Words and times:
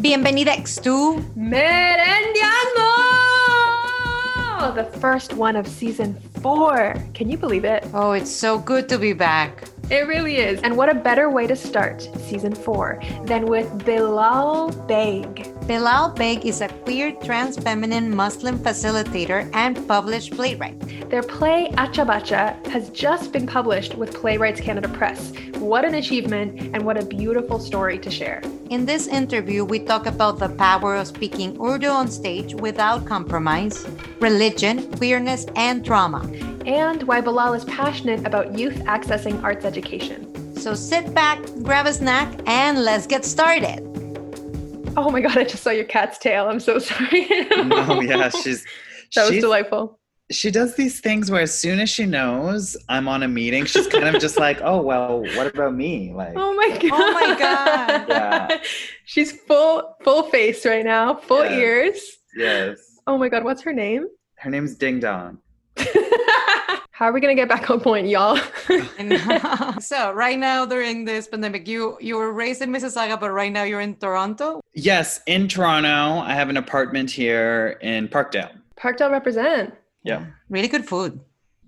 Bienvenida 0.00 0.56
to 0.82 1.22
Merendiano! 1.36 1.60
The 4.74 4.84
first 4.98 5.34
one 5.34 5.56
of 5.56 5.68
season 5.68 6.14
four. 6.40 6.94
Can 7.12 7.28
you 7.28 7.36
believe 7.36 7.66
it? 7.66 7.86
Oh, 7.92 8.12
it's 8.12 8.30
so 8.30 8.58
good 8.58 8.88
to 8.88 8.98
be 8.98 9.12
back. 9.12 9.64
It 9.90 10.06
really 10.08 10.36
is. 10.36 10.58
And 10.62 10.78
what 10.78 10.88
a 10.88 10.94
better 10.94 11.28
way 11.28 11.46
to 11.46 11.54
start 11.54 12.08
season 12.16 12.54
four 12.54 12.98
than 13.24 13.44
with 13.44 13.84
Bilal 13.84 14.70
Baig. 14.88 15.59
Bilal 15.70 16.12
Baig 16.16 16.44
is 16.44 16.62
a 16.62 16.68
queer 16.82 17.12
trans 17.22 17.56
feminine 17.56 18.12
Muslim 18.12 18.58
facilitator 18.58 19.48
and 19.54 19.86
published 19.86 20.32
playwright. 20.32 20.76
Their 21.10 21.22
play 21.22 21.70
Acha 21.74 22.04
Bachha 22.04 22.66
has 22.66 22.90
just 22.90 23.32
been 23.32 23.46
published 23.46 23.94
with 23.94 24.12
Playwrights 24.12 24.60
Canada 24.60 24.88
Press. 24.88 25.32
What 25.60 25.84
an 25.84 25.94
achievement 25.94 26.74
and 26.74 26.84
what 26.84 26.96
a 26.96 27.06
beautiful 27.06 27.60
story 27.60 28.00
to 28.00 28.10
share. 28.10 28.42
In 28.70 28.84
this 28.84 29.06
interview, 29.06 29.64
we 29.64 29.78
talk 29.78 30.06
about 30.06 30.40
the 30.40 30.48
power 30.48 30.96
of 30.96 31.06
speaking 31.06 31.56
Urdu 31.62 31.86
on 31.86 32.08
stage 32.08 32.52
without 32.52 33.06
compromise, 33.06 33.86
religion, 34.18 34.90
queerness, 34.96 35.46
and 35.54 35.84
trauma 35.84 36.28
and 36.66 37.04
why 37.04 37.20
Bilal 37.20 37.54
is 37.54 37.64
passionate 37.66 38.26
about 38.26 38.58
youth 38.58 38.78
accessing 38.86 39.40
arts 39.44 39.64
education. 39.64 40.26
So 40.56 40.74
sit 40.74 41.14
back, 41.14 41.38
grab 41.62 41.86
a 41.86 41.92
snack, 41.92 42.28
and 42.46 42.82
let's 42.82 43.06
get 43.06 43.24
started. 43.24 43.89
Oh 44.96 45.10
my 45.10 45.20
God, 45.20 45.38
I 45.38 45.44
just 45.44 45.62
saw 45.62 45.70
your 45.70 45.84
cat's 45.84 46.18
tail. 46.18 46.48
I'm 46.48 46.60
so 46.60 46.78
sorry. 46.80 47.26
no, 47.64 48.00
yeah, 48.00 48.28
she's. 48.30 48.64
that 49.14 49.26
she's, 49.26 49.30
was 49.30 49.40
delightful. 49.40 49.98
She 50.30 50.50
does 50.50 50.76
these 50.76 51.00
things 51.00 51.30
where 51.30 51.42
as 51.42 51.52
soon 51.56 51.80
as 51.80 51.90
she 51.90 52.06
knows 52.06 52.76
I'm 52.88 53.08
on 53.08 53.22
a 53.24 53.28
meeting, 53.28 53.64
she's 53.64 53.88
kind 53.88 54.14
of 54.14 54.20
just 54.20 54.38
like, 54.38 54.60
oh, 54.62 54.80
well, 54.80 55.22
what 55.34 55.48
about 55.48 55.74
me? 55.74 56.12
Like, 56.12 56.34
oh 56.36 56.54
my 56.54 56.68
God. 56.78 56.92
Oh 56.92 57.12
my 57.12 57.38
God. 57.38 58.04
yeah. 58.08 58.60
She's 59.06 59.32
full, 59.32 59.96
full 60.04 60.24
face 60.30 60.64
right 60.64 60.84
now, 60.84 61.16
full 61.16 61.42
Yes. 61.44 61.52
ears. 61.52 62.02
Yes. 62.36 62.78
Oh 63.08 63.18
my 63.18 63.28
God, 63.28 63.42
what's 63.42 63.62
her 63.62 63.72
name? 63.72 64.06
Her 64.36 64.50
name's 64.50 64.76
Ding 64.76 65.00
Dong. 65.00 65.38
How 66.92 67.06
are 67.06 67.12
we 67.12 67.20
gonna 67.20 67.34
get 67.34 67.48
back 67.48 67.70
on 67.70 67.80
point, 67.80 68.08
y'all? 68.08 68.36
so 69.80 70.12
right 70.12 70.38
now 70.38 70.66
during 70.66 71.06
this 71.06 71.28
pandemic, 71.28 71.66
you 71.66 71.96
you 72.00 72.16
were 72.16 72.32
raised 72.32 72.60
in 72.60 72.70
Mississauga, 72.70 73.18
but 73.18 73.30
right 73.30 73.50
now 73.50 73.62
you're 73.62 73.80
in 73.80 73.94
Toronto. 73.96 74.60
Yes, 74.74 75.20
in 75.26 75.48
Toronto, 75.48 76.20
I 76.20 76.34
have 76.34 76.50
an 76.50 76.58
apartment 76.58 77.10
here 77.10 77.78
in 77.80 78.08
Parkdale. 78.08 78.50
Parkdale 78.76 79.10
represent. 79.10 79.74
Yeah. 80.02 80.26
Really 80.48 80.68
good 80.68 80.86
food. 80.86 81.20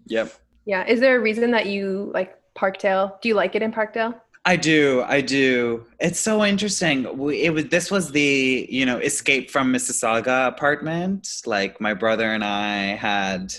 Yep. 0.06 0.34
Yeah. 0.64 0.86
Is 0.86 1.00
there 1.00 1.16
a 1.16 1.20
reason 1.20 1.50
that 1.52 1.66
you 1.66 2.10
like 2.14 2.36
Parkdale? 2.54 3.20
Do 3.20 3.28
you 3.28 3.34
like 3.34 3.54
it 3.54 3.62
in 3.62 3.72
Parkdale? 3.72 4.14
I 4.44 4.56
do, 4.56 5.04
I 5.06 5.20
do. 5.20 5.86
It's 6.00 6.18
so 6.18 6.44
interesting. 6.44 7.16
We, 7.16 7.42
it 7.42 7.50
was 7.50 7.66
this 7.66 7.90
was 7.90 8.10
the 8.10 8.66
you 8.68 8.84
know 8.84 8.98
escape 8.98 9.50
from 9.50 9.72
Mississauga 9.72 10.48
apartment. 10.48 11.42
Like 11.46 11.80
my 11.80 11.94
brother 11.94 12.32
and 12.32 12.44
I 12.44 12.96
had, 12.96 13.54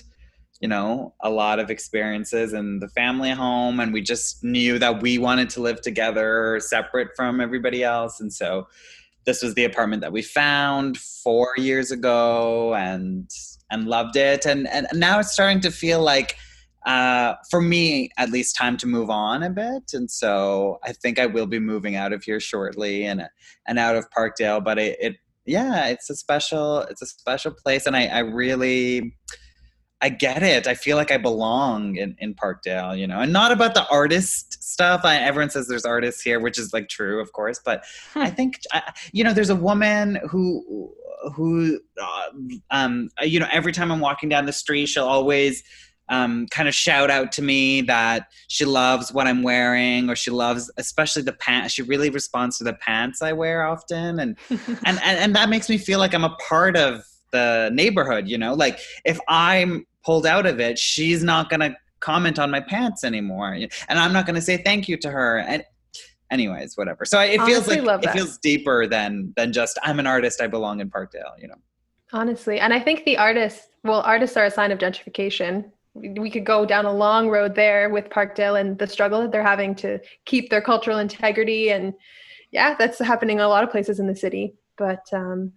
you 0.63 0.69
know, 0.69 1.13
a 1.19 1.29
lot 1.29 1.59
of 1.59 1.69
experiences 1.69 2.53
in 2.53 2.79
the 2.79 2.87
family 2.87 3.31
home, 3.31 3.81
and 3.81 3.91
we 3.91 4.01
just 4.01 4.41
knew 4.45 4.79
that 4.79 5.01
we 5.01 5.17
wanted 5.17 5.49
to 5.49 5.61
live 5.61 5.81
together, 5.81 6.57
separate 6.61 7.09
from 7.17 7.41
everybody 7.41 7.83
else, 7.83 8.21
and 8.21 8.31
so 8.31 8.65
this 9.25 9.43
was 9.43 9.55
the 9.55 9.65
apartment 9.65 10.01
that 10.01 10.13
we 10.13 10.21
found 10.21 10.97
four 10.97 11.49
years 11.57 11.91
ago, 11.91 12.73
and 12.75 13.29
and 13.71 13.89
loved 13.89 14.15
it, 14.15 14.45
and 14.45 14.65
and 14.69 14.87
now 14.93 15.19
it's 15.19 15.33
starting 15.33 15.59
to 15.59 15.69
feel 15.69 16.01
like 16.01 16.37
uh, 16.85 17.33
for 17.51 17.59
me 17.59 18.09
at 18.15 18.29
least 18.29 18.55
time 18.55 18.77
to 18.77 18.87
move 18.87 19.09
on 19.09 19.43
a 19.43 19.49
bit. 19.49 19.91
And 19.93 20.09
so 20.09 20.79
i 20.83 20.91
think 20.91 21.17
i 21.19 21.25
will 21.25 21.45
be 21.45 21.59
moving 21.59 21.95
out 21.95 22.11
of 22.13 22.23
here 22.23 22.39
shortly 22.39 23.05
and 23.05 23.23
and 23.67 23.79
out 23.79 23.95
of 23.95 24.09
parkdale 24.11 24.61
but 24.61 24.77
it, 24.77 24.97
it 24.99 25.15
yeah 25.45 25.87
it's 25.87 26.09
a 26.09 26.15
special 26.15 26.79
it's 26.81 27.01
a 27.01 27.05
special 27.05 27.51
place. 27.51 27.85
And 27.85 27.95
i 27.95 28.07
i 28.07 28.19
really 28.19 29.15
i 30.03 30.09
get 30.09 30.43
it 30.43 30.67
i 30.67 30.75
feel 30.75 30.97
like 30.97 31.11
i 31.11 31.17
belong 31.17 31.95
in 31.95 32.15
in 32.19 32.35
parkdale 32.35 32.97
you 32.97 33.07
know 33.07 33.19
and 33.21 33.33
not 33.33 33.51
about 33.51 33.73
the 33.73 33.87
artist 33.89 34.61
stuff 34.61 35.01
I, 35.03 35.15
everyone 35.15 35.49
says 35.49 35.67
there's 35.67 35.85
artists 35.85 36.21
here 36.21 36.39
which 36.39 36.59
is 36.59 36.73
like 36.73 36.89
true 36.89 37.21
of 37.21 37.31
course 37.31 37.59
but 37.63 37.83
i 38.15 38.29
think 38.29 38.59
I, 38.71 38.93
you 39.11 39.23
know 39.23 39.33
there's 39.33 39.49
a 39.49 39.55
woman 39.55 40.19
who 40.29 40.93
who 41.33 41.79
uh, 42.01 42.25
um 42.69 43.09
you 43.21 43.39
know 43.39 43.47
every 43.51 43.71
time 43.71 43.91
i'm 43.91 44.01
walking 44.01 44.29
down 44.29 44.45
the 44.45 44.53
street 44.53 44.87
she'll 44.87 45.05
always 45.05 45.63
um, 46.09 46.47
kind 46.47 46.67
of 46.67 46.75
shout 46.75 47.09
out 47.09 47.31
to 47.33 47.41
me 47.41 47.81
that 47.83 48.27
she 48.49 48.65
loves 48.65 49.13
what 49.13 49.25
I'm 49.25 49.41
wearing, 49.41 50.09
or 50.09 50.15
she 50.15 50.31
loves, 50.31 50.69
especially 50.77 51.21
the 51.21 51.33
pants. 51.33 51.73
She 51.73 51.81
really 51.81 52.09
responds 52.09 52.57
to 52.57 52.65
the 52.65 52.73
pants 52.73 53.21
I 53.21 53.31
wear 53.31 53.65
often, 53.65 54.19
and 54.19 54.37
and, 54.49 54.69
and 54.85 54.99
and 55.01 55.35
that 55.35 55.49
makes 55.49 55.69
me 55.69 55.77
feel 55.77 55.99
like 55.99 56.13
I'm 56.13 56.25
a 56.25 56.35
part 56.47 56.75
of 56.75 57.03
the 57.31 57.71
neighborhood. 57.73 58.27
You 58.27 58.37
know, 58.37 58.53
like 58.53 58.79
if 59.05 59.19
I'm 59.27 59.85
pulled 60.03 60.25
out 60.25 60.45
of 60.45 60.59
it, 60.59 60.77
she's 60.77 61.23
not 61.23 61.49
gonna 61.49 61.75
comment 61.99 62.39
on 62.39 62.51
my 62.51 62.59
pants 62.59 63.03
anymore, 63.03 63.53
and 63.53 63.99
I'm 63.99 64.13
not 64.13 64.25
gonna 64.25 64.41
say 64.41 64.57
thank 64.57 64.87
you 64.87 64.97
to 64.97 65.09
her. 65.09 65.39
And 65.39 65.63
anyways, 66.31 66.75
whatever. 66.75 67.05
So 67.05 67.19
it 67.19 67.41
feels 67.43 67.67
like 67.67 67.79
it 67.79 67.85
that. 67.85 68.13
feels 68.13 68.37
deeper 68.39 68.87
than 68.87 69.33
than 69.37 69.53
just 69.53 69.77
I'm 69.83 69.99
an 69.99 70.07
artist. 70.07 70.41
I 70.41 70.47
belong 70.47 70.81
in 70.81 70.89
Parkdale. 70.89 71.39
You 71.39 71.47
know. 71.49 71.55
Honestly, 72.11 72.59
and 72.59 72.73
I 72.73 72.79
think 72.79 73.05
the 73.05 73.17
artists, 73.17 73.69
well, 73.83 74.01
artists 74.01 74.37
are 74.37 74.45
a 74.45 74.51
sign 74.51 74.71
of 74.71 74.77
gentrification. 74.77 75.71
We 75.95 76.29
could 76.29 76.45
go 76.45 76.65
down 76.65 76.85
a 76.85 76.93
long 76.93 77.29
road 77.29 77.55
there 77.55 77.89
with 77.89 78.09
Parkdale 78.09 78.59
and 78.59 78.77
the 78.77 78.87
struggle 78.87 79.21
that 79.21 79.31
they're 79.31 79.43
having 79.43 79.75
to 79.75 79.99
keep 80.25 80.49
their 80.49 80.61
cultural 80.61 80.97
integrity. 80.97 81.71
And 81.71 81.93
yeah, 82.51 82.75
that's 82.77 82.99
happening 82.99 83.37
in 83.37 83.43
a 83.43 83.47
lot 83.47 83.63
of 83.63 83.71
places 83.71 83.99
in 83.99 84.07
the 84.07 84.15
city. 84.15 84.55
But 84.77 85.05
um, 85.11 85.53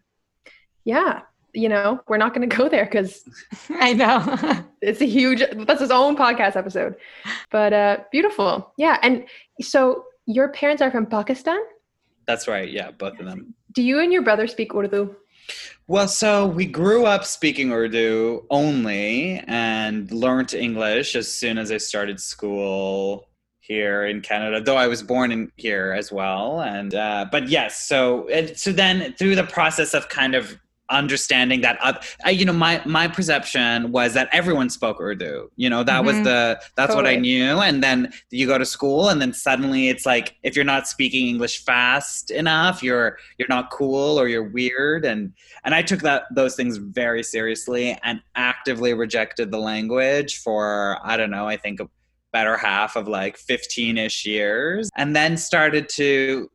yeah, 0.84 1.22
you 1.56 1.68
know, 1.68 2.00
we're 2.06 2.18
not 2.18 2.34
going 2.34 2.48
to 2.48 2.56
go 2.56 2.68
there 2.68 2.84
because 2.84 3.24
I 3.70 3.94
know. 3.94 4.64
it's 4.82 5.00
a 5.00 5.06
huge, 5.06 5.42
that's 5.66 5.80
his 5.80 5.90
own 5.90 6.16
podcast 6.16 6.54
episode. 6.54 6.94
But 7.50 7.72
uh, 7.72 7.98
beautiful. 8.12 8.72
Yeah. 8.76 8.98
And 9.02 9.24
so 9.60 10.04
your 10.26 10.48
parents 10.50 10.82
are 10.82 10.90
from 10.90 11.06
Pakistan. 11.06 11.58
That's 12.26 12.46
right. 12.46 12.68
Yeah, 12.68 12.90
both 12.90 13.18
of 13.18 13.26
them. 13.26 13.54
Do 13.72 13.82
you 13.82 14.00
and 14.00 14.12
your 14.12 14.22
brother 14.22 14.46
speak 14.46 14.74
Urdu? 14.74 15.14
Well, 15.86 16.08
so 16.08 16.46
we 16.46 16.66
grew 16.66 17.06
up 17.06 17.24
speaking 17.24 17.72
Urdu 17.72 18.44
only 18.50 19.42
and 19.46 20.10
learned 20.10 20.52
English 20.52 21.14
as 21.14 21.32
soon 21.32 21.56
as 21.56 21.70
I 21.70 21.76
started 21.76 22.20
school 22.20 23.28
here 23.60 24.04
in 24.04 24.20
Canada. 24.20 24.60
Though 24.60 24.76
I 24.76 24.88
was 24.88 25.02
born 25.04 25.30
in 25.30 25.52
here 25.56 25.94
as 25.96 26.10
well, 26.10 26.60
and 26.62 26.94
uh, 26.94 27.26
but 27.30 27.48
yes. 27.48 27.86
So 27.86 28.28
and 28.28 28.58
so 28.58 28.72
then 28.72 29.14
through 29.14 29.36
the 29.36 29.44
process 29.44 29.94
of 29.94 30.08
kind 30.08 30.34
of 30.34 30.58
understanding 30.90 31.60
that 31.62 31.78
uh, 31.82 31.94
you 32.28 32.44
know 32.44 32.52
my 32.52 32.80
my 32.84 33.08
perception 33.08 33.90
was 33.90 34.14
that 34.14 34.28
everyone 34.32 34.70
spoke 34.70 35.00
urdu 35.00 35.50
you 35.56 35.68
know 35.68 35.82
that 35.82 36.04
was 36.04 36.16
Mhm. 36.16 36.24
the 36.24 36.60
that's 36.76 36.94
what 36.94 37.06
i 37.06 37.16
knew. 37.16 37.58
And 37.60 37.82
then 37.82 38.12
you 38.30 38.46
go 38.46 38.56
to 38.58 38.64
school 38.64 39.08
and 39.08 39.20
then 39.20 39.32
suddenly 39.32 39.88
it's 39.88 40.06
like 40.06 40.36
if 40.44 40.54
you're 40.54 40.64
not 40.64 40.86
speaking 40.86 41.26
english 41.26 41.64
fast 41.64 42.30
enough 42.30 42.82
you're 42.82 43.18
you're 43.38 43.48
not 43.48 43.70
cool 43.70 44.18
or 44.20 44.28
you're 44.28 44.48
weird. 44.48 45.04
And 45.04 45.32
and 45.64 45.74
i 45.74 45.82
took 45.82 46.00
that 46.02 46.24
those 46.34 46.54
things 46.54 46.76
very 46.76 47.22
seriously 47.22 47.98
and 48.04 48.20
actively 48.36 48.94
rejected 48.94 49.50
the 49.50 49.58
language 49.58 50.40
for 50.40 50.98
i 51.04 51.16
don't 51.16 51.30
know 51.30 51.46
i 51.48 51.56
think 51.56 51.80
a 51.80 51.88
better 52.32 52.56
half 52.56 52.96
of 52.96 53.08
like 53.08 53.38
15ish 53.38 54.26
years. 54.26 54.90
And 54.96 55.16
then 55.16 55.38
started 55.38 55.88
to 55.90 56.50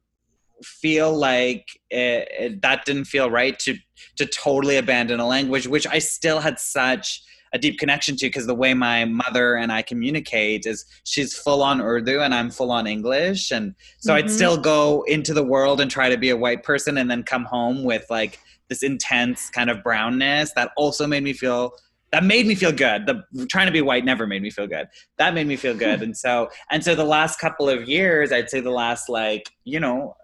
feel 0.63 1.15
like 1.15 1.65
it, 1.89 2.27
it, 2.39 2.61
that 2.61 2.85
didn't 2.85 3.05
feel 3.05 3.29
right 3.29 3.57
to 3.59 3.75
to 4.17 4.25
totally 4.25 4.77
abandon 4.77 5.19
a 5.19 5.27
language 5.27 5.67
which 5.67 5.85
I 5.87 5.99
still 5.99 6.39
had 6.39 6.59
such 6.59 7.21
a 7.53 7.57
deep 7.59 7.79
connection 7.79 8.15
to 8.15 8.27
because 8.27 8.47
the 8.47 8.55
way 8.55 8.73
my 8.73 9.03
mother 9.05 9.55
and 9.55 9.71
I 9.71 9.81
communicate 9.81 10.65
is 10.65 10.85
she's 11.03 11.35
full 11.37 11.61
on 11.61 11.81
Urdu 11.81 12.21
and 12.21 12.33
I'm 12.33 12.49
full 12.49 12.71
on 12.71 12.87
English 12.87 13.51
and 13.51 13.75
so 13.99 14.13
I'd 14.15 14.25
Mhm. 14.25 14.29
still 14.29 14.57
go 14.57 15.03
into 15.03 15.33
the 15.33 15.43
world 15.43 15.81
and 15.81 15.91
try 15.91 16.09
to 16.09 16.17
be 16.17 16.29
a 16.29 16.37
white 16.37 16.63
person 16.63 16.97
and 16.97 17.11
then 17.11 17.23
come 17.23 17.43
home 17.45 17.83
with 17.83 18.05
like 18.09 18.39
this 18.69 18.83
intense 18.83 19.49
kind 19.49 19.69
of 19.69 19.83
brownness 19.83 20.53
that 20.53 20.71
also 20.77 21.05
made 21.05 21.23
me 21.23 21.33
feel 21.33 21.73
that 22.13 22.25
made 22.25 22.45
me 22.45 22.55
feel 22.55 22.73
good. 22.73 23.05
The 23.05 23.23
trying 23.47 23.67
to 23.67 23.71
be 23.71 23.81
white 23.81 24.03
never 24.03 24.27
made 24.27 24.41
me 24.41 24.49
feel 24.49 24.67
good. 24.67 24.87
That 25.17 25.33
made 25.33 25.47
me 25.47 25.55
feel 25.55 25.73
good. 25.73 26.01
and 26.05 26.15
so 26.15 26.49
and 26.69 26.83
so 26.83 26.93
the 26.95 27.05
last 27.05 27.39
couple 27.39 27.69
of 27.69 27.87
years, 27.87 28.31
I'd 28.33 28.49
say 28.49 28.59
the 28.59 28.69
last 28.71 29.07
like, 29.07 29.49
you 29.63 29.79
know, 29.79 30.15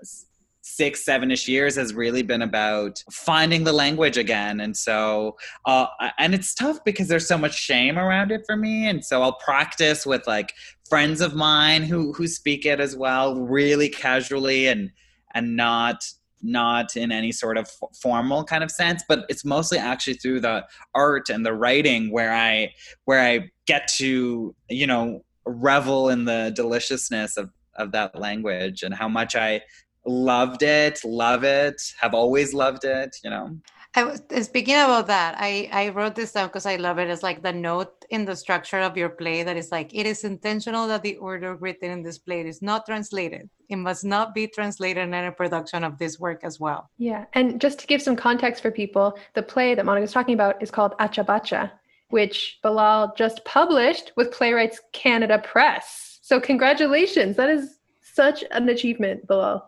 six, 0.68 1.06
seven 1.06 1.32
ish 1.32 1.48
years 1.48 1.76
has 1.76 1.94
really 1.94 2.22
been 2.22 2.42
about 2.42 3.02
finding 3.12 3.64
the 3.64 3.72
language 3.72 4.18
again. 4.18 4.60
And 4.60 4.76
so, 4.76 5.38
uh, 5.66 5.88
and 6.20 6.36
it's 6.36 6.54
tough 6.54 6.84
because 6.84 7.08
there's 7.08 7.28
so 7.28 7.38
much 7.38 7.56
shame 7.58 7.98
around 7.98 8.32
it 8.32 8.44
for 8.46 8.58
me. 8.58 8.88
And 8.88 9.04
so 9.04 9.24
I'll 9.24 9.38
practice 9.38 10.06
with 10.06 10.28
like 10.28 10.54
friends 10.90 11.22
of 11.22 11.34
mine 11.34 11.84
who, 11.84 12.12
who 12.14 12.28
speak 12.28 12.66
it 12.66 12.80
as 12.80 12.96
well, 12.96 13.40
really 13.40 13.90
casually 13.90 14.68
and, 14.68 14.92
and 15.34 15.56
not, 15.56 16.06
not 16.42 16.96
in 16.98 17.12
any 17.12 17.32
sort 17.32 17.58
of 17.58 17.70
formal 18.02 18.44
kind 18.44 18.64
of 18.64 18.70
sense, 18.70 19.04
but 19.08 19.26
it's 19.30 19.46
mostly 19.46 19.78
actually 19.78 20.16
through 20.16 20.42
the 20.42 20.66
art 20.94 21.30
and 21.30 21.46
the 21.46 21.54
writing 21.54 22.12
where 22.12 22.34
I, 22.34 22.74
where 23.06 23.22
I 23.22 23.50
get 23.66 23.88
to, 23.96 24.54
you 24.70 24.88
know, 24.88 25.24
revel 25.46 26.10
in 26.10 26.26
the 26.26 26.52
deliciousness 26.56 27.38
of, 27.38 27.50
of 27.76 27.94
that 27.94 28.20
language 28.20 28.84
and 28.84 28.94
how 28.94 29.08
much 29.08 29.36
I 29.36 29.62
loved 30.08 30.64
it, 30.64 31.04
love 31.04 31.44
it, 31.44 31.82
have 32.00 32.14
always 32.14 32.54
loved 32.54 32.86
it, 32.86 33.16
you 33.24 33.30
know. 33.30 33.58
I 33.96 34.04
was 34.04 34.22
uh, 34.32 34.44
speaking 34.44 34.76
about 34.76 35.08
that. 35.08 35.36
I 35.40 35.70
I 35.72 35.90
wrote 35.90 36.14
this 36.14 36.34
down 36.34 36.50
because 36.50 36.68
I 36.68 36.76
love 36.76 37.00
it. 37.00 37.10
It's 37.10 37.24
like 37.24 37.42
the 37.42 37.52
note 37.52 38.06
in 38.12 38.26
the 38.26 38.36
structure 38.36 38.80
of 38.80 38.96
your 38.96 39.10
play 39.10 39.42
that 39.42 39.58
is 39.58 39.72
like 39.72 39.90
it 39.92 40.06
is 40.06 40.24
intentional 40.24 40.88
that 40.88 41.02
the 41.02 41.16
order 41.18 41.56
written 41.56 41.90
in 41.90 42.04
this 42.04 42.20
play 42.20 42.42
is 42.46 42.62
not 42.62 42.86
translated. 42.86 43.50
It 43.70 43.78
must 43.78 44.06
not 44.06 44.36
be 44.36 44.46
translated 44.48 45.04
in 45.04 45.16
any 45.16 45.32
production 45.32 45.84
of 45.84 45.98
this 45.98 46.20
work 46.20 46.42
as 46.44 46.60
well. 46.60 46.92
Yeah, 47.00 47.26
and 47.34 47.60
just 47.60 47.80
to 47.80 47.88
give 47.88 48.02
some 48.02 48.16
context 48.16 48.62
for 48.62 48.70
people, 48.70 49.18
the 49.34 49.42
play 49.42 49.74
that 49.74 49.86
Monica's 49.86 50.14
talking 50.14 50.36
about 50.36 50.62
is 50.62 50.70
called 50.70 50.94
Acha 51.00 51.26
Bachha, 51.26 51.72
which 52.10 52.60
Bilal 52.62 53.16
just 53.18 53.44
published 53.46 54.12
with 54.16 54.32
Playwrights 54.32 54.80
Canada 54.94 55.40
Press. 55.40 56.20
So 56.22 56.40
congratulations! 56.40 57.36
That 57.36 57.50
is 57.50 57.80
such 58.14 58.44
an 58.52 58.70
achievement, 58.70 59.26
Bilal. 59.26 59.68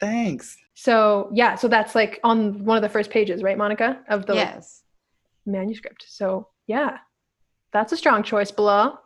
Thanks. 0.00 0.56
So 0.74 1.30
yeah, 1.32 1.56
so 1.56 1.68
that's 1.68 1.94
like 1.94 2.20
on 2.22 2.64
one 2.64 2.76
of 2.76 2.82
the 2.82 2.88
first 2.88 3.10
pages, 3.10 3.42
right, 3.42 3.58
Monica, 3.58 3.98
of 4.08 4.26
the 4.26 4.34
like, 4.34 4.48
yes. 4.48 4.82
manuscript. 5.44 6.04
So 6.08 6.48
yeah, 6.66 6.98
that's 7.72 7.92
a 7.92 7.96
strong 7.96 8.22
choice, 8.22 8.50
Bilal. 8.50 9.00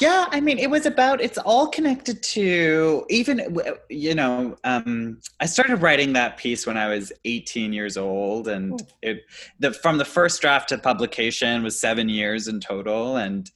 Yeah, 0.00 0.26
I 0.30 0.40
mean, 0.40 0.58
it 0.58 0.70
was 0.70 0.86
about. 0.86 1.20
It's 1.20 1.38
all 1.38 1.66
connected 1.66 2.22
to 2.22 3.04
even 3.10 3.58
you 3.90 4.14
know. 4.14 4.56
Um, 4.62 5.20
I 5.40 5.46
started 5.46 5.82
writing 5.82 6.12
that 6.12 6.36
piece 6.36 6.66
when 6.66 6.76
I 6.76 6.88
was 6.88 7.12
18 7.24 7.72
years 7.72 7.96
old, 7.96 8.46
and 8.46 8.80
it 9.02 9.22
the 9.58 9.72
from 9.72 9.98
the 9.98 10.04
first 10.04 10.40
draft 10.40 10.68
to 10.68 10.78
publication 10.78 11.64
was 11.64 11.78
seven 11.78 12.08
years 12.08 12.46
in 12.46 12.60
total. 12.60 13.16
And 13.16 13.50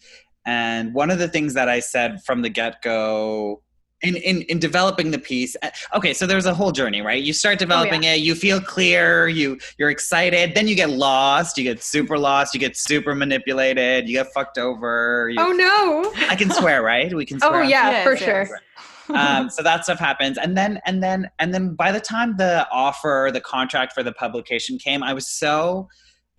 and 0.44 0.92
one 0.92 1.10
of 1.10 1.18
the 1.18 1.28
things 1.28 1.54
that 1.54 1.68
I 1.68 1.78
said 1.80 2.24
from 2.24 2.42
the 2.42 2.48
get 2.48 2.82
go 2.82 3.62
in, 4.02 4.16
in 4.16 4.42
in 4.42 4.58
developing 4.58 5.10
the 5.10 5.18
piece. 5.18 5.56
Uh, 5.62 5.70
okay 5.94 6.12
so 6.12 6.26
there's 6.26 6.46
a 6.46 6.54
whole 6.54 6.72
journey 6.72 7.02
right? 7.02 7.22
You 7.22 7.32
start 7.32 7.58
developing 7.58 8.00
oh, 8.00 8.08
yeah. 8.08 8.14
it 8.14 8.20
you 8.20 8.34
feel 8.34 8.60
clear 8.60 9.28
you 9.28 9.58
you're 9.78 9.90
excited 9.90 10.54
then 10.54 10.68
you 10.68 10.74
get 10.74 10.90
lost 10.90 11.58
you 11.58 11.64
get 11.64 11.82
super 11.82 12.18
lost 12.18 12.54
you 12.54 12.60
get 12.60 12.76
super 12.76 13.14
manipulated 13.14 14.08
you 14.08 14.14
get 14.14 14.32
fucked 14.32 14.58
over 14.58 15.30
you, 15.32 15.40
oh 15.40 15.52
no. 15.52 16.12
I 16.28 16.36
can 16.36 16.50
swear 16.50 16.82
right? 16.82 17.14
We 17.14 17.26
can 17.26 17.38
swear 17.40 17.62
oh 17.62 17.62
yeah 17.62 17.90
Yes, 17.90 18.04
for 18.04 18.12
yes. 18.14 18.48
sure 18.48 18.60
um, 19.14 19.50
so 19.50 19.62
that 19.62 19.84
stuff 19.84 19.98
happens 19.98 20.38
and 20.38 20.56
then 20.56 20.80
and 20.86 21.02
then 21.02 21.28
and 21.38 21.52
then 21.52 21.74
by 21.74 21.90
the 21.92 22.00
time 22.00 22.36
the 22.36 22.66
offer 22.70 23.30
the 23.32 23.40
contract 23.40 23.92
for 23.92 24.02
the 24.02 24.12
publication 24.12 24.78
came 24.78 25.02
i 25.02 25.12
was 25.12 25.26
so 25.26 25.88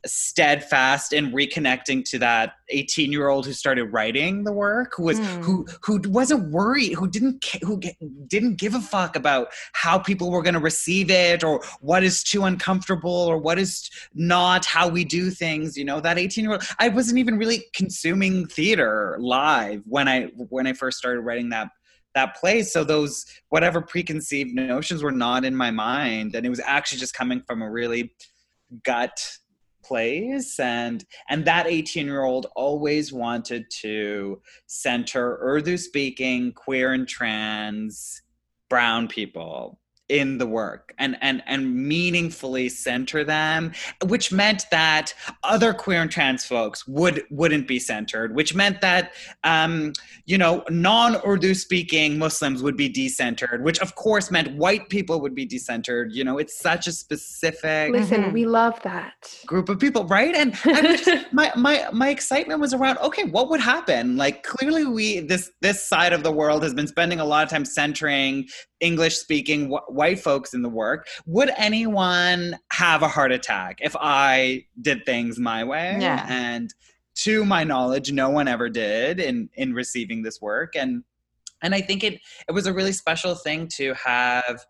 steadfast 0.06 1.14
in 1.14 1.32
reconnecting 1.32 2.04
to 2.04 2.18
that 2.18 2.54
18 2.70 3.12
year 3.12 3.30
old 3.30 3.46
who 3.46 3.54
started 3.54 3.86
writing 3.86 4.44
the 4.44 4.52
work 4.52 4.94
who 4.98 5.04
was 5.04 5.20
Hmm. 5.20 5.42
who 5.42 5.68
who 5.84 6.02
wasn't 6.08 6.50
worried 6.52 6.94
who 6.94 7.08
didn't 7.08 7.46
who 7.62 7.80
didn't 8.28 8.56
give 8.56 8.74
a 8.74 8.82
fuck 8.82 9.16
about 9.16 9.50
how 9.74 10.00
people 10.00 10.32
were 10.32 10.42
going 10.42 10.56
to 10.56 10.60
receive 10.60 11.12
it 11.12 11.44
or 11.44 11.62
what 11.82 12.04
is 12.04 12.24
too 12.24 12.46
uncomfortable 12.46 13.12
or 13.12 13.38
what 13.38 13.60
is 13.60 13.90
not 14.16 14.66
how 14.66 14.88
we 14.88 15.04
do 15.06 15.30
things 15.30 15.78
you 15.78 15.86
know 15.86 16.00
that 16.00 16.18
18 16.18 16.44
year 16.44 16.54
old 16.54 16.64
i 16.80 16.90
wasn't 16.90 17.18
even 17.20 17.38
really 17.38 17.64
consuming 17.76 18.48
theater 18.48 19.18
live 19.20 19.84
when 19.86 20.08
i 20.08 20.24
when 20.50 20.66
i 20.66 20.74
first 20.74 20.98
started 20.98 21.22
writing 21.22 21.50
that 21.50 21.68
that 22.16 22.36
play 22.36 22.64
so 22.64 22.84
those 22.84 23.26
whatever 23.50 23.82
preconceived 23.82 24.54
notions 24.54 25.04
were 25.04 25.12
not 25.12 25.46
in 25.46 25.56
my 25.56 25.70
mind 25.72 26.34
and 26.36 26.46
it 26.46 26.50
was 26.50 26.60
actually 26.62 26.98
just 26.98 27.14
coming 27.14 27.42
from 27.42 27.62
a 27.62 27.70
really 27.70 28.12
gut 28.84 29.38
place 29.84 30.60
and 30.60 31.04
and 31.30 31.46
that 31.46 31.68
18 31.68 32.06
year 32.06 32.24
old 32.24 32.48
always 32.56 33.12
wanted 33.12 33.66
to 33.70 34.42
center 34.68 35.38
urdu 35.42 35.78
speaking 35.78 36.52
queer 36.54 36.94
and 36.94 37.08
trans 37.08 38.22
brown 38.70 39.08
people 39.08 39.81
in 40.12 40.38
the 40.38 40.46
work 40.46 40.94
and 41.00 41.18
and 41.22 41.42
and 41.48 41.74
meaningfully 41.74 42.70
center 42.70 43.24
them 43.24 43.72
which 44.06 44.32
meant 44.32 44.66
that 44.70 45.14
other 45.44 45.74
queer 45.74 46.02
and 46.02 46.12
trans 46.12 46.46
folks 46.46 46.88
would 46.88 47.24
wouldn't 47.32 47.68
be 47.68 47.80
centered 47.80 48.36
which 48.36 48.54
meant 48.54 48.82
that 48.82 49.14
um 49.44 49.94
you 50.26 50.38
know 50.38 50.64
non 50.70 51.16
urdu 51.26 51.54
speaking 51.54 52.20
muslims 52.20 52.62
would 52.62 52.78
be 52.78 52.90
decentered 52.90 53.64
which 53.64 53.80
of 53.80 53.96
course 53.96 54.30
meant 54.30 54.56
white 54.58 54.90
people 54.90 55.22
would 55.22 55.34
be 55.34 55.48
decentered 55.48 56.08
you 56.12 56.24
know 56.24 56.38
it's 56.38 56.60
such 56.60 56.86
a 56.88 56.92
specific 56.92 57.92
listen 57.92 58.34
we 58.34 58.46
love 58.46 58.80
that 58.84 59.14
group 59.46 59.70
of 59.70 59.80
people, 59.80 60.06
right? 60.06 60.36
And 60.36 60.58
I 60.66 60.98
just, 60.98 61.10
my 61.34 61.52
my 61.56 61.88
my 61.92 62.10
excitement 62.10 62.60
was 62.60 62.74
around 62.74 62.98
okay, 63.00 63.24
what 63.24 63.50
would 63.50 63.62
happen? 63.62 64.18
Like 64.18 64.44
clearly, 64.44 64.86
we 64.86 65.22
this 65.22 65.52
this 65.62 65.84
side 65.84 66.14
of 66.14 66.24
the 66.24 66.32
world 66.32 66.64
has 66.64 66.74
been 66.74 66.88
spending 66.88 67.20
a 67.20 67.26
lot 67.26 67.44
of 67.44 67.50
time 67.50 67.66
centering 67.66 68.48
English 68.82 69.18
speaking 69.18 69.72
wh- 69.72 69.90
white 69.90 70.20
folks 70.20 70.54
in 70.54 70.62
the 70.62 70.70
work. 70.70 71.08
Would 71.26 71.52
anyone 71.58 72.58
have 72.72 73.04
a 73.04 73.08
heart 73.08 73.32
attack 73.32 73.80
if 73.82 73.96
I 74.00 74.66
did 74.82 75.06
things 75.06 75.40
my 75.40 75.64
way? 75.64 75.98
Yeah. 76.00 76.26
And 76.28 76.74
to 77.24 77.46
my 77.46 77.64
knowledge, 77.64 78.12
no 78.12 78.30
one 78.30 78.48
ever 78.48 78.70
did 78.70 79.20
in 79.20 79.50
in 79.54 79.74
receiving 79.74 80.24
this 80.24 80.42
work, 80.42 80.76
and 80.76 81.04
and 81.62 81.76
I 81.76 81.82
think 81.82 82.04
it 82.04 82.20
it 82.48 82.52
was 82.52 82.68
a 82.68 82.74
really 82.74 82.94
special 82.94 83.36
thing 83.36 83.68
to 83.76 83.94
have 83.94 84.66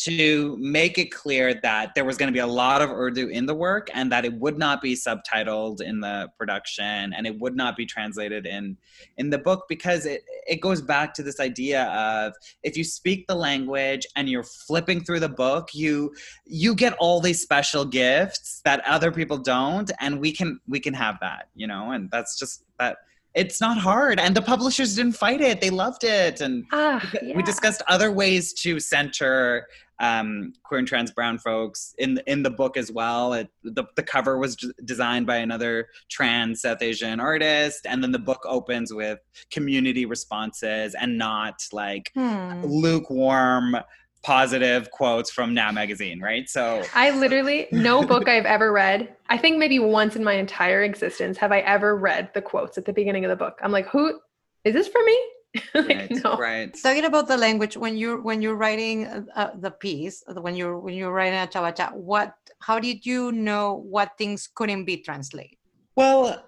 to 0.00 0.56
make 0.58 0.96
it 0.96 1.12
clear 1.12 1.52
that 1.52 1.94
there 1.94 2.06
was 2.06 2.16
going 2.16 2.28
to 2.28 2.32
be 2.32 2.38
a 2.38 2.46
lot 2.46 2.80
of 2.80 2.90
Urdu 2.90 3.28
in 3.28 3.44
the 3.44 3.54
work 3.54 3.90
and 3.92 4.10
that 4.10 4.24
it 4.24 4.32
would 4.32 4.56
not 4.56 4.80
be 4.80 4.94
subtitled 4.94 5.82
in 5.82 6.00
the 6.00 6.30
production 6.38 7.12
and 7.12 7.26
it 7.26 7.38
would 7.38 7.54
not 7.54 7.76
be 7.76 7.84
translated 7.84 8.46
in 8.46 8.78
in 9.18 9.28
the 9.28 9.36
book 9.36 9.66
because 9.68 10.06
it 10.06 10.22
it 10.46 10.62
goes 10.62 10.80
back 10.80 11.12
to 11.12 11.22
this 11.22 11.38
idea 11.38 11.84
of 11.88 12.32
if 12.62 12.78
you 12.78 12.84
speak 12.84 13.26
the 13.26 13.34
language 13.34 14.06
and 14.16 14.30
you're 14.30 14.42
flipping 14.42 15.04
through 15.04 15.20
the 15.20 15.28
book 15.28 15.68
you 15.74 16.10
you 16.46 16.74
get 16.74 16.94
all 16.94 17.20
these 17.20 17.42
special 17.42 17.84
gifts 17.84 18.62
that 18.64 18.82
other 18.86 19.12
people 19.12 19.36
don't 19.36 19.90
and 20.00 20.18
we 20.18 20.32
can 20.32 20.58
we 20.66 20.80
can 20.80 20.94
have 20.94 21.18
that 21.20 21.48
you 21.54 21.66
know 21.66 21.92
and 21.92 22.10
that's 22.10 22.38
just 22.38 22.64
that 22.78 22.96
it's 23.34 23.60
not 23.60 23.78
hard 23.78 24.18
and 24.18 24.34
the 24.34 24.42
publishers 24.42 24.96
didn't 24.96 25.12
fight 25.12 25.40
it 25.40 25.60
they 25.60 25.70
loved 25.70 26.02
it 26.04 26.40
and 26.40 26.64
ah 26.72 27.00
we 27.22 27.28
yeah. 27.28 27.42
discussed 27.42 27.82
other 27.88 28.10
ways 28.10 28.52
to 28.52 28.80
center 28.80 29.66
um, 30.00 30.54
queer 30.64 30.78
and 30.78 30.88
trans 30.88 31.10
brown 31.10 31.38
folks 31.38 31.94
in 31.98 32.14
the, 32.14 32.32
in 32.32 32.42
the 32.42 32.50
book 32.50 32.78
as 32.78 32.90
well. 32.90 33.34
It, 33.34 33.48
the, 33.62 33.84
the 33.96 34.02
cover 34.02 34.38
was 34.38 34.56
d- 34.56 34.72
designed 34.84 35.26
by 35.26 35.36
another 35.36 35.88
trans 36.10 36.62
South 36.62 36.80
Asian 36.80 37.20
artist, 37.20 37.86
and 37.86 38.02
then 38.02 38.10
the 38.10 38.18
book 38.18 38.40
opens 38.46 38.94
with 38.94 39.18
community 39.50 40.06
responses 40.06 40.94
and 40.98 41.18
not 41.18 41.62
like 41.70 42.10
Hmm. 42.14 42.64
lukewarm 42.64 43.76
positive 44.22 44.90
quotes 44.90 45.30
from 45.30 45.54
Now 45.54 45.72
magazine, 45.72 46.20
right? 46.20 46.48
So 46.48 46.84
I 46.94 47.10
literally, 47.10 47.68
no 47.72 48.02
book 48.06 48.28
I've 48.28 48.46
ever 48.46 48.72
read, 48.72 49.14
I 49.28 49.38
think 49.38 49.58
maybe 49.58 49.78
once 49.78 50.16
in 50.16 50.24
my 50.24 50.34
entire 50.34 50.82
existence 50.82 51.38
have 51.38 51.52
I 51.52 51.60
ever 51.60 51.96
read 51.96 52.30
the 52.34 52.42
quotes 52.42 52.76
at 52.78 52.84
the 52.84 52.92
beginning 52.92 53.24
of 53.24 53.30
the 53.30 53.36
book. 53.36 53.58
I'm 53.62 53.72
like, 53.72 53.88
who 53.88 54.20
is 54.64 54.74
this 54.74 54.88
for 54.88 55.02
me? 55.02 55.20
like, 55.74 55.88
right, 55.88 56.10
no. 56.10 56.36
right. 56.36 56.76
Talking 56.80 57.04
about 57.04 57.26
the 57.26 57.36
language, 57.36 57.76
when 57.76 57.96
you're 57.96 58.20
when 58.20 58.40
you're 58.40 58.54
writing 58.54 59.26
uh, 59.34 59.50
the 59.58 59.72
piece, 59.72 60.22
when 60.28 60.54
you're 60.54 60.78
when 60.78 60.94
you're 60.94 61.12
writing 61.12 61.34
Acha 61.34 61.60
Bachha, 61.60 61.92
what? 61.94 62.34
How 62.60 62.78
did 62.78 63.04
you 63.04 63.32
know 63.32 63.74
what 63.74 64.12
things 64.16 64.48
couldn't 64.54 64.84
be 64.84 64.98
translated? 64.98 65.56
Well, 65.96 66.44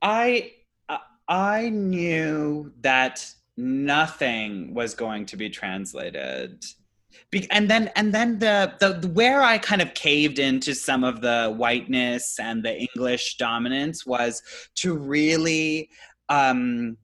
I 0.00 0.50
I 1.28 1.68
knew 1.68 2.72
that 2.80 3.24
nothing 3.56 4.74
was 4.74 4.94
going 4.94 5.26
to 5.26 5.36
be 5.36 5.48
translated. 5.48 6.64
Be- 7.30 7.50
and 7.50 7.70
then 7.70 7.90
and 7.96 8.14
then 8.14 8.38
the, 8.38 8.74
the 8.80 8.94
the 8.94 9.08
where 9.08 9.42
I 9.42 9.58
kind 9.58 9.82
of 9.82 9.94
caved 9.94 10.38
into 10.38 10.74
some 10.74 11.04
of 11.04 11.20
the 11.20 11.52
whiteness 11.56 12.38
and 12.38 12.62
the 12.62 12.78
English 12.78 13.36
dominance 13.36 14.04
was 14.06 14.42
to 14.76 14.94
really 14.96 15.88
um, 16.28 16.96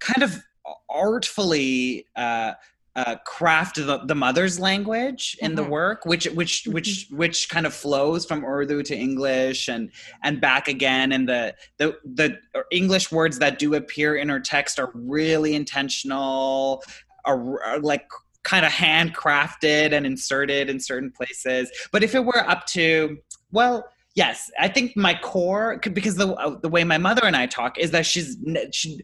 kind 0.00 0.22
of 0.22 0.42
artfully 0.88 2.06
uh, 2.16 2.52
uh, 2.96 3.16
craft 3.26 3.76
the, 3.76 3.98
the 4.06 4.14
mother's 4.14 4.60
language 4.60 5.36
in 5.40 5.56
the 5.56 5.64
Mhm. 5.64 5.68
work, 5.70 6.06
which 6.06 6.26
which 6.26 6.64
which 6.66 7.08
which 7.10 7.48
kind 7.48 7.66
of 7.66 7.74
flows 7.74 8.24
from 8.24 8.44
Urdu 8.44 8.82
to 8.84 8.96
English 8.96 9.68
and 9.68 9.90
and 10.22 10.40
back 10.40 10.68
again. 10.68 11.10
And 11.12 11.28
the 11.28 11.54
the 11.78 11.96
the 12.04 12.38
English 12.70 13.10
words 13.10 13.38
that 13.40 13.58
do 13.58 13.74
appear 13.74 14.14
in 14.16 14.28
her 14.28 14.38
text 14.40 14.78
are 14.78 14.90
really 14.94 15.54
intentional, 15.56 16.84
are, 17.24 17.62
are 17.64 17.80
like 17.80 18.06
kind 18.44 18.64
of 18.64 18.72
handcrafted 18.72 19.92
and 19.92 20.06
inserted 20.06 20.70
in 20.70 20.78
certain 20.78 21.10
places. 21.10 21.70
But 21.92 22.02
if 22.02 22.14
it 22.14 22.24
were 22.24 22.48
up 22.48 22.66
to 22.68 23.18
well. 23.52 23.88
Yes, 24.16 24.48
I 24.60 24.68
think 24.68 24.96
my 24.96 25.18
core 25.20 25.80
because 25.92 26.14
the 26.14 26.34
uh, 26.34 26.56
the 26.60 26.68
way 26.68 26.84
my 26.84 26.98
mother 26.98 27.22
and 27.24 27.34
I 27.34 27.46
talk 27.46 27.80
is 27.80 27.90
that 27.90 28.06
she's 28.06 28.36
she 28.70 29.00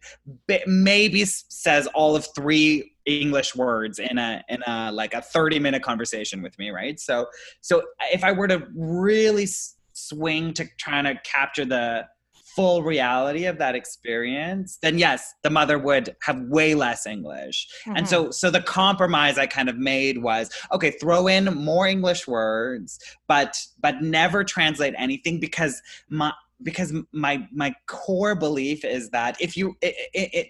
maybe 0.69 1.25
says 1.25 1.89
all 1.95 2.15
of 2.15 2.29
three 2.33 2.93
English 3.07 3.57
words 3.57 3.99
in 3.99 4.19
a 4.19 4.45
in 4.49 4.63
a 4.69 4.93
like 4.93 5.13
a 5.13 5.21
30 5.21 5.59
minute 5.59 5.83
conversation 5.83 6.43
with 6.43 6.57
me, 6.61 6.71
right? 6.71 7.01
So 7.01 7.27
so 7.61 7.83
if 8.13 8.23
I 8.23 8.31
were 8.31 8.47
to 8.47 8.69
really 8.73 9.49
swing 9.93 10.55
to 10.55 10.67
trying 10.79 11.05
to 11.05 11.21
capture 11.25 11.65
the 11.65 12.07
full 12.55 12.83
reality 12.83 13.45
of 13.45 13.59
that 13.59 13.75
experience, 13.75 14.79
then 14.83 14.99
yes, 14.99 15.35
the 15.43 15.51
mother 15.51 15.79
would 15.79 16.17
have 16.23 16.41
way 16.43 16.75
less 16.75 17.07
English. 17.07 17.69
Mm-hmm. 17.87 17.97
And 17.97 18.09
so 18.09 18.31
so 18.31 18.51
the 18.51 18.63
compromise 18.63 19.39
I 19.39 19.47
kind 19.47 19.69
of 19.69 19.77
made 19.77 20.19
was 20.19 20.51
okay, 20.73 20.91
throw 20.93 21.27
in 21.27 21.47
more 21.47 21.87
English 21.87 22.27
words, 22.27 22.99
but 23.29 23.57
but 23.81 24.03
never 24.03 24.45
translate 24.45 24.95
anything 24.99 25.41
because 25.41 25.81
my 26.09 26.33
because 26.63 26.93
my 27.13 27.47
my 27.53 27.75
core 27.87 28.35
belief 28.35 28.85
is 28.85 29.11
that 29.11 29.41
if 29.41 29.57
you 29.57 29.77
it, 29.81 29.95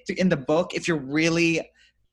it, 0.09 0.19
in 0.19 0.29
the 0.29 0.37
book 0.37 0.75
if 0.75 0.89
you're 0.89 0.99
really 0.99 1.61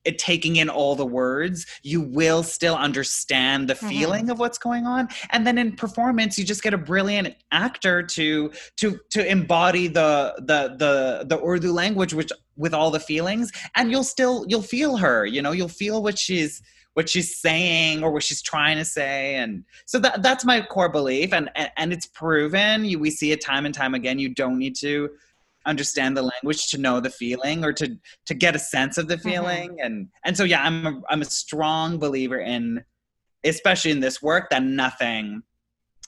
it, 0.04 0.18
taking 0.18 0.56
in 0.56 0.68
all 0.68 0.94
the 0.94 1.06
words, 1.06 1.66
you 1.82 2.00
will 2.00 2.42
still 2.42 2.76
understand 2.76 3.68
the 3.68 3.74
mm-hmm. 3.74 3.88
feeling 3.88 4.22
mm-hmm. 4.22 4.30
of 4.32 4.38
what's 4.38 4.58
going 4.58 4.86
on. 4.86 5.08
And 5.30 5.46
then 5.46 5.58
in 5.58 5.76
performance, 5.76 6.38
you 6.38 6.44
just 6.44 6.62
get 6.62 6.74
a 6.74 6.78
brilliant 6.78 7.34
actor 7.52 8.02
to 8.02 8.52
to 8.76 8.98
to 9.10 9.30
embody 9.30 9.88
the 9.88 10.34
the 10.38 10.76
the 10.76 11.26
the 11.26 11.42
Urdu 11.44 11.72
language, 11.72 12.14
which 12.14 12.32
with 12.56 12.74
all 12.74 12.90
the 12.90 13.00
feelings, 13.00 13.52
and 13.76 13.90
you'll 13.90 14.04
still 14.04 14.44
you'll 14.48 14.62
feel 14.62 14.96
her. 14.96 15.26
You 15.26 15.42
know, 15.42 15.52
you'll 15.52 15.68
feel 15.68 16.02
what 16.02 16.18
she's 16.18 16.62
what 16.94 17.08
she's 17.08 17.38
saying 17.38 18.02
or 18.02 18.10
what 18.10 18.24
she's 18.24 18.42
trying 18.42 18.76
to 18.76 18.84
say 18.84 19.36
and 19.36 19.62
so 19.86 20.00
that 20.00 20.20
that's 20.20 20.44
my 20.44 20.60
core 20.60 20.88
belief 20.88 21.32
and 21.32 21.48
and, 21.54 21.70
and 21.76 21.92
it's 21.92 22.06
proven 22.06 22.84
you, 22.84 22.98
we 22.98 23.08
see 23.08 23.30
it 23.30 23.40
time 23.40 23.66
and 23.66 23.72
time 23.72 23.94
again 23.94 24.18
you 24.18 24.34
don't 24.34 24.58
need 24.58 24.74
to 24.74 25.08
understand 25.66 26.16
the 26.16 26.22
language 26.22 26.66
to 26.68 26.78
know 26.78 27.00
the 27.00 27.10
feeling 27.10 27.64
or 27.64 27.72
to 27.72 27.96
to 28.26 28.34
get 28.34 28.56
a 28.56 28.58
sense 28.58 28.98
of 28.98 29.08
the 29.08 29.16
mm-hmm. 29.16 29.28
feeling 29.28 29.70
mm-hmm. 29.70 29.86
and 29.86 30.08
and 30.24 30.36
so 30.36 30.44
yeah 30.44 30.62
i'm 30.62 30.86
a, 30.86 31.00
i'm 31.10 31.22
a 31.22 31.26
strong 31.26 31.98
believer 31.98 32.38
in 32.38 32.82
especially 33.44 33.90
in 33.90 34.00
this 34.00 34.22
work 34.22 34.50
that 34.50 34.62
nothing 34.62 35.42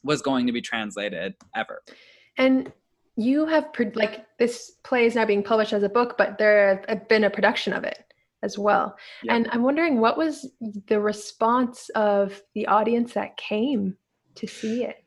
was 0.03 0.23
going 0.23 0.47
to 0.47 0.53
be 0.53 0.61
translated 0.61 1.35
ever 1.55 1.83
and 2.39 2.73
you 3.17 3.45
have 3.47 3.67
like 3.95 4.25
this 4.39 4.73
play 4.83 5.05
is 5.05 5.15
now 5.15 5.27
being 5.27 5.43
published 5.43 5.73
as 5.73 5.83
a 5.83 5.89
book 5.89 6.17
but 6.17 6.39
there 6.39 6.83
have 6.89 7.09
been 7.09 7.25
a 7.25 7.31
production 7.31 7.73
of 7.73 7.85
it 7.85 8.05
as 8.43 8.57
well 8.57 8.97
yep. 9.23 9.37
and 9.37 9.49
i'm 9.53 9.63
wondering 9.63 10.01
what 10.01 10.17
was 10.17 10.51
the 10.87 10.99
response 10.99 11.91
of 11.95 12.43
the 12.55 12.67
audience 12.67 13.13
that 13.13 13.37
came 13.37 13.97
to 14.35 14.47
see 14.47 14.85
it 14.85 15.05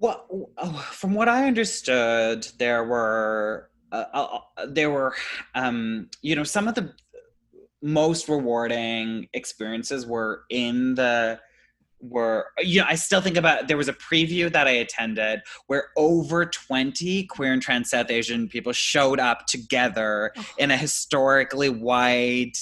well 0.00 0.26
oh, 0.58 0.88
from 0.90 1.14
what 1.14 1.28
i 1.28 1.46
understood 1.46 2.48
there 2.58 2.84
were 2.84 3.70
uh, 3.92 4.04
uh, 4.12 4.38
uh, 4.56 4.66
there 4.68 4.90
were 4.90 5.14
um, 5.54 6.08
you 6.22 6.34
know 6.34 6.44
some 6.44 6.66
of 6.66 6.74
the 6.74 6.92
most 7.82 8.28
rewarding 8.28 9.28
experiences 9.34 10.06
were 10.06 10.44
in 10.50 10.94
the 10.94 11.38
were 12.02 12.46
you 12.58 12.80
know 12.80 12.86
i 12.88 12.94
still 12.94 13.20
think 13.20 13.36
about 13.36 13.68
there 13.68 13.76
was 13.76 13.88
a 13.88 13.92
preview 13.92 14.52
that 14.52 14.66
i 14.66 14.70
attended 14.70 15.40
where 15.68 15.90
over 15.96 16.44
20 16.44 17.24
queer 17.24 17.52
and 17.52 17.62
trans 17.62 17.90
south 17.90 18.10
asian 18.10 18.48
people 18.48 18.72
showed 18.72 19.20
up 19.20 19.46
together 19.46 20.32
oh. 20.36 20.44
in 20.58 20.70
a 20.70 20.76
historically 20.76 21.68
wide 21.68 22.52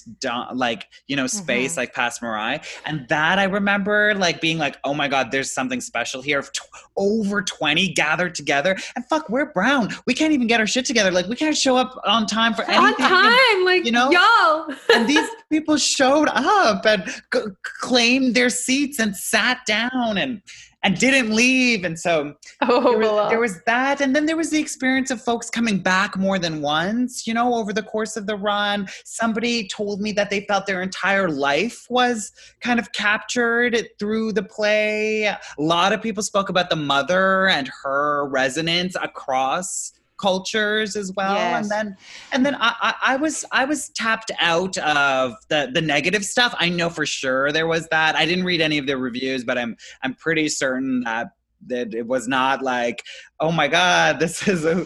like 0.54 0.88
you 1.06 1.16
know 1.16 1.26
space 1.26 1.72
mm-hmm. 1.72 1.80
like 1.80 1.94
Passe 1.94 2.20
Muraille 2.20 2.62
and 2.84 3.08
that 3.08 3.38
i 3.38 3.44
remember 3.44 4.14
like 4.14 4.40
being 4.40 4.58
like 4.58 4.76
oh 4.84 4.92
my 4.92 5.08
god 5.08 5.30
there's 5.30 5.50
something 5.50 5.80
special 5.80 6.20
here 6.20 6.42
t- 6.42 6.60
over 6.96 7.42
20 7.42 7.88
gathered 7.94 8.34
together. 8.34 8.76
And 8.94 9.04
fuck 9.06 9.28
we're 9.28 9.52
brown. 9.52 9.88
We 10.06 10.14
can't 10.14 10.32
even 10.32 10.46
get 10.46 10.60
our 10.60 10.66
shit 10.66 10.84
together. 10.84 11.10
Like 11.10 11.26
we 11.26 11.36
can't 11.36 11.56
show 11.56 11.76
up 11.76 11.98
on 12.04 12.26
time 12.26 12.54
for 12.54 12.62
anything 12.62 12.84
on 12.84 12.96
time 12.96 13.64
like 13.64 13.84
you 13.84 13.92
know? 13.92 14.10
y'all. 14.10 14.74
And 14.94 15.08
these 15.08 15.28
people 15.50 15.76
showed 15.76 16.28
up 16.28 16.84
and 16.86 17.08
c- 17.32 17.40
claimed 17.62 18.34
their 18.34 18.50
seats 18.50 18.98
and 18.98 19.16
sat 19.30 19.64
down 19.66 20.18
and 20.18 20.42
and 20.82 20.98
didn't 20.98 21.34
leave. 21.34 21.84
And 21.84 21.98
so 21.98 22.34
oh, 22.62 22.82
there, 22.82 22.98
was, 22.98 23.30
there, 23.30 23.40
was, 23.40 23.62
that. 23.66 24.00
And 24.00 24.16
then 24.16 24.24
there 24.24 24.36
was 24.36 24.48
the 24.48 24.58
experience 24.58 25.10
of 25.10 25.20
folks 25.22 25.50
coming 25.50 25.78
back 25.78 26.16
more 26.16 26.38
than 26.38 26.62
once 26.62 27.26
you 27.26 27.34
know 27.34 27.54
over 27.54 27.72
the 27.72 27.82
course 27.82 28.16
of 28.16 28.26
the 28.26 28.36
run. 28.36 28.88
Somebody 29.04 29.68
told 29.68 30.00
me 30.00 30.12
that 30.12 30.30
they 30.30 30.46
felt 30.46 30.66
their 30.66 30.82
entire 30.82 31.28
life 31.28 31.86
was 31.90 32.32
kind 32.60 32.80
of 32.80 32.92
captured 32.92 33.88
through 33.98 34.32
the 34.32 34.42
play. 34.42 35.24
A 35.24 35.38
lot 35.58 35.92
of 35.92 36.00
people 36.00 36.22
spoke 36.22 36.48
about 36.48 36.70
the 36.70 36.76
mother 36.76 37.48
and 37.48 37.70
her 37.82 38.26
resonance 38.28 38.96
across 39.00 39.92
cultures 40.20 40.96
as 40.96 41.12
well. 41.16 41.34
Yes. 41.34 41.62
and 41.62 41.70
then 41.70 41.96
and 42.32 42.46
then 42.46 42.54
I, 42.56 42.74
I, 42.80 42.94
I 43.14 43.16
was 43.16 43.44
i 43.52 43.64
was 43.64 43.88
tapped 43.90 44.30
out 44.38 44.76
of 44.78 45.34
the 45.48 45.70
the 45.72 45.80
negative 45.80 46.24
stuff. 46.24 46.54
I 46.58 46.68
know 46.68 46.90
for 46.90 47.06
sure 47.06 47.52
there 47.52 47.66
was 47.66 47.88
that. 47.88 48.16
I 48.16 48.26
didn't 48.26 48.44
read 48.44 48.60
any 48.60 48.78
of 48.78 48.86
the 48.86 48.96
reviews 48.96 49.44
but 49.44 49.58
i'm 49.58 49.76
i'm 50.02 50.14
pretty 50.14 50.48
certain 50.48 51.02
that 51.02 51.28
that 51.66 51.94
it 51.94 52.06
was 52.06 52.26
not 52.26 52.62
like 52.62 53.04
oh 53.40 53.52
my 53.52 53.68
god 53.68 54.18
this 54.18 54.48
is 54.48 54.64
a, 54.64 54.76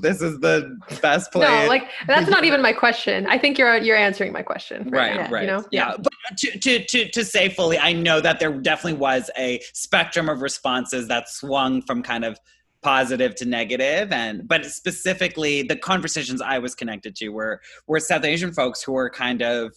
this 0.00 0.20
is 0.20 0.38
the 0.40 0.76
best 1.00 1.32
play 1.32 1.46
no 1.46 1.66
like 1.68 1.88
that's 2.06 2.28
not 2.28 2.44
even 2.44 2.60
my 2.60 2.72
question. 2.72 3.26
I 3.26 3.38
think 3.38 3.58
you're 3.58 3.76
you're 3.78 3.96
answering 3.96 4.32
my 4.32 4.42
question 4.42 4.88
right 4.90 5.16
right, 5.16 5.30
right. 5.30 5.40
you 5.42 5.46
know? 5.46 5.64
Yeah. 5.70 5.90
yeah. 5.90 5.96
But 5.96 6.12
to, 6.38 6.58
to 6.58 6.84
to 6.84 7.08
to 7.10 7.24
say 7.24 7.48
fully 7.48 7.78
i 7.78 7.92
know 7.92 8.20
that 8.20 8.38
there 8.38 8.52
definitely 8.52 8.98
was 8.98 9.30
a 9.38 9.60
spectrum 9.72 10.28
of 10.28 10.42
responses 10.42 11.08
that 11.08 11.28
swung 11.28 11.82
from 11.82 12.02
kind 12.02 12.24
of 12.24 12.38
positive 12.84 13.34
to 13.34 13.46
negative 13.46 14.12
and 14.12 14.46
but 14.46 14.64
specifically 14.66 15.62
the 15.62 15.74
conversations 15.74 16.40
i 16.42 16.58
was 16.58 16.74
connected 16.74 17.16
to 17.16 17.30
were 17.30 17.60
were 17.86 17.98
south 17.98 18.24
asian 18.24 18.52
folks 18.52 18.82
who 18.82 18.92
were 18.92 19.08
kind 19.08 19.40
of 19.42 19.74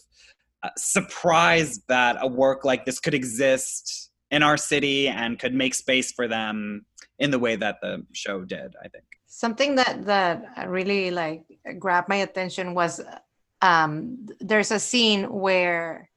uh, 0.64 0.70
surprised 0.76 1.82
that 1.88 2.18
a 2.20 2.28
work 2.28 2.66
like 2.66 2.86
this 2.86 3.00
could 3.00 3.14
exist 3.14 4.12
in 4.30 4.44
our 4.44 4.58
city 4.58 5.08
and 5.08 5.40
could 5.40 5.54
make 5.54 5.74
space 5.74 6.12
for 6.12 6.28
them 6.28 6.86
in 7.18 7.32
the 7.32 7.40
way 7.40 7.56
that 7.56 7.78
the 7.82 8.06
show 8.12 8.44
did 8.44 8.76
i 8.84 8.88
think. 8.90 9.06
Something 9.26 9.76
that 9.76 10.06
that 10.06 10.68
really 10.68 11.12
like 11.12 11.44
grabbed 11.80 12.10
my 12.10 12.18
attention 12.28 12.74
was 12.74 13.00
um 13.62 14.28
there's 14.40 14.72
a 14.72 14.80
scene 14.80 15.24
where 15.46 16.10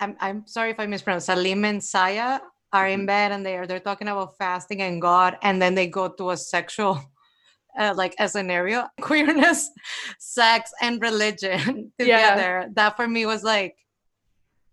i'm, 0.00 0.14
I'm 0.20 0.46
sorry 0.46 0.70
if 0.70 0.78
i 0.78 0.86
mispronounced 0.86 1.26
salim 1.26 1.64
and 1.64 1.82
saya 1.82 2.40
are 2.72 2.88
in 2.88 3.00
mm-hmm. 3.00 3.06
bed 3.06 3.32
and 3.32 3.44
they're 3.44 3.66
they're 3.66 3.80
talking 3.80 4.08
about 4.08 4.36
fasting 4.36 4.82
and 4.82 5.00
God, 5.00 5.36
and 5.42 5.60
then 5.60 5.74
they 5.74 5.86
go 5.86 6.08
to 6.08 6.30
a 6.30 6.36
sexual 6.36 7.00
uh, 7.78 7.94
like 7.96 8.14
a 8.18 8.28
scenario, 8.28 8.86
queerness, 9.00 9.70
sex, 10.18 10.72
and 10.82 11.00
religion 11.00 11.92
together. 11.98 12.60
Yeah. 12.62 12.68
That 12.74 12.96
for 12.96 13.08
me 13.08 13.26
was 13.26 13.42
like 13.42 13.76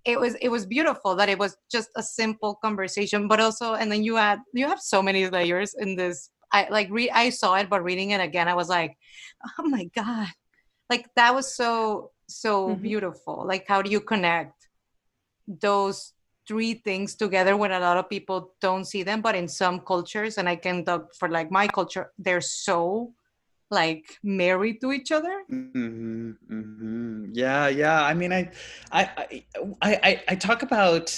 it 0.04 0.20
was 0.20 0.36
it 0.36 0.50
was 0.50 0.66
beautiful 0.66 1.16
that 1.16 1.30
it 1.30 1.40
was 1.40 1.58
just 1.72 1.90
a 1.96 2.04
simple 2.04 2.56
conversation, 2.56 3.28
but 3.28 3.40
also 3.40 3.74
and 3.74 3.92
then 3.92 4.04
you 4.04 4.16
had 4.16 4.40
you 4.54 4.68
have 4.68 4.80
so 4.80 5.02
many 5.02 5.30
layers 5.30 5.74
in 5.74 5.96
this. 5.96 6.30
I 6.52 6.68
like 6.70 6.90
read 6.92 7.10
I 7.12 7.30
saw 7.30 7.56
it, 7.56 7.70
but 7.70 7.84
reading 7.84 8.12
it 8.12 8.22
again, 8.22 8.48
I 8.48 8.54
was 8.56 8.70
like, 8.70 8.98
oh 9.60 9.68
my 9.68 9.86
god, 9.96 10.28
like 10.90 11.08
that 11.16 11.34
was 11.34 11.56
so 11.56 12.12
so 12.28 12.70
mm-hmm. 12.70 12.82
beautiful. 12.82 13.46
Like 13.48 13.66
how 13.68 13.82
do 13.82 13.90
you 13.90 14.00
connect 14.00 14.68
those 15.48 16.14
three 16.48 16.76
things 16.76 17.16
together 17.16 17.58
when 17.58 17.72
a 17.72 17.80
lot 17.80 17.98
of 17.98 18.10
people 18.10 18.54
don't 18.62 18.86
see 18.86 19.04
them 19.04 19.22
but 19.22 19.36
in 19.36 19.48
some 19.48 19.80
cultures 19.80 20.38
and 20.38 20.48
i 20.48 20.56
can 20.56 20.84
talk 20.86 21.14
for 21.16 21.30
like 21.30 21.52
my 21.52 21.68
culture 21.68 22.12
they're 22.18 22.42
so 22.42 23.14
like 23.72 24.06
married 24.24 24.80
to 24.80 24.92
each 24.92 25.12
other 25.12 25.44
mm-hmm, 25.52 26.32
mm-hmm. 26.52 27.26
yeah 27.34 27.68
yeah 27.68 28.04
i 28.04 28.14
mean 28.14 28.32
I, 28.32 28.52
I 28.92 29.10
i 29.82 30.00
i 30.04 30.24
i 30.30 30.36
talk 30.36 30.62
about 30.62 31.10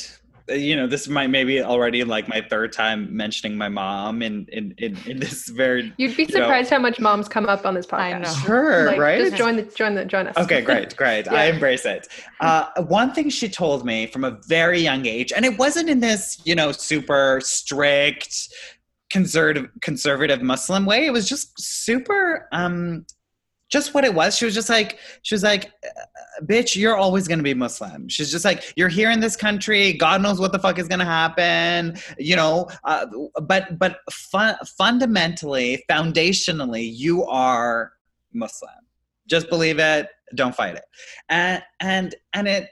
you 0.49 0.75
know, 0.75 0.87
this 0.87 1.07
might 1.07 1.27
maybe 1.27 1.61
already 1.61 2.03
like 2.03 2.27
my 2.27 2.41
third 2.49 2.71
time 2.71 3.15
mentioning 3.15 3.57
my 3.57 3.69
mom 3.69 4.21
in 4.21 4.45
in 4.51 4.73
in, 4.77 4.97
in 5.05 5.19
this 5.19 5.49
very. 5.49 5.93
You'd 5.97 6.15
be 6.15 6.25
surprised 6.25 6.71
you 6.71 6.77
know, 6.77 6.77
how 6.77 6.81
much 6.81 6.99
moms 6.99 7.27
come 7.27 7.45
up 7.47 7.65
on 7.65 7.73
this 7.73 7.85
podcast. 7.85 7.99
I 7.99 8.19
know. 8.19 8.33
Sure, 8.45 8.85
like, 8.87 8.99
right? 8.99 9.19
Just 9.19 9.35
join 9.35 9.55
the 9.55 9.63
join 9.63 9.95
the 9.95 10.05
join 10.05 10.27
us. 10.27 10.37
Okay, 10.37 10.61
great, 10.61 10.95
great. 10.95 11.25
yeah. 11.25 11.33
I 11.33 11.45
embrace 11.45 11.85
it. 11.85 12.07
Uh, 12.39 12.69
one 12.83 13.13
thing 13.13 13.29
she 13.29 13.49
told 13.49 13.85
me 13.85 14.07
from 14.07 14.23
a 14.23 14.39
very 14.47 14.79
young 14.79 15.05
age, 15.05 15.33
and 15.35 15.45
it 15.45 15.57
wasn't 15.57 15.89
in 15.89 15.99
this 15.99 16.41
you 16.45 16.55
know 16.55 16.71
super 16.71 17.39
strict 17.43 18.49
conservative 19.09 19.69
conservative 19.81 20.41
Muslim 20.41 20.85
way. 20.85 21.05
It 21.05 21.11
was 21.11 21.27
just 21.27 21.59
super 21.59 22.47
um 22.51 23.05
just 23.69 23.93
what 23.93 24.05
it 24.05 24.13
was. 24.13 24.37
She 24.37 24.45
was 24.45 24.53
just 24.53 24.69
like, 24.69 24.97
she 25.23 25.35
was 25.35 25.43
like, 25.43 25.71
bitch, 26.43 26.75
you're 26.75 26.95
always 26.95 27.27
to 27.39 27.43
be 27.43 27.53
Muslim. 27.53 28.07
She's 28.07 28.31
just 28.31 28.45
like, 28.45 28.73
you're 28.75 28.89
here 28.89 29.11
in 29.11 29.19
this 29.19 29.35
country. 29.35 29.93
God 29.93 30.21
knows 30.21 30.39
what 30.39 30.51
the 30.51 30.59
fuck 30.59 30.79
is 30.79 30.87
to 30.99 31.05
happen, 31.05 31.97
you 32.17 32.35
know. 32.35 32.69
Uh, 32.83 33.05
but 33.41 33.77
but 33.77 33.99
fun, 34.11 34.55
fundamentally, 34.77 35.83
foundationally, 35.89 36.89
you 36.93 37.25
are 37.25 37.93
Muslim. 38.33 38.71
Just 39.27 39.49
believe 39.49 39.79
it. 39.79 40.07
Don't 40.35 40.55
fight 40.55 40.75
it. 40.75 40.83
And 41.29 41.63
and 41.79 42.15
and 42.33 42.47
it 42.47 42.69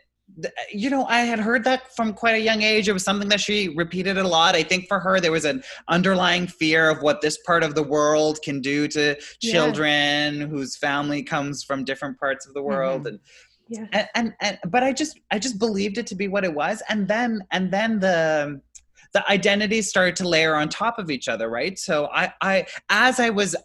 you 0.73 0.89
know, 0.89 1.05
I 1.05 1.19
had 1.19 1.39
heard 1.39 1.63
that 1.63 1.95
from 1.95 2.13
quite 2.13 2.35
a 2.35 2.39
young 2.39 2.61
age. 2.61 2.87
It 2.87 2.93
was 2.93 3.03
something 3.03 3.29
that 3.29 3.39
she 3.39 3.69
repeated 3.69 4.17
a 4.17 4.27
lot. 4.27 4.55
I 4.55 4.63
think 4.63 4.87
for 4.87 4.99
her, 4.99 5.19
there 5.19 5.31
was 5.31 5.45
an 5.45 5.63
underlying 5.87 6.47
fear 6.47 6.89
of 6.89 7.01
what 7.01 7.21
this 7.21 7.37
part 7.39 7.63
of 7.63 7.75
the 7.75 7.83
world 7.83 8.39
can 8.43 8.61
do 8.61 8.87
to 8.89 9.15
children 9.41 10.35
yeah. 10.35 10.45
whose 10.45 10.75
family 10.75 11.23
comes 11.23 11.63
from 11.63 11.83
different 11.83 12.19
parts 12.19 12.45
of 12.45 12.53
the 12.53 12.61
world. 12.61 13.01
Mm-hmm. 13.01 13.07
And, 13.07 13.19
yeah. 13.67 13.85
And, 13.93 14.07
and, 14.15 14.33
and 14.41 14.71
but 14.71 14.83
I 14.83 14.93
just 14.93 15.19
I 15.31 15.39
just 15.39 15.57
believed 15.57 15.97
it 15.97 16.07
to 16.07 16.15
be 16.15 16.27
what 16.27 16.43
it 16.43 16.53
was, 16.53 16.83
and 16.89 17.07
then 17.07 17.41
and 17.51 17.71
then 17.71 17.99
the 17.99 18.61
the 19.13 19.27
identities 19.31 19.89
started 19.89 20.15
to 20.17 20.27
layer 20.27 20.55
on 20.55 20.69
top 20.69 20.99
of 20.99 21.09
each 21.09 21.27
other, 21.27 21.49
right? 21.49 21.79
So 21.79 22.09
I 22.13 22.33
I 22.41 22.65
as 22.89 23.19
I 23.19 23.31
was 23.31 23.55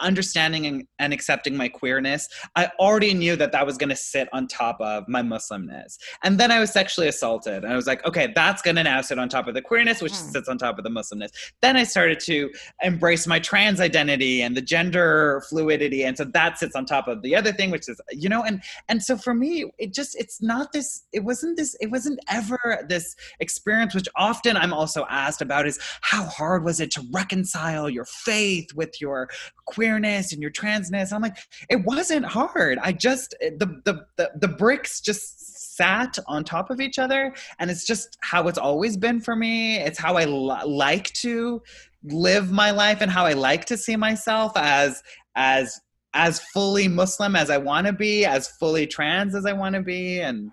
understanding 0.00 0.66
and, 0.66 0.84
and 0.98 1.12
accepting 1.12 1.56
my 1.56 1.68
queerness, 1.68 2.28
I 2.56 2.70
already 2.78 3.14
knew 3.14 3.36
that 3.36 3.52
that 3.52 3.66
was 3.66 3.76
going 3.76 3.88
to 3.90 3.96
sit 3.96 4.28
on 4.32 4.46
top 4.46 4.80
of 4.80 5.08
my 5.08 5.22
Muslimness. 5.22 5.98
And 6.22 6.38
then 6.38 6.50
I 6.50 6.60
was 6.60 6.70
sexually 6.70 7.08
assaulted. 7.08 7.64
And 7.64 7.72
I 7.72 7.76
was 7.76 7.86
like, 7.86 8.04
okay, 8.06 8.32
that's 8.34 8.62
going 8.62 8.76
to 8.76 8.82
now 8.82 9.00
sit 9.00 9.18
on 9.18 9.28
top 9.28 9.48
of 9.48 9.54
the 9.54 9.62
queerness, 9.62 10.02
which 10.02 10.12
mm. 10.12 10.32
sits 10.32 10.48
on 10.48 10.58
top 10.58 10.78
of 10.78 10.84
the 10.84 10.90
Muslimness. 10.90 11.30
Then 11.62 11.76
I 11.76 11.84
started 11.84 12.20
to 12.20 12.50
embrace 12.82 13.26
my 13.26 13.38
trans 13.38 13.80
identity 13.80 14.42
and 14.42 14.56
the 14.56 14.62
gender 14.62 15.42
fluidity. 15.48 16.04
And 16.04 16.16
so 16.16 16.24
that 16.24 16.58
sits 16.58 16.76
on 16.76 16.86
top 16.86 17.08
of 17.08 17.22
the 17.22 17.34
other 17.34 17.52
thing, 17.52 17.70
which 17.70 17.88
is, 17.88 18.00
you 18.10 18.28
know, 18.28 18.44
and, 18.44 18.62
and 18.88 19.02
so 19.02 19.16
for 19.16 19.34
me, 19.34 19.70
it 19.78 19.92
just, 19.92 20.16
it's 20.16 20.40
not 20.42 20.72
this, 20.72 21.04
it 21.12 21.24
wasn't 21.24 21.56
this, 21.56 21.76
it 21.80 21.90
wasn't 21.90 22.20
ever 22.28 22.84
this 22.88 23.16
experience, 23.40 23.94
which 23.94 24.08
often 24.16 24.56
I'm 24.56 24.72
also 24.72 25.06
asked 25.08 25.42
about 25.42 25.66
is 25.66 25.78
how 26.02 26.24
hard 26.24 26.64
was 26.64 26.80
it 26.80 26.90
to 26.92 27.02
reconcile 27.12 27.88
your 27.88 28.04
faith 28.04 28.72
with 28.74 29.00
your 29.00 29.28
queerness 29.66 29.77
and 29.78 30.42
your 30.42 30.50
transness. 30.50 31.12
I'm 31.12 31.22
like, 31.22 31.36
it 31.68 31.84
wasn't 31.84 32.26
hard. 32.26 32.78
I 32.82 32.92
just 32.92 33.34
eh, 33.40 33.50
the 33.56 33.80
the 33.84 34.06
the, 34.16 34.30
the 34.36 34.48
bricks 34.48 35.00
just 35.00 35.76
sat 35.76 36.18
on 36.26 36.44
top 36.44 36.70
of 36.70 36.80
each 36.80 36.98
other, 36.98 37.34
and 37.58 37.70
it's 37.70 37.86
just 37.86 38.18
how 38.20 38.48
it's 38.48 38.58
always 38.58 38.96
been 38.96 39.20
for 39.20 39.36
me. 39.36 39.78
It's 39.78 39.98
how 39.98 40.16
I 40.16 40.24
like 40.24 41.12
to 41.14 41.62
live 42.04 42.50
my 42.50 42.70
life 42.70 43.00
and 43.00 43.10
how 43.10 43.26
I 43.26 43.32
like 43.32 43.64
to 43.66 43.76
see 43.76 43.96
myself 43.96 44.52
as 44.56 45.02
as 45.36 45.80
as 46.14 46.40
fully 46.40 46.88
Muslim 46.88 47.36
as 47.36 47.50
I 47.50 47.58
want 47.58 47.86
to 47.86 47.92
be, 47.92 48.24
as 48.24 48.48
fully 48.48 48.86
trans 48.86 49.34
as 49.34 49.46
I 49.46 49.52
want 49.52 49.74
to 49.74 49.82
be, 49.82 50.20
and 50.20 50.50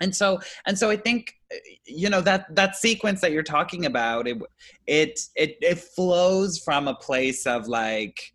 and 0.00 0.14
so 0.14 0.40
and 0.66 0.78
so 0.78 0.90
I 0.90 0.96
think 0.96 1.34
eh, 1.52 1.56
you 1.86 2.08
know 2.08 2.20
that 2.22 2.54
that 2.54 2.76
sequence 2.76 3.20
that 3.20 3.32
you're 3.32 3.42
talking 3.42 3.86
about 3.86 4.26
it 4.26 4.38
it 4.86 5.20
it, 5.36 5.56
it 5.60 5.78
flows 5.78 6.58
from 6.58 6.88
a 6.88 6.94
place 6.94 7.46
of 7.46 7.68
like 7.68 8.33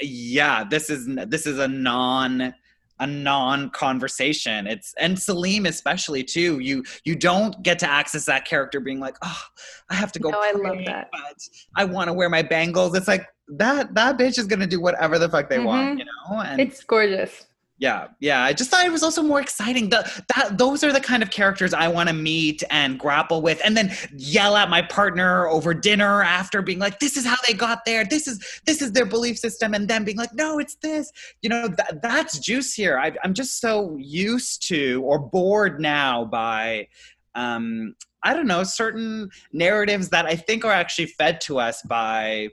yeah, 0.00 0.64
this 0.64 0.90
is 0.90 1.08
this 1.28 1.46
is 1.46 1.58
a 1.58 1.68
non 1.68 2.54
a 2.98 3.06
non 3.06 3.70
conversation. 3.70 4.66
It's 4.66 4.94
and 4.98 5.18
Salim 5.18 5.66
especially 5.66 6.24
too. 6.24 6.58
You 6.60 6.84
you 7.04 7.14
don't 7.14 7.62
get 7.62 7.78
to 7.80 7.90
access 7.90 8.24
that 8.26 8.44
character 8.44 8.80
being 8.80 9.00
like, 9.00 9.16
oh, 9.22 9.42
I 9.90 9.94
have 9.94 10.12
to 10.12 10.18
go. 10.18 10.30
No, 10.30 10.40
I 10.40 10.52
love 10.52 10.78
that. 10.86 11.08
But 11.12 11.36
I 11.76 11.84
want 11.84 12.08
to 12.08 12.12
wear 12.12 12.28
my 12.28 12.42
bangles. 12.42 12.96
It's 12.96 13.08
like 13.08 13.26
that 13.48 13.94
that 13.94 14.18
bitch 14.18 14.38
is 14.38 14.46
gonna 14.46 14.66
do 14.66 14.80
whatever 14.80 15.18
the 15.18 15.28
fuck 15.28 15.48
they 15.48 15.56
mm-hmm. 15.56 15.66
want, 15.66 15.98
you 15.98 16.04
know. 16.04 16.40
And 16.40 16.60
it's 16.60 16.82
gorgeous 16.84 17.46
yeah 17.78 18.08
yeah 18.20 18.42
i 18.42 18.52
just 18.52 18.70
thought 18.70 18.86
it 18.86 18.92
was 18.92 19.02
also 19.02 19.22
more 19.22 19.40
exciting. 19.40 19.90
The, 19.90 20.24
that 20.34 20.56
those 20.56 20.82
are 20.82 20.92
the 20.92 21.00
kind 21.00 21.22
of 21.22 21.30
characters 21.30 21.74
i 21.74 21.88
want 21.88 22.08
to 22.08 22.14
meet 22.14 22.62
and 22.70 22.98
grapple 22.98 23.42
with 23.42 23.60
and 23.64 23.76
then 23.76 23.94
yell 24.16 24.56
at 24.56 24.70
my 24.70 24.82
partner 24.82 25.46
over 25.48 25.74
dinner 25.74 26.22
after 26.22 26.62
being 26.62 26.78
like 26.78 26.98
this 27.00 27.16
is 27.16 27.26
how 27.26 27.36
they 27.46 27.52
got 27.54 27.84
there. 27.84 28.04
This 28.04 28.26
is 28.26 28.60
this 28.64 28.80
is 28.80 28.92
their 28.92 29.06
belief 29.06 29.38
system. 29.38 29.74
And 29.74 29.88
then 29.88 30.04
being 30.04 30.16
like 30.16 30.34
no 30.34 30.58
it's 30.58 30.76
this. 30.76 31.12
You 31.42 31.50
know 31.50 31.68
that, 31.68 32.00
that's 32.02 32.38
juice 32.38 32.74
here. 32.74 32.98
I, 32.98 33.12
i'm 33.22 33.34
just 33.34 33.60
so 33.60 33.96
used 33.98 34.66
to 34.68 35.02
or 35.04 35.18
bored 35.18 35.80
now 35.80 36.24
by 36.24 36.88
um 37.34 37.94
i 38.22 38.32
don't 38.32 38.46
know 38.46 38.62
certain 38.64 39.30
narratives 39.52 40.08
that 40.08 40.26
i 40.26 40.34
think 40.34 40.64
are 40.64 40.72
actually 40.72 41.06
fed 41.06 41.40
to 41.42 41.58
us 41.58 41.82
by 41.82 42.48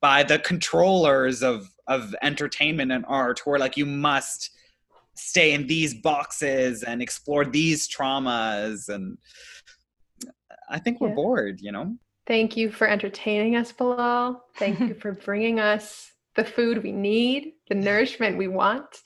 by 0.00 0.22
the 0.22 0.38
controllers 0.40 1.42
of 1.42 1.70
of 1.86 2.14
entertainment 2.22 2.90
and 2.92 3.04
art 3.06 3.40
who 3.44 3.50
are 3.52 3.58
like 3.58 3.76
you 3.76 3.86
must 3.86 4.50
stay 5.16 5.52
in 5.52 5.66
these 5.66 5.94
boxes 5.94 6.82
and 6.82 7.02
explore 7.02 7.44
these 7.44 7.88
traumas 7.88 8.88
and 8.88 9.18
i 10.70 10.78
think 10.78 11.00
we're 11.00 11.08
yeah. 11.08 11.14
bored 11.14 11.58
you 11.60 11.72
know? 11.72 11.96
Thank 12.26 12.56
you 12.56 12.72
for 12.72 12.88
entertaining 12.88 13.54
us 13.54 13.70
bilal. 13.70 14.42
Thank 14.56 14.80
you 14.80 14.94
for 15.00 15.12
bringing 15.12 15.60
us 15.60 16.10
the 16.34 16.44
food 16.44 16.82
we 16.82 16.92
need 16.92 17.52
the 17.68 17.74
nourishment 17.74 18.36
we 18.36 18.48
want. 18.48 19.02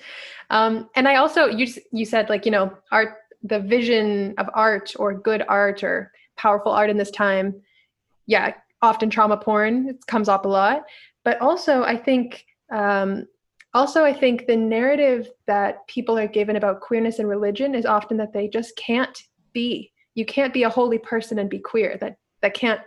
Um, 0.49 0.89
and 0.97 1.07
i 1.07 1.17
also 1.17 1.47
you 1.47 1.67
you 1.93 2.05
said 2.05 2.29
like 2.29 2.45
you 2.45 2.51
know 2.51 2.73
art 2.91 3.11
the 3.43 3.61
vision 3.61 4.35
of 4.39 4.49
art 4.55 4.93
or 4.99 5.15
good 5.15 5.45
art 5.49 5.85
or 5.85 6.13
powerful 6.37 6.73
art 6.73 6.91
in 6.91 6.97
this 6.97 7.11
time 7.11 7.55
yeah 8.27 8.53
often 8.83 9.09
trauma 9.11 9.37
porn 9.37 9.89
it 9.91 10.07
comes 10.07 10.29
up 10.29 10.45
a 10.45 10.49
lot. 10.49 10.83
But 11.25 11.41
also 11.41 11.83
i 11.83 11.97
think 11.97 12.45
um, 12.73 13.27
also 13.75 14.05
i 14.05 14.13
think 14.13 14.47
the 14.47 14.57
narrative 14.57 15.29
that 15.47 15.87
people 15.87 16.19
are 16.19 16.27
given 16.27 16.57
about 16.57 16.81
queerness 16.81 17.19
and 17.19 17.29
religion 17.29 17.75
is 17.75 17.87
often 17.87 18.17
that 18.17 18.33
they 18.33 18.49
just 18.49 18.77
can't 18.77 19.23
be. 19.53 19.93
You 20.15 20.25
can't 20.25 20.53
be 20.53 20.65
a 20.65 20.71
holy 20.71 20.99
person 20.99 21.39
and 21.39 21.49
be 21.49 21.59
queer. 21.59 21.97
That 22.01 22.17
that 22.43 22.55
can't 22.55 22.81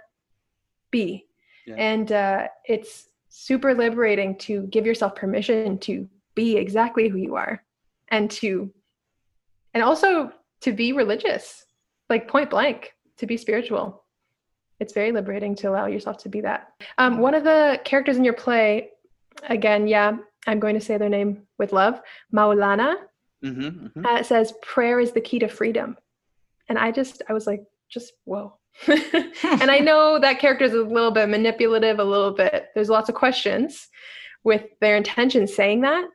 be. 0.91 1.25
Yeah. 1.65 1.75
and 1.75 2.11
uh, 2.11 2.47
it's 2.65 3.07
super 3.29 3.73
liberating 3.73 4.37
to 4.37 4.63
give 4.63 4.85
yourself 4.85 5.15
permission 5.15 5.77
to 5.79 6.09
be 6.35 6.57
exactly 6.57 7.07
who 7.07 7.17
you 7.17 7.35
are 7.35 7.63
and 8.09 8.29
to 8.29 8.69
and 9.73 9.81
also 9.81 10.33
to 10.59 10.73
be 10.73 10.91
religious 10.91 11.65
like 12.09 12.27
point 12.27 12.49
blank 12.49 12.93
to 13.17 13.25
be 13.25 13.37
spiritual. 13.37 14.03
It's 14.81 14.91
very 14.91 15.13
liberating 15.13 15.55
to 15.55 15.69
allow 15.69 15.85
yourself 15.85 16.17
to 16.23 16.29
be 16.29 16.41
that. 16.41 16.73
Um, 16.97 17.19
one 17.19 17.33
of 17.33 17.45
the 17.45 17.79
characters 17.85 18.17
in 18.17 18.25
your 18.25 18.33
play 18.33 18.89
again 19.49 19.87
yeah 19.87 20.17
I'm 20.47 20.59
going 20.59 20.75
to 20.75 20.81
say 20.81 20.97
their 20.97 21.09
name 21.09 21.43
with 21.57 21.73
love, 21.73 22.01
Maulana. 22.33 22.95
Mm-hmm, 23.43 23.61
mm-hmm. 23.61 24.05
Uh, 24.05 24.19
it 24.19 24.25
says 24.25 24.53
prayer 24.61 24.99
is 24.99 25.11
the 25.11 25.21
key 25.21 25.39
to 25.39 25.47
freedom, 25.47 25.97
and 26.69 26.77
I 26.77 26.91
just 26.91 27.21
I 27.27 27.33
was 27.33 27.47
like, 27.47 27.63
just 27.89 28.13
whoa. 28.25 28.57
and 28.87 29.71
I 29.71 29.79
know 29.81 30.19
that 30.19 30.39
character 30.39 30.65
is 30.65 30.73
a 30.73 30.81
little 30.81 31.11
bit 31.11 31.29
manipulative, 31.29 31.99
a 31.99 32.03
little 32.03 32.31
bit. 32.31 32.69
There's 32.73 32.89
lots 32.89 33.09
of 33.09 33.15
questions 33.15 33.89
with 34.43 34.63
their 34.81 34.97
intention 34.97 35.47
saying 35.47 35.81
that, 35.81 36.05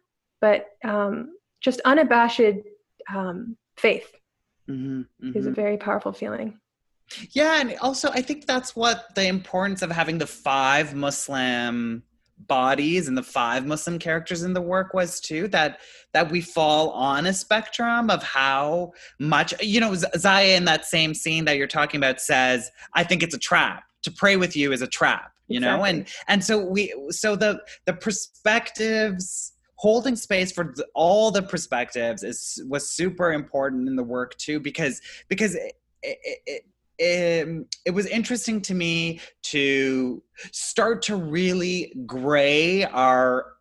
but 0.40 0.66
um, 0.84 1.34
just 1.60 1.80
unabashed 1.84 2.40
um, 3.12 3.56
faith 3.76 4.10
mm-hmm, 4.68 5.02
is 5.36 5.46
a 5.46 5.50
mm-hmm. 5.50 5.54
very 5.54 5.76
powerful 5.76 6.12
feeling. 6.12 6.58
Yeah, 7.30 7.60
and 7.60 7.76
also 7.80 8.10
I 8.10 8.20
think 8.20 8.46
that's 8.46 8.76
what 8.76 9.14
the 9.14 9.26
importance 9.26 9.82
of 9.82 9.90
having 9.90 10.18
the 10.18 10.26
five 10.26 10.94
Muslim 10.94 12.02
bodies 12.46 13.08
and 13.08 13.18
the 13.18 13.22
five 13.22 13.66
muslim 13.66 13.98
characters 13.98 14.42
in 14.42 14.52
the 14.52 14.60
work 14.60 14.94
was 14.94 15.20
too 15.20 15.48
that 15.48 15.80
that 16.12 16.30
we 16.30 16.40
fall 16.40 16.90
on 16.90 17.26
a 17.26 17.32
spectrum 17.32 18.10
of 18.10 18.22
how 18.22 18.92
much 19.18 19.52
you 19.60 19.80
know 19.80 19.94
zaya 19.94 20.56
in 20.56 20.64
that 20.64 20.84
same 20.84 21.14
scene 21.14 21.44
that 21.44 21.56
you're 21.56 21.66
talking 21.66 21.98
about 21.98 22.20
says 22.20 22.70
i 22.94 23.02
think 23.02 23.22
it's 23.22 23.34
a 23.34 23.38
trap 23.38 23.84
to 24.02 24.10
pray 24.10 24.36
with 24.36 24.56
you 24.56 24.72
is 24.72 24.82
a 24.82 24.86
trap 24.86 25.32
you 25.48 25.58
exactly. 25.58 25.78
know 25.78 25.84
and 25.84 26.08
and 26.28 26.44
so 26.44 26.64
we 26.64 26.94
so 27.10 27.34
the 27.34 27.60
the 27.86 27.92
perspectives 27.92 29.52
holding 29.78 30.16
space 30.16 30.52
for 30.52 30.72
the, 30.76 30.86
all 30.94 31.30
the 31.30 31.42
perspectives 31.42 32.22
is 32.22 32.62
was 32.68 32.90
super 32.90 33.32
important 33.32 33.88
in 33.88 33.96
the 33.96 34.02
work 34.02 34.36
too 34.36 34.60
because 34.60 35.00
because 35.28 35.54
it, 35.54 35.72
it, 36.02 36.38
it 36.46 36.62
it, 36.98 37.46
um, 37.46 37.66
it 37.84 37.90
was 37.92 38.06
interesting 38.06 38.60
to 38.62 38.74
me 38.74 39.20
to 39.44 40.22
start 40.52 41.02
to 41.02 41.16
really 41.16 41.92
gray 42.06 42.84
our 42.84 43.58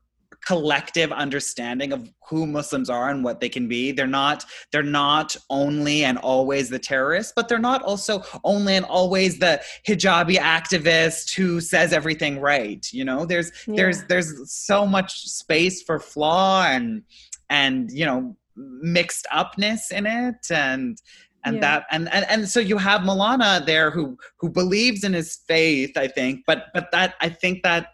collective 0.47 1.11
understanding 1.11 1.91
of 1.91 2.09
who 2.29 2.47
Muslims 2.47 2.89
are 2.89 3.09
and 3.09 3.21
what 3.21 3.41
they 3.41 3.49
can 3.49 3.67
be. 3.67 3.91
They're 3.91 4.07
not 4.07 4.45
they're 4.71 4.81
not 4.81 5.35
only 5.49 6.05
and 6.05 6.17
always 6.17 6.69
the 6.69 6.79
terrorists, 6.79 7.33
but 7.35 7.49
they're 7.49 7.59
not 7.59 7.83
also 7.83 8.23
only 8.45 8.75
and 8.75 8.85
always 8.85 9.39
the 9.39 9.61
hijabi 9.85 10.37
activist 10.37 11.35
who 11.35 11.59
says 11.59 11.91
everything 11.91 12.39
right. 12.39 12.85
You 12.93 13.03
know, 13.03 13.25
there's 13.25 13.51
yeah. 13.67 13.75
there's 13.75 14.03
there's 14.05 14.51
so 14.51 14.85
much 14.85 15.27
space 15.27 15.81
for 15.83 15.99
flaw 15.99 16.63
and 16.63 17.03
and 17.49 17.91
you 17.91 18.05
know 18.05 18.37
mixed 18.55 19.27
upness 19.31 19.91
in 19.91 20.05
it 20.05 20.49
and 20.49 20.97
and 21.45 21.55
yeah. 21.55 21.61
that 21.61 21.85
and, 21.91 22.11
and 22.13 22.25
and 22.29 22.49
so 22.49 22.59
you 22.59 22.77
have 22.77 23.01
Maulana 23.01 23.65
there 23.65 23.91
who 23.91 24.17
who 24.37 24.49
believes 24.49 25.03
in 25.03 25.13
his 25.13 25.37
faith 25.47 25.95
I 25.97 26.07
think 26.07 26.43
but 26.45 26.67
but 26.73 26.91
that 26.91 27.15
I 27.21 27.29
think 27.29 27.63
that 27.63 27.89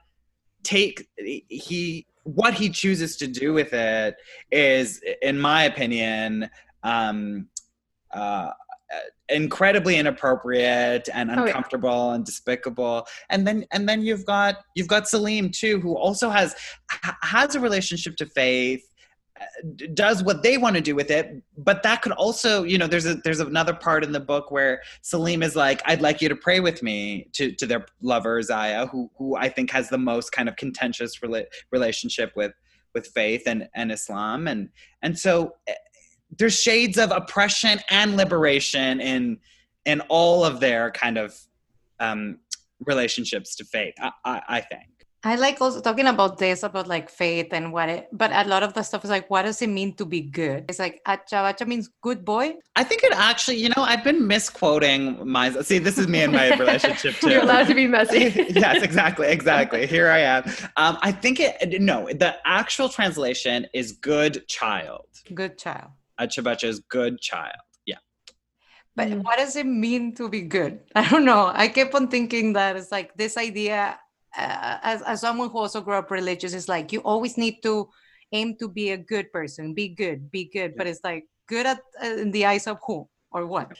take 0.63 1.07
he 1.17 2.05
what 2.23 2.53
he 2.53 2.69
chooses 2.69 3.17
to 3.17 3.27
do 3.27 3.53
with 3.53 3.73
it 3.73 4.15
is 4.51 5.01
in 5.21 5.39
my 5.39 5.63
opinion 5.63 6.49
um 6.83 7.47
uh 8.13 8.51
incredibly 9.29 9.95
inappropriate 9.95 11.09
and 11.13 11.31
uncomfortable 11.31 11.89
oh, 11.89 12.09
yeah. 12.09 12.15
and 12.15 12.25
despicable 12.25 13.07
and 13.29 13.47
then 13.47 13.65
and 13.71 13.87
then 13.87 14.01
you've 14.01 14.25
got 14.25 14.57
you've 14.75 14.87
got 14.87 15.07
Salim 15.07 15.49
too 15.49 15.79
who 15.79 15.97
also 15.97 16.29
has 16.29 16.55
has 17.21 17.55
a 17.55 17.59
relationship 17.59 18.15
to 18.17 18.25
faith 18.25 18.85
does 19.93 20.23
what 20.23 20.43
they 20.43 20.57
want 20.57 20.75
to 20.75 20.81
do 20.81 20.95
with 20.95 21.09
it 21.11 21.41
but 21.57 21.83
that 21.83 22.01
could 22.01 22.11
also 22.13 22.63
you 22.63 22.77
know 22.77 22.87
there's 22.87 23.05
a 23.05 23.15
there's 23.15 23.39
another 23.39 23.73
part 23.73 24.03
in 24.03 24.11
the 24.11 24.19
book 24.19 24.51
where 24.51 24.81
Salim 25.01 25.43
is 25.43 25.55
like 25.55 25.81
I'd 25.85 26.01
like 26.01 26.21
you 26.21 26.29
to 26.29 26.35
pray 26.35 26.59
with 26.59 26.83
me 26.83 27.27
to 27.33 27.51
to 27.53 27.65
their 27.65 27.85
lover 28.01 28.41
Zaya 28.41 28.87
who 28.87 29.09
who 29.17 29.35
I 29.35 29.49
think 29.49 29.71
has 29.71 29.89
the 29.89 29.97
most 29.97 30.31
kind 30.31 30.49
of 30.49 30.55
contentious 30.55 31.19
rela- 31.19 31.45
relationship 31.71 32.33
with 32.35 32.53
with 32.93 33.07
faith 33.07 33.43
and 33.45 33.67
and 33.75 33.91
Islam. 33.91 34.47
And 34.47 34.69
and 35.01 35.17
so 35.17 35.55
eh, 35.67 35.73
there's 36.37 36.59
shades 36.59 36.97
of 36.97 37.11
oppression 37.11 37.79
and 37.89 38.17
liberation 38.17 38.99
in 38.99 39.39
in 39.85 40.01
all 40.01 40.43
of 40.45 40.59
their 40.59 40.91
kind 40.91 41.17
of 41.17 41.37
um 41.99 42.39
relationships 42.85 43.55
to 43.55 43.63
faith 43.63 43.93
I, 43.99 44.11
I, 44.25 44.41
I 44.49 44.61
think 44.61 45.02
I 45.25 45.35
like 45.35 45.61
also 45.61 45.79
talking 45.79 46.07
about 46.07 46.37
this, 46.37 46.63
about 46.63 46.87
like 46.87 47.09
faith 47.09 47.47
and 47.53 47.71
what 47.71 47.87
it, 47.87 48.09
but 48.11 48.29
a 48.33 48.43
lot 48.45 48.61
of 48.61 48.73
the 48.73 48.83
stuff 48.83 49.05
is 49.05 49.09
like, 49.09 49.29
what 49.29 49.43
does 49.43 49.61
it 49.61 49.69
mean 49.69 49.93
to 49.95 50.05
be 50.05 50.19
good? 50.19 50.65
It's 50.67 50.79
like, 50.79 50.99
Acha 51.07 51.39
Bachha 51.45 51.65
means 51.65 51.89
good 52.01 52.25
boy. 52.25 52.55
I 52.75 52.83
think 52.83 53.03
it 53.05 53.13
actually, 53.15 53.55
you 53.57 53.69
know, 53.69 53.83
I've 53.83 54.03
been 54.03 54.27
misquoting 54.27 55.25
my, 55.25 55.49
see, 55.61 55.77
this 55.79 55.97
is 55.97 56.09
me 56.09 56.23
and 56.23 56.33
my 56.33 56.53
relationship 56.57 57.15
too. 57.21 57.29
You're 57.29 57.43
allowed 57.43 57.67
to 57.67 57.73
be 57.73 57.87
messy. 57.87 58.33
yes, 58.49 58.83
exactly, 58.83 59.27
exactly. 59.27 59.87
Here 59.95 60.09
I 60.09 60.19
am. 60.19 60.43
Um, 60.75 60.97
I 61.01 61.13
think 61.13 61.39
it, 61.39 61.81
no, 61.81 62.07
the 62.07 62.35
actual 62.45 62.89
translation 62.89 63.65
is 63.73 63.93
good 63.93 64.45
child. 64.49 65.05
Good 65.33 65.57
child. 65.57 65.91
Acha 66.19 66.43
Bachha 66.43 66.65
is 66.65 66.81
good 66.81 67.21
child. 67.21 67.55
Yeah. 67.85 67.95
But 68.95 69.07
Mm. 69.07 69.23
what 69.23 69.37
does 69.37 69.55
it 69.55 69.65
mean 69.65 70.13
to 70.15 70.27
be 70.27 70.41
good? 70.41 70.81
I 70.95 71.07
don't 71.09 71.23
know. 71.23 71.49
I 71.53 71.69
kept 71.69 71.95
on 71.95 72.09
thinking 72.09 72.53
that 72.53 72.75
it's 72.75 72.91
like 72.91 73.15
this 73.15 73.37
idea, 73.37 73.97
uh, 74.37 74.77
as, 74.81 75.01
as 75.03 75.21
someone 75.21 75.49
who 75.49 75.59
also 75.59 75.81
grew 75.81 75.95
up 75.95 76.11
religious, 76.11 76.53
is 76.53 76.67
like 76.69 76.91
you 76.91 76.99
always 77.01 77.37
need 77.37 77.61
to 77.63 77.89
aim 78.31 78.55
to 78.59 78.67
be 78.67 78.91
a 78.91 78.97
good 78.97 79.31
person, 79.31 79.73
be 79.73 79.89
good, 79.89 80.31
be 80.31 80.49
good. 80.51 80.75
But 80.77 80.87
it's 80.87 81.03
like 81.03 81.25
good 81.47 81.65
at 81.65 81.79
uh, 82.03 82.07
in 82.17 82.31
the 82.31 82.45
eyes 82.45 82.67
of 82.67 82.79
who 82.85 83.07
or 83.31 83.45
what? 83.45 83.71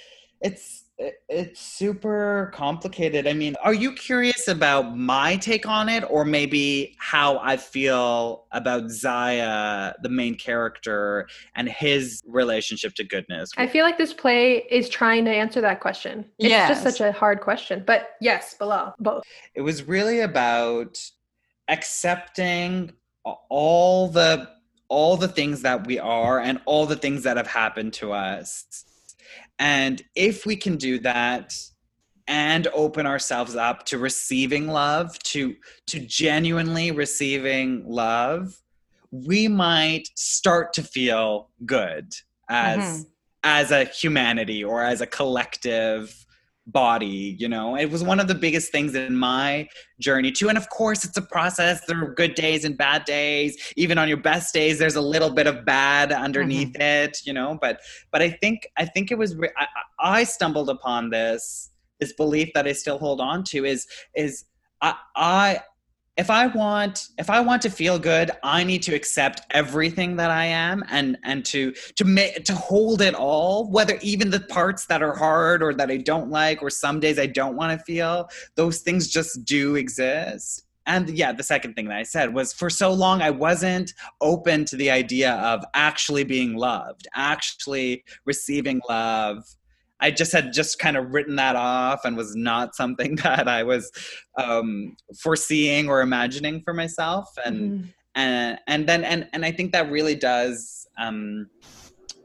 It's 0.42 0.83
it- 0.83 0.83
it's 0.98 1.60
super 1.60 2.52
complicated. 2.54 3.28
I 3.28 3.34
mean, 3.34 3.56
are 3.64 3.74
you 3.74 3.94
curious 3.94 4.48
about 4.48 4.96
my 4.96 5.38
take 5.38 5.68
on 5.68 5.90
it 5.90 6.04
or 6.10 6.24
maybe 6.24 6.96
how 7.00 7.40
I 7.40 7.58
feel 7.58 8.46
about 8.52 8.90
Zaya, 8.90 9.94
the 10.02 10.10
main 10.10 10.36
character, 10.36 11.28
and 11.56 11.68
his 11.68 12.22
relationship 12.26 12.94
to 12.96 13.04
goodness? 13.04 13.52
I 13.58 13.68
feel 13.68 13.84
like 13.84 13.98
this 13.98 14.14
play 14.14 14.66
is 14.70 14.88
trying 14.88 15.26
to 15.26 15.32
answer 15.32 15.62
that 15.62 15.80
question. 15.80 16.26
It's 16.38 16.70
just 16.70 16.84
such 16.84 17.02
a 17.02 17.12
hard 17.12 17.42
question. 17.42 17.84
But 17.86 18.12
yes, 18.22 18.56
Bilal, 18.58 18.96
both. 19.00 19.24
it 19.56 19.62
was 19.62 19.84
really 19.84 20.20
about 20.20 21.04
accepting 21.70 22.92
all 23.50 24.10
the 24.10 24.50
all 24.90 25.18
the 25.18 25.28
things 25.28 25.64
that 25.64 25.88
we 25.88 25.98
are 25.98 26.40
and 26.40 26.62
all 26.66 26.86
the 26.86 26.96
things 26.96 27.24
that 27.24 27.38
have 27.38 27.48
happened 27.48 27.94
to 27.94 28.12
us 28.12 28.86
and 29.60 30.02
if 30.16 30.46
we 30.46 30.56
can 30.56 30.78
do 30.78 31.00
that 31.00 31.54
and 32.28 32.68
open 32.68 33.06
ourselves 33.06 33.56
up 33.56 33.86
to 33.86 33.98
receiving 33.98 34.68
love 34.68 35.18
to 35.20 35.56
to 35.88 36.00
genuinely 36.00 36.92
receiving 36.92 37.84
love 37.88 38.62
we 39.12 39.48
might 39.48 40.08
start 40.16 40.74
to 40.74 40.82
feel 40.82 41.50
good 41.66 42.14
as 42.50 42.78
Mhm. 42.80 43.06
as 43.44 43.72
a 43.72 43.84
humanity 43.86 44.64
or 44.64 44.84
as 44.84 45.02
a 45.02 45.08
collective 45.08 46.23
body 46.68 47.36
you 47.40 47.48
know? 47.48 47.76
It 47.76 47.90
was 47.92 48.04
one 48.04 48.20
of 48.20 48.28
the 48.28 48.36
biggest 48.36 48.72
things 48.72 48.96
in 48.96 49.16
my 49.16 49.68
journey 50.00 50.32
too. 50.32 50.50
And 50.50 50.58
of 50.58 50.70
course 50.70 51.04
it's 51.04 51.18
a 51.18 51.22
process. 51.22 51.86
There 51.86 52.02
are 52.02 52.14
good 52.14 52.36
days 52.36 52.66
and 52.66 52.78
bad 52.78 53.06
days. 53.06 53.74
Even 53.76 53.98
on 53.98 54.08
your 54.08 54.18
best 54.18 54.54
days 54.54 54.80
there's 54.80 54.96
a 54.96 55.02
little 55.02 55.30
bit 55.30 55.48
of 55.48 55.66
bad 55.66 56.12
underneath 56.12 56.74
mm-hmm. 56.74 56.82
it 56.82 57.20
you 57.26 57.34
know? 57.34 57.58
But 57.62 57.80
but 58.12 58.22
i 58.22 58.30
think 58.30 58.68
i 58.78 58.86
think 58.86 59.12
it 59.12 59.18
was 59.18 59.36
I 59.58 59.68
I 60.00 60.24
stumbled 60.24 60.70
upon 60.70 61.10
this 61.10 61.70
this 62.00 62.14
belief 62.14 62.50
that 62.54 62.68
i 62.68 62.74
still 62.74 62.98
hold 62.98 63.22
on 63.22 63.44
to 63.46 63.66
is 63.66 63.88
is 64.16 64.46
i 64.82 64.94
i 65.16 65.60
if 66.18 66.30
i 66.30 66.46
want 66.48 67.10
if 67.18 67.30
i 67.30 67.40
want 67.40 67.62
to 67.62 67.70
feel 67.70 67.98
good 67.98 68.30
i 68.44 68.64
need 68.64 68.84
to 68.84 68.94
accept 68.94 69.42
everything 69.52 70.16
that 70.16 70.30
i 70.30 70.46
am 70.46 70.84
and 70.90 71.18
and 71.24 71.44
to 71.44 71.72
to 71.96 72.06
make 72.06 72.44
to 72.46 72.54
hold 72.54 73.02
it 73.02 73.16
all 73.16 73.70
whether 73.72 73.98
even 74.02 74.30
the 74.30 74.40
parts 74.40 74.86
that 74.86 75.02
are 75.02 75.16
hard 75.16 75.64
or 75.64 75.74
that 75.74 75.90
i 75.90 75.98
don't 75.98 76.30
like 76.30 76.62
or 76.62 76.70
some 76.70 77.00
days 77.00 77.18
i 77.18 77.26
don't 77.26 77.56
want 77.56 77.78
to 77.78 77.84
feel 77.86 78.30
those 78.56 78.80
things 78.80 79.08
just 79.08 79.44
do 79.46 79.76
exist. 79.76 80.66
And 80.86 81.10
yeah 81.10 81.32
the 81.32 81.44
second 81.44 81.76
thing 81.76 81.88
that 81.88 81.98
i 81.98 82.04
said 82.04 82.34
was 82.34 82.54
for 82.54 82.70
so 82.70 82.92
long 82.92 83.22
i 83.22 83.32
wasn't 83.32 83.94
open 84.22 84.66
to 84.66 84.76
the 84.76 84.92
idea 84.92 85.34
of 85.36 85.64
actually 85.74 86.26
being 86.26 86.56
loved 86.56 87.08
actually 87.16 88.04
receiving 88.26 88.82
love 88.90 89.46
I 90.04 90.12
just 90.12 90.34
had 90.34 90.52
just 90.52 90.80
kind 90.80 90.98
of 90.98 91.14
written 91.14 91.38
that 91.38 91.56
off 91.56 92.04
and 92.04 92.18
was 92.18 92.36
not 92.36 92.76
something 92.76 93.16
that 93.24 93.48
I 93.48 93.64
was 93.64 93.90
um, 94.38 94.98
foreseeing 95.18 95.88
or 95.90 96.02
imagining 96.02 96.62
for 96.62 96.74
myself. 96.74 97.30
And 97.46 97.58
Mhm. 97.72 97.94
and 98.16 98.60
and 98.68 98.88
then 98.88 99.04
and 99.04 99.28
and 99.34 99.44
I 99.46 99.52
think 99.52 99.72
that 99.72 99.90
really 99.90 100.16
does 100.16 100.86
um 101.00 101.48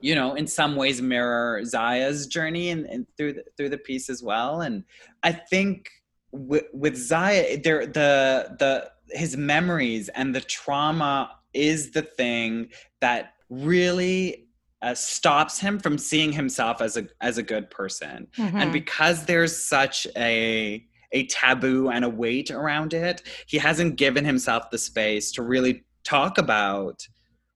you 0.01 0.15
know 0.15 0.35
in 0.35 0.47
some 0.47 0.77
ways 0.77 1.01
mirror 1.01 1.63
Zaya's 1.65 2.27
journey 2.27 2.71
and, 2.71 2.85
and 2.87 3.07
through 3.17 3.35
the, 3.35 3.45
through 3.57 3.71
the 3.71 3.79
piece 3.79 4.11
as 4.11 4.23
well 4.23 4.61
and 4.61 4.85
I 5.23 5.33
think 5.33 5.89
with, 6.31 6.65
with 6.75 6.97
Zaya 6.97 7.59
there 7.63 7.87
the 7.87 8.57
the 8.59 8.91
his 9.17 9.37
memories 9.37 10.11
and 10.11 10.35
the 10.35 10.43
trauma 10.43 11.31
is 11.55 11.93
the 11.93 12.03
thing 12.03 12.69
that 13.01 13.33
really 13.49 14.48
uh, 14.83 14.95
stops 14.95 15.59
him 15.59 15.79
from 15.79 15.99
seeing 15.99 16.33
himself 16.33 16.81
as 16.81 16.97
a 16.97 17.07
as 17.21 17.39
a 17.39 17.43
good 17.43 17.71
person 17.71 18.27
Mm-hmm. 18.37 18.57
and 18.59 18.73
because 18.73 19.25
there's 19.27 19.57
such 19.57 20.07
a 20.17 20.85
a 21.13 21.27
taboo 21.27 21.89
and 21.89 22.05
a 22.05 22.09
weight 22.09 22.51
around 22.51 22.93
it 22.95 23.23
he 23.47 23.59
hasn't 23.59 23.97
given 23.97 24.25
himself 24.25 24.71
the 24.71 24.79
space 24.79 25.33
to 25.33 25.43
really 25.43 25.85
talk 26.05 26.39
about 26.39 27.07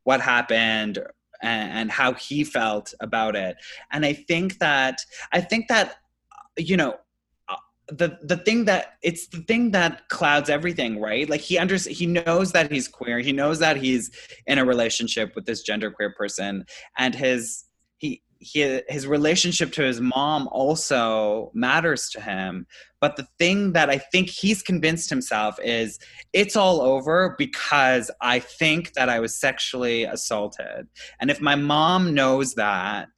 what 0.05 0.21
happened 0.21 0.99
and, 1.43 1.71
and 1.73 1.91
how 1.91 2.15
he 2.15 2.45
felt 2.45 2.95
about 3.01 3.37
it 3.37 3.57
and 3.93 4.05
i 4.05 4.13
think 4.13 4.59
that 4.59 4.99
i 5.33 5.41
think 5.41 5.69
that 5.69 5.97
you 6.57 6.77
know 6.77 6.97
the 7.89 8.19
the 8.23 8.37
thing 8.37 8.65
that 8.67 8.95
it's 9.03 9.27
the 9.29 9.41
thing 9.43 9.73
that 9.73 10.09
clouds 10.09 10.49
everything 10.49 11.01
right? 11.01 11.29
Like 11.29 11.41
he 11.41 11.59
under 11.59 11.77
he 11.77 12.07
knows 12.07 12.53
that 12.53 12.71
he's 12.71 12.89
queer. 12.89 13.19
He 13.19 13.33
knows 13.33 13.59
that 13.59 13.77
he's 13.77 14.11
in 14.47 14.59
a 14.59 14.65
relationship 14.65 15.35
with 15.35 15.47
this 15.47 15.69
genderqueer 15.69 16.15
person. 16.15 16.65
And 16.97 17.15
his 17.15 17.65
he 17.99 18.23
he 18.39 18.83
his 18.89 19.07
relationship 19.07 19.73
to 19.73 19.83
his 19.83 20.01
mom 20.01 20.49
also 20.53 21.51
matters 21.55 22.09
to 22.11 22.21
him. 22.21 22.67
But 23.01 23.17
the 23.17 23.27
thing 23.39 23.73
that 23.73 23.91
i 23.91 23.99
think 23.99 24.29
he's 24.29 24.63
convinced 24.63 25.11
himself 25.11 25.59
is 25.63 25.99
it's 26.33 26.55
all 26.55 26.81
over 26.81 27.35
because 27.37 28.13
i 28.21 28.39
think 28.39 28.93
that 28.93 29.09
i 29.09 29.19
was 29.19 29.35
sexually 29.35 30.05
assaulted. 30.05 30.87
And 31.21 31.31
if 31.31 31.41
my 31.41 31.57
mom 31.57 32.15
knows 32.15 32.55
that 32.55 33.09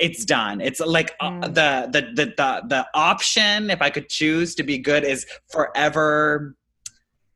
it's 0.00 0.24
done 0.24 0.60
it's 0.60 0.80
like 0.80 1.14
uh, 1.20 1.30
Mm. 1.30 1.42
the, 1.54 1.88
the 1.92 2.00
the 2.14 2.26
the 2.36 2.62
the 2.68 2.86
option 2.94 3.70
if 3.70 3.80
i 3.82 3.90
could 3.90 4.08
choose 4.08 4.54
to 4.54 4.62
be 4.62 4.78
good 4.78 5.04
is 5.04 5.26
forever 5.50 6.54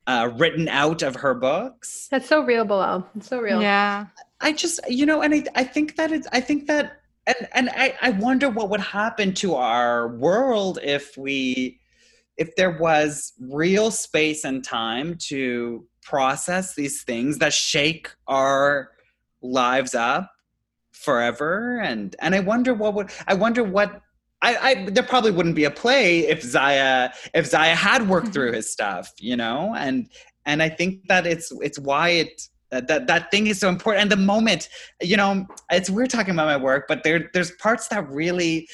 uh, 0.09 0.31
written 0.37 0.69
out 0.69 1.03
of 1.03 1.17
her 1.17 1.35
books 1.35 2.07
That's 2.13 2.29
so 2.29 2.41
real, 2.45 2.65
Bilal. 2.65 3.09
It's 3.17 3.27
so 3.27 3.41
real. 3.41 3.61
Yeah. 3.61 4.07
I 4.41 4.53
just, 4.53 4.79
you 4.89 5.05
know, 5.05 5.23
and 5.23 5.35
I, 5.35 5.45
I 5.57 5.65
think 5.65 5.97
that 5.97 6.13
it's, 6.13 6.29
I 6.33 6.39
think 6.41 6.69
that, 6.69 7.01
and, 7.27 7.49
and 7.55 7.71
I, 7.71 7.93
I 8.01 8.11
wonder 8.11 8.49
what 8.49 8.71
would 8.71 8.81
happen 8.81 9.35
to 9.35 9.57
our 9.57 10.17
world 10.17 10.79
if 10.81 11.17
we, 11.19 11.81
if 12.37 12.55
there 12.55 12.79
was 12.79 13.33
real 13.41 13.91
space 13.91 14.45
and 14.45 14.63
time 14.63 15.17
to 15.23 15.85
process 16.05 16.77
these 16.77 17.03
things 17.03 17.39
that 17.39 17.53
shake 17.53 18.09
our 18.29 18.91
lives 19.43 19.97
up 19.97 20.31
forever. 20.97 21.81
And, 21.81 22.17
and 22.21 22.35
I 22.35 22.41
wonder 22.41 22.75
what 22.75 22.95
would, 22.95 23.11
I 23.27 23.35
wonder 23.35 23.63
what, 23.63 24.01
I, 24.43 24.57
I, 24.57 24.91
there 24.91 25.03
probably 25.03 25.31
wouldn't 25.31 25.55
be 25.55 25.65
a 25.65 25.71
play 25.71 26.21
if 26.27 26.43
Zaya, 26.43 27.11
if 27.35 27.47
Zaya 27.47 27.75
had 27.75 28.09
worked 28.09 28.33
through 28.33 28.53
his 28.53 28.71
stuff, 28.71 29.13
you 29.19 29.37
know, 29.37 29.75
and, 29.77 30.09
and 30.45 30.63
I 30.63 30.69
think 30.69 31.09
that 31.09 31.27
it's, 31.27 31.53
it's 31.61 31.79
why 31.79 32.11
it, 32.11 32.43
that, 32.71 32.89
that 32.89 33.07
that 33.07 33.31
thing 33.31 33.47
is 33.47 33.61
so 33.61 33.69
important 33.69 34.03
and 34.03 34.11
the 34.11 34.17
moment 34.17 34.69
you 35.01 35.17
know 35.17 35.47
it's 35.71 35.89
we're 35.89 36.09
talking 36.09 36.35
about 36.35 36.47
my 36.47 36.57
work 36.57 36.87
but 36.89 37.05
there 37.05 37.31
there's 37.33 37.53
parts 37.53 37.87
that 37.89 38.09
really 38.11 38.69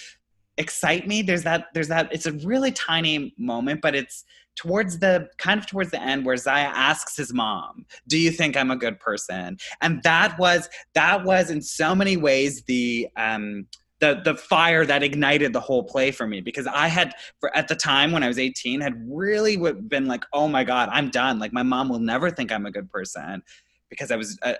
excite 0.57 1.07
me 1.07 1.21
there's 1.21 1.43
that 1.43 1.67
there's 1.75 1.89
that 1.89 2.09
it's 2.11 2.25
a 2.25 2.33
really 2.33 2.73
tiny 2.73 3.35
moment 3.37 3.81
but 3.83 3.95
it's 3.95 4.25
towards 4.57 4.99
the 4.99 5.29
kind 5.38 5.59
of 5.59 5.67
towards 5.67 5.91
the 5.91 6.01
end 6.01 6.25
where 6.25 6.37
Zaya 6.37 6.71
asks 6.75 7.17
his 7.17 7.33
mom 7.33 7.87
do 8.07 8.19
you 8.19 8.31
think 8.31 8.57
I'm 8.57 8.71
a 8.71 8.77
good 8.77 9.01
person? 9.01 9.57
And 9.81 10.03
that 10.03 10.38
was 10.38 10.69
that 10.95 11.25
was 11.25 11.51
in 11.51 11.62
so 11.62 11.95
many 11.95 12.17
ways 12.17 12.62
the 12.65 13.09
um 13.17 13.67
the 14.01 14.21
the 14.25 14.35
fire 14.35 14.85
that 14.85 15.03
ignited 15.03 15.53
the 15.53 15.61
whole 15.61 15.85
play 15.85 16.11
for 16.11 16.27
me 16.27 16.41
because 16.41 16.67
I 16.67 16.88
had 16.88 17.15
for 17.41 17.57
at 17.57 17.69
the 17.69 17.77
time 17.77 18.12
when 18.12 18.23
I 18.23 18.29
was 18.29 18.38
18 18.38 18.81
had 18.81 18.95
really 19.09 19.57
been 19.57 20.07
like 20.07 20.25
oh 20.33 20.49
my 20.49 20.65
god 20.65 20.88
I'm 20.93 21.11
done. 21.11 21.38
Like 21.38 21.53
my 21.53 21.62
mom 21.62 21.88
will 21.88 22.01
never 22.01 22.31
think 22.31 22.53
I'm 22.53 22.67
a 22.67 22.73
good 22.73 22.91
person 22.91 23.43
because 23.92 24.11
I 24.11 24.16
was 24.16 24.38
uh, 24.40 24.55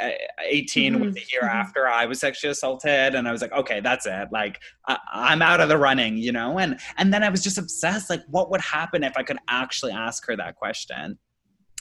uh, 0.00 0.08
18 0.42 1.00
was 1.00 1.12
the 1.14 1.20
year 1.30 1.42
Mhm. 1.42 1.54
after 1.54 1.86
I 1.86 2.06
was 2.06 2.18
sexually 2.18 2.50
assaulted, 2.50 3.14
and 3.14 3.28
I 3.28 3.32
was 3.32 3.42
like, 3.42 3.52
okay, 3.52 3.80
that's 3.80 4.06
it. 4.06 4.28
Like 4.32 4.58
I, 4.88 4.96
I'm 5.12 5.42
out 5.42 5.60
of 5.60 5.68
the 5.68 5.76
running, 5.76 6.16
you 6.16 6.32
know. 6.32 6.58
And 6.58 6.80
and 6.96 7.12
then 7.12 7.22
I 7.22 7.28
was 7.28 7.42
just 7.42 7.58
obsessed. 7.58 8.08
Like, 8.08 8.22
what 8.28 8.50
would 8.50 8.62
happen 8.62 9.04
if 9.04 9.12
I 9.18 9.22
could 9.22 9.36
actually 9.48 9.92
ask 9.92 10.26
her 10.28 10.34
that 10.36 10.56
question? 10.56 11.18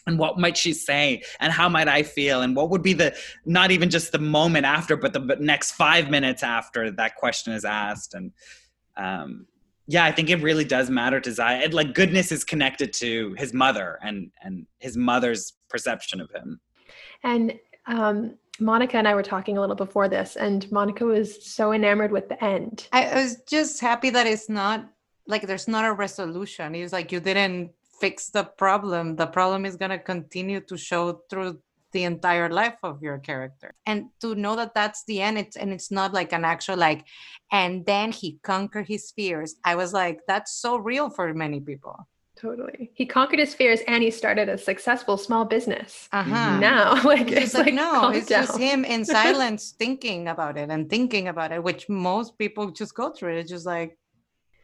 And 0.07 0.19
what 0.19 0.37
might 0.37 0.57
she 0.57 0.73
say? 0.73 1.23
And 1.39 1.53
how 1.53 1.69
might 1.69 1.87
I 1.87 2.03
feel? 2.03 2.41
And 2.41 2.53
what 2.53 2.69
would 2.69 2.83
be 2.83 2.91
the 2.91 3.15
not 3.45 3.71
even 3.71 3.89
just 3.89 4.11
the 4.11 4.19
moment 4.19 4.65
after, 4.65 4.97
but 4.97 5.13
the 5.13 5.21
but 5.21 5.39
next 5.39 5.71
five 5.71 6.09
minutes 6.09 6.43
after 6.43 6.91
that 6.91 7.15
question 7.15 7.53
is 7.53 7.63
asked? 7.63 8.13
And 8.13 8.33
um, 8.97 9.47
yeah, 9.87 10.03
I 10.03 10.11
think 10.11 10.29
it 10.29 10.41
really 10.41 10.65
does 10.65 10.89
matter 10.89 11.21
to 11.21 11.31
Zaya. 11.31 11.59
It, 11.59 11.73
like 11.73 11.93
goodness 11.93 12.33
is 12.33 12.43
connected 12.43 12.91
to 12.93 13.35
his 13.37 13.53
mother 13.53 13.99
and 14.03 14.31
and 14.41 14.67
his 14.79 14.97
mother's 14.97 15.53
perception 15.69 16.19
of 16.19 16.29
him. 16.31 16.59
And 17.23 17.59
um, 17.85 18.35
Monica 18.59 18.97
and 18.97 19.07
I 19.07 19.15
were 19.15 19.23
talking 19.23 19.57
a 19.57 19.61
little 19.61 19.75
before 19.75 20.07
this, 20.09 20.35
and 20.35 20.69
Monica 20.71 21.05
was 21.05 21.45
so 21.45 21.71
enamored 21.71 22.11
with 22.11 22.29
the 22.29 22.43
end. 22.43 22.87
I 22.91 23.13
was 23.15 23.41
just 23.47 23.79
happy 23.79 24.09
that 24.11 24.27
it's 24.27 24.49
not 24.49 24.89
like 25.27 25.47
there's 25.47 25.67
not 25.67 25.85
a 25.85 25.93
resolution. 25.93 26.75
It's 26.75 26.93
like 26.93 27.11
you 27.11 27.19
didn't 27.19 27.71
fix 27.99 28.29
the 28.29 28.43
problem. 28.43 29.15
The 29.15 29.27
problem 29.27 29.65
is 29.65 29.75
gonna 29.75 29.99
continue 29.99 30.59
to 30.61 30.77
show 30.77 31.21
through 31.29 31.59
the 31.91 32.03
entire 32.03 32.49
life 32.49 32.77
of 32.83 33.01
your 33.01 33.17
character 33.17 33.73
and 33.85 34.09
to 34.21 34.35
know 34.35 34.55
that 34.55 34.73
that's 34.75 35.03
the 35.05 35.21
end 35.21 35.37
it's 35.37 35.57
and 35.57 35.71
it's 35.71 35.89
not 35.89 36.13
like 36.13 36.31
an 36.33 36.45
actual 36.45 36.77
like 36.77 37.05
and 37.51 37.85
then 37.85 38.11
he 38.11 38.37
conquered 38.43 38.87
his 38.87 39.11
fears 39.11 39.55
i 39.63 39.75
was 39.75 39.91
like 39.91 40.19
that's 40.27 40.53
so 40.53 40.77
real 40.77 41.09
for 41.09 41.33
many 41.33 41.59
people 41.59 42.07
totally 42.39 42.91
he 42.93 43.05
conquered 43.05 43.39
his 43.39 43.53
fears 43.53 43.81
and 43.87 44.01
he 44.01 44.09
started 44.09 44.47
a 44.47 44.57
successful 44.57 45.17
small 45.17 45.43
business 45.43 46.07
uh-huh. 46.11 46.59
now 46.59 47.01
like 47.03 47.31
it's, 47.31 47.41
it's 47.41 47.53
like, 47.53 47.65
like 47.65 47.73
no 47.73 48.09
it's 48.09 48.27
down. 48.27 48.45
just 48.45 48.57
him 48.57 48.85
in 48.85 49.03
silence 49.19 49.75
thinking 49.77 50.27
about 50.29 50.57
it 50.57 50.69
and 50.69 50.89
thinking 50.89 51.27
about 51.27 51.51
it 51.51 51.61
which 51.61 51.89
most 51.89 52.37
people 52.37 52.71
just 52.71 52.95
go 52.95 53.11
through 53.11 53.35
it's 53.35 53.49
just 53.49 53.65
like 53.65 53.97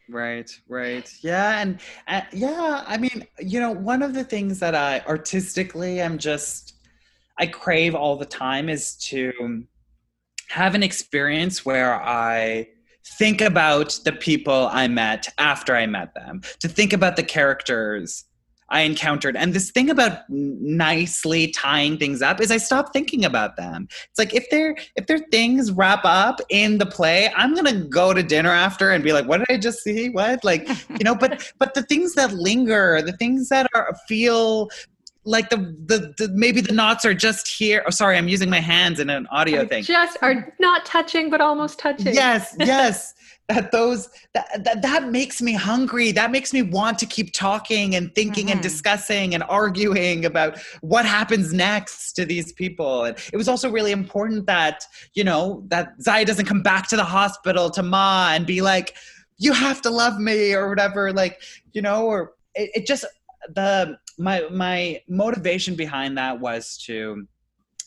Right, 0.08 0.48
right. 0.68 1.12
Yeah. 1.20 1.60
And 1.60 1.80
uh, 2.06 2.20
yeah, 2.32 2.84
I 2.86 2.96
mean, 2.96 3.26
you 3.40 3.58
know, 3.58 3.72
one 3.72 4.02
of 4.02 4.14
the 4.14 4.22
things 4.22 4.60
that 4.60 4.72
I 4.74 5.00
artistically 5.00 6.00
I'm 6.00 6.16
just, 6.16 6.74
I 7.38 7.46
crave 7.46 7.94
all 7.96 8.16
the 8.16 8.24
time 8.24 8.68
is 8.68 8.94
to 9.08 9.66
have 10.48 10.74
an 10.74 10.82
experience 10.82 11.66
where 11.66 11.94
I 11.94 12.68
think 13.18 13.40
about 13.40 13.98
the 14.04 14.12
people 14.12 14.68
I 14.72 14.88
met 14.88 15.28
after 15.38 15.74
I 15.74 15.86
met 15.86 16.14
them, 16.14 16.42
to 16.60 16.68
think 16.68 16.92
about 16.92 17.16
the 17.16 17.22
characters 17.22 18.24
I 18.68 18.80
encountered. 18.80 19.36
And 19.36 19.54
this 19.54 19.70
thing 19.70 19.90
about 19.90 20.28
nicely 20.28 21.48
tying 21.52 21.98
things 21.98 22.20
up 22.20 22.40
is 22.40 22.50
I 22.50 22.56
stop 22.56 22.92
thinking 22.92 23.24
about 23.24 23.56
them. 23.56 23.86
It's 24.10 24.18
like 24.18 24.34
if 24.34 24.48
they're 24.50 24.76
if 24.96 25.06
their 25.06 25.20
things 25.30 25.70
wrap 25.70 26.04
up 26.04 26.40
in 26.48 26.78
the 26.78 26.86
play, 26.86 27.30
I'm 27.36 27.54
gonna 27.54 27.84
go 27.84 28.12
to 28.12 28.22
dinner 28.22 28.50
after 28.50 28.90
and 28.90 29.04
be 29.04 29.12
like, 29.12 29.26
what 29.26 29.38
did 29.38 29.50
I 29.50 29.58
just 29.58 29.82
see? 29.82 30.08
What? 30.08 30.42
Like, 30.42 30.68
you 30.90 31.04
know, 31.04 31.14
but 31.14 31.52
but 31.58 31.74
the 31.74 31.82
things 31.82 32.14
that 32.14 32.32
linger, 32.32 33.00
the 33.02 33.12
things 33.12 33.48
that 33.50 33.68
are 33.74 33.96
feel 34.08 34.68
like 35.26 35.50
the, 35.50 35.56
the, 35.86 36.14
the 36.16 36.28
maybe 36.34 36.60
the 36.60 36.72
knots 36.72 37.04
are 37.04 37.12
just 37.14 37.48
here. 37.48 37.82
Oh, 37.86 37.90
sorry, 37.90 38.16
I'm 38.16 38.28
using 38.28 38.48
my 38.48 38.60
hands 38.60 39.00
in 39.00 39.10
an 39.10 39.26
audio 39.30 39.62
Are 39.62 39.66
thing. 39.66 39.82
just 39.82 40.16
are 40.22 40.54
not 40.60 40.86
touching 40.86 41.28
but 41.30 41.40
almost 41.40 41.78
touching 41.78 42.14
Yes, 42.14 42.54
yes. 42.60 43.12
that 43.48 43.72
those 43.72 44.08
that, 44.34 44.64
that 44.64 44.82
that 44.82 45.10
makes 45.10 45.42
me 45.42 45.52
hungry. 45.52 46.12
That 46.12 46.30
makes 46.30 46.52
me 46.52 46.62
want 46.62 46.98
to 47.00 47.06
keep 47.06 47.32
talking 47.32 47.94
and 47.96 48.14
thinking 48.14 48.50
and 48.50 48.60
Mhm. 48.60 48.62
discussing 48.62 49.34
and 49.34 49.42
arguing 49.48 50.24
about 50.24 50.58
what 50.80 51.04
happens 51.04 51.52
next 51.52 52.12
to 52.14 52.24
these 52.24 52.52
people. 52.52 53.04
And 53.04 53.16
it 53.32 53.36
was 53.36 53.48
also 53.48 53.68
really 53.70 53.92
important 53.92 54.46
that, 54.46 54.84
you 55.14 55.24
know, 55.24 55.64
that 55.68 55.88
Zaya 56.00 56.24
doesn't 56.24 56.46
come 56.46 56.62
back 56.62 56.88
to 56.88 56.96
the 56.96 57.04
hospital 57.04 57.68
to 57.70 57.82
Ma 57.82 58.30
and 58.32 58.46
be 58.46 58.62
like, 58.62 58.94
you 59.38 59.52
have 59.52 59.82
to 59.82 59.90
love 59.90 60.18
me 60.18 60.52
or 60.54 60.68
whatever. 60.68 61.12
Like, 61.12 61.40
you 61.72 61.82
know, 61.82 62.06
or 62.06 62.32
it, 62.54 62.70
it 62.74 62.86
just 62.86 63.04
the 63.54 63.96
my 64.18 64.44
my 64.50 65.00
motivation 65.08 65.74
behind 65.74 66.18
that 66.18 66.40
was 66.40 66.76
to 66.86 67.26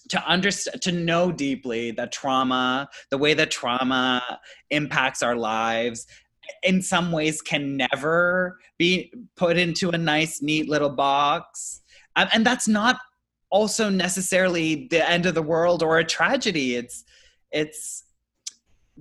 to 0.09 0.23
understand 0.27 0.81
to 0.81 0.91
know 0.91 1.31
deeply 1.31 1.91
that 1.91 2.11
trauma 2.11 2.89
the 3.09 3.17
way 3.17 3.33
that 3.33 3.51
trauma 3.51 4.21
impacts 4.69 5.21
our 5.21 5.35
lives 5.35 6.07
in 6.63 6.81
some 6.81 7.11
ways 7.11 7.41
can 7.41 7.77
never 7.77 8.59
be 8.77 9.13
put 9.35 9.57
into 9.57 9.89
a 9.89 9.97
nice 9.97 10.41
neat 10.41 10.67
little 10.67 10.89
box. 10.89 11.81
Um, 12.15 12.27
and 12.33 12.45
that's 12.45 12.67
not 12.67 12.97
also 13.49 13.89
necessarily 13.89 14.87
the 14.89 15.07
end 15.07 15.25
of 15.25 15.35
the 15.35 15.41
world 15.41 15.83
or 15.83 15.99
a 15.99 16.03
tragedy. 16.03 16.75
It's 16.75 17.03
it's 17.51 18.03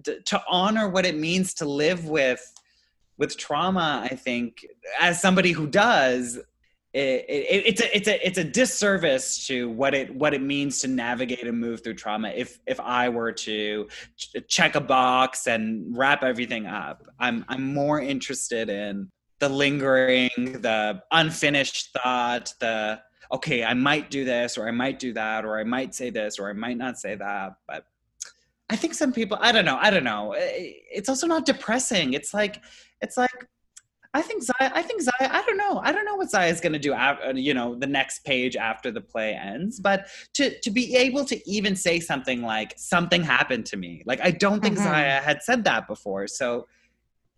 to 0.04 0.42
honor 0.48 0.88
what 0.88 1.04
it 1.04 1.16
means 1.16 1.54
to 1.54 1.64
live 1.64 2.06
with 2.06 2.54
with 3.18 3.36
trauma 3.36 4.06
i 4.08 4.14
think 4.14 4.64
as 5.00 5.20
somebody 5.20 5.50
who 5.50 5.66
does 5.66 6.38
it, 6.94 7.26
it, 7.28 7.62
it's 7.66 7.80
a 7.82 7.96
it's 7.96 8.08
a 8.08 8.26
it's 8.26 8.38
a 8.38 8.44
disservice 8.44 9.46
to 9.46 9.68
what 9.68 9.94
it 9.94 10.14
what 10.14 10.32
it 10.32 10.40
means 10.40 10.80
to 10.80 10.88
navigate 10.88 11.46
and 11.46 11.58
move 11.58 11.84
through 11.84 11.94
trauma. 11.94 12.30
If 12.30 12.58
if 12.66 12.80
i 12.80 13.08
were 13.08 13.32
to 13.32 13.88
ch- 14.16 14.36
check 14.48 14.74
a 14.74 14.80
box 14.80 15.46
and 15.46 15.96
wrap 15.96 16.22
everything 16.22 16.66
up 16.66 17.06
i'm 17.18 17.44
i'm 17.48 17.74
more 17.74 18.00
interested 18.00 18.70
in 18.70 19.10
the 19.38 19.48
lingering 19.48 20.30
the 20.36 21.02
unfinished 21.12 21.92
thought 21.92 22.52
the 22.60 23.00
okay 23.30 23.64
i 23.64 23.74
might 23.74 24.10
do 24.10 24.24
this 24.24 24.56
or 24.56 24.66
i 24.66 24.70
might 24.70 24.98
do 24.98 25.12
that 25.12 25.44
or 25.44 25.58
i 25.58 25.64
might 25.64 25.94
say 25.94 26.10
this 26.10 26.38
or 26.38 26.48
i 26.48 26.52
might 26.52 26.78
not 26.78 26.98
say 26.98 27.14
that. 27.14 27.54
But 27.66 27.84
i 28.70 28.76
think 28.76 28.94
some 28.94 29.12
people 29.12 29.38
i 29.40 29.52
don't 29.52 29.64
know 29.66 29.78
i 29.80 29.90
don't 29.90 30.04
know. 30.04 30.34
It's 30.36 31.08
also 31.08 31.26
not 31.26 31.44
depressing. 31.44 32.14
It's 32.14 32.32
like 32.32 32.62
it's 33.02 33.16
like 33.16 33.46
I 34.14 34.22
think 34.22 34.42
Zaya. 34.42 34.70
I 34.74 34.82
think 34.82 35.02
Zaya. 35.02 35.28
I 35.30 35.42
don't 35.46 35.58
know. 35.58 35.80
I 35.84 35.92
don't 35.92 36.04
know 36.06 36.16
what 36.16 36.30
Zaya 36.30 36.50
is 36.50 36.60
going 36.60 36.72
to 36.72 36.78
do. 36.78 36.94
You 37.34 37.52
know, 37.52 37.74
the 37.74 37.86
next 37.86 38.24
page 38.24 38.56
after 38.56 38.90
the 38.90 39.00
play 39.02 39.34
ends. 39.34 39.80
But 39.80 40.06
to 40.34 40.58
to 40.60 40.70
be 40.70 40.96
able 40.96 41.24
to 41.26 41.50
even 41.50 41.76
say 41.76 42.00
something 42.00 42.42
like 42.42 42.72
"something 42.76 43.22
happened 43.22 43.66
to 43.66 43.76
me," 43.76 44.02
like 44.06 44.20
I 44.22 44.30
don't 44.30 44.60
think 44.62 44.78
Mhm. 44.78 44.84
Zaya 44.84 45.20
had 45.20 45.42
said 45.42 45.64
that 45.64 45.86
before. 45.86 46.26
So 46.26 46.66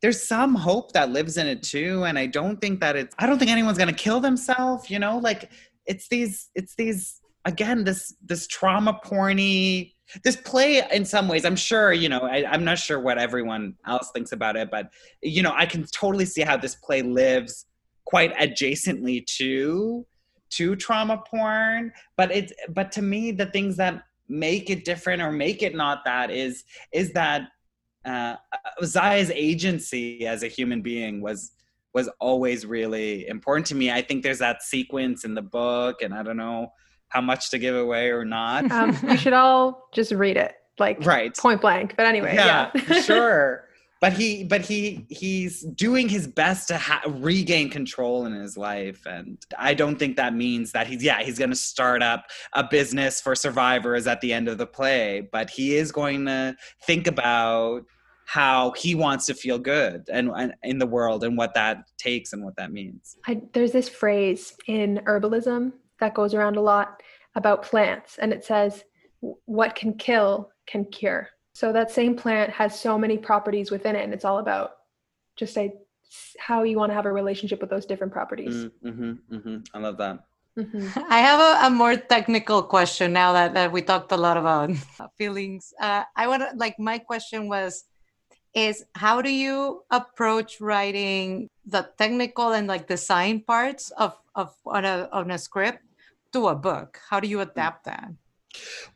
there's 0.01 0.27
some 0.27 0.55
hope 0.55 0.93
that 0.93 1.11
lives 1.11 1.37
in 1.37 1.47
it 1.47 1.63
too. 1.63 2.05
And 2.05 2.19
I 2.19 2.27
don't 2.27 2.61
think 2.61 2.81
that 2.81 2.95
it's. 2.97 3.15
I 3.19 3.27
don't 3.27 3.39
think 3.39 3.51
anyone's 3.51 3.77
going 3.79 3.95
to 3.95 4.03
kill 4.03 4.21
themselves. 4.21 4.89
You 4.91 5.01
know, 5.01 5.19
like 5.19 5.51
it's 5.87 6.09
these. 6.09 6.51
It's 6.55 6.77
these 6.77 7.21
again. 7.45 7.85
This 7.85 8.15
this 8.25 8.47
trauma 8.47 8.99
porny 9.05 9.95
this 10.25 10.37
play 10.37 10.83
in 10.93 11.05
some 11.05 11.29
ways 11.29 11.45
i'm 11.45 11.57
sure 11.57 11.93
you 11.93 12.09
know 12.09 12.21
I, 12.21 12.45
i'm 12.51 12.65
not 12.65 12.79
sure 12.79 13.01
what 13.01 13.19
everyone 13.19 13.75
else 13.87 14.11
thinks 14.13 14.33
about 14.33 14.57
it 14.57 14.71
but 14.71 14.91
you 15.23 15.43
know 15.43 15.53
i 15.57 15.67
can 15.67 15.85
totally 15.85 16.25
see 16.25 16.43
how 16.43 16.57
this 16.57 16.75
play 16.75 17.03
lives 17.03 17.67
quite 18.05 18.35
adjacently 18.37 19.25
to 19.39 20.05
to 20.51 20.77
trauma 20.77 21.23
porn. 21.31 21.93
But 22.17 22.31
it's 22.33 22.53
but 22.69 22.93
to 22.93 23.03
me 23.03 23.31
the 23.31 23.47
things 23.47 23.77
that 23.77 24.03
make 24.29 24.71
it 24.71 24.85
different 24.85 25.23
or 25.23 25.33
make 25.33 25.63
it 25.63 25.75
not 25.75 26.05
that 26.05 26.31
is 26.31 26.65
is 26.93 27.13
that 27.13 27.49
uh 28.05 28.37
zaya's 28.83 29.31
agency 29.31 30.27
as 30.27 30.43
a 30.43 30.49
human 30.49 30.83
being 30.83 31.21
was 31.21 31.53
was 31.93 32.09
always 32.21 32.65
really 32.65 33.27
important 33.27 33.67
to 33.67 33.75
me. 33.75 33.91
I 33.91 34.03
think 34.03 34.23
there's 34.23 34.39
that 34.39 34.63
sequence 34.63 35.25
in 35.25 35.35
the 35.35 35.43
book 35.43 36.03
and 36.03 36.15
i 36.15 36.23
don't 36.23 36.37
know 36.37 36.73
how 37.11 37.21
much 37.21 37.51
to 37.51 37.59
give 37.59 37.77
away 37.77 38.11
or 38.11 38.25
not. 38.25 38.71
Um, 38.71 38.97
we 39.03 39.17
should 39.17 39.33
all 39.33 39.89
just 39.93 40.13
read 40.13 40.37
it 40.37 40.55
like 40.79 41.05
right. 41.05 41.37
point 41.37 41.61
blank 41.61 41.95
but 41.97 42.07
anyway 42.07 42.35
yeah, 42.35 42.73
sure. 43.03 43.67
But 44.01 44.15
he 44.15 44.45
but 44.45 44.63
he 44.63 45.05
he's 45.11 45.61
doing 45.61 46.09
his 46.09 46.27
best 46.27 46.69
to 46.69 46.79
ha- 46.79 47.03
regain 47.07 47.69
control 47.69 48.25
in 48.25 48.33
his 48.33 48.57
life 48.57 49.03
and 49.05 49.37
i 49.59 49.75
don't 49.75 49.99
think 49.99 50.17
that 50.17 50.33
means 50.33 50.73
that 50.73 50.87
he's 50.87 51.05
yeah 51.05 51.23
he's 51.23 51.39
going 51.39 51.51
to 51.51 51.57
start 51.57 52.03
up 52.03 52.25
a 52.55 52.65
business 52.65 53.21
for 53.21 53.35
survivors 53.35 54.07
at 54.07 54.23
the 54.23 54.33
end 54.33 54.49
of 54.49 54.57
the 54.57 54.67
play 54.67 55.29
but 55.31 55.51
he 55.51 55.77
is 55.77 55.93
going 55.93 56.25
to 56.25 56.57
think 56.87 57.07
about 57.07 57.83
how 58.25 58.71
he 58.77 58.95
wants 58.95 59.27
to 59.27 59.35
feel 59.35 59.59
good 59.59 60.09
and, 60.11 60.31
and 60.37 60.55
in 60.63 60.79
the 60.79 60.87
world 60.87 61.25
and 61.25 61.37
what 61.37 61.53
that 61.55 61.79
takes 61.99 62.33
and 62.33 62.45
what 62.45 62.55
that 62.55 62.71
means. 62.71 63.17
I, 63.27 63.43
there's 63.55 63.73
this 63.73 63.89
phrase 63.89 64.55
in 64.69 65.01
herbalism 65.05 65.73
that 66.01 66.15
goes 66.15 66.35
around 66.35 66.57
a 66.57 66.61
lot 66.61 67.03
about 67.35 67.63
plants 67.63 68.19
and 68.19 68.33
it 68.33 68.45
says 68.45 68.85
what 69.45 69.75
can 69.75 69.95
kill 69.95 70.51
can 70.67 70.85
cure 70.87 71.29
so 71.53 71.73
that 71.73 71.91
same 71.91 72.17
plant 72.17 72.51
has 72.51 72.79
so 72.79 72.99
many 72.99 73.19
properties 73.19 73.71
within 73.71 73.95
it 73.97 74.03
and 74.05 74.13
it's 74.13 74.25
all 74.25 74.39
about 74.39 74.73
just 75.37 75.57
a, 75.57 75.73
how 76.39 76.63
you 76.63 76.77
want 76.77 76.91
to 76.91 76.95
have 76.95 77.07
a 77.07 77.13
relationship 77.13 77.61
with 77.61 77.71
those 77.71 77.87
different 77.87 78.13
properties 78.13 78.67
mm-hmm, 78.85 79.13
mm-hmm. 79.33 79.57
i 79.75 79.79
love 79.79 79.97
that 79.97 80.25
Mhm. 80.59 80.91
I 81.09 81.19
have 81.21 81.41
a, 81.41 81.67
a 81.67 81.71
more 81.71 81.97
technical 81.97 82.63
question 82.63 83.13
now 83.13 83.33
that, 83.33 83.55
that 83.55 83.73
we 83.73 83.83
talked 83.83 84.13
a 84.13 84.17
lot 84.17 84.37
about 84.37 84.71
feelings. 85.19 85.73
Uh, 85.81 86.05
I 86.17 86.27
want 86.27 86.43
to 86.43 86.57
like 86.57 86.79
my 86.79 86.99
question 86.99 87.49
was 87.49 87.85
is 88.53 88.85
how 88.95 89.23
do 89.23 89.31
you 89.31 89.85
approach 89.91 90.61
writing 90.61 91.49
the 91.67 91.89
technical 91.99 92.51
and 92.53 92.67
like 92.67 92.89
design 92.89 93.43
parts 93.47 93.91
of 93.91 94.17
of 94.35 94.55
on 94.67 94.85
a 94.85 95.09
on 95.13 95.31
a 95.31 95.39
script 95.39 95.85
to 96.33 96.49
a 96.49 96.55
book? 96.55 97.01
How 97.09 97.21
do 97.21 97.29
you 97.29 97.41
adapt 97.41 97.85
that? 97.85 98.11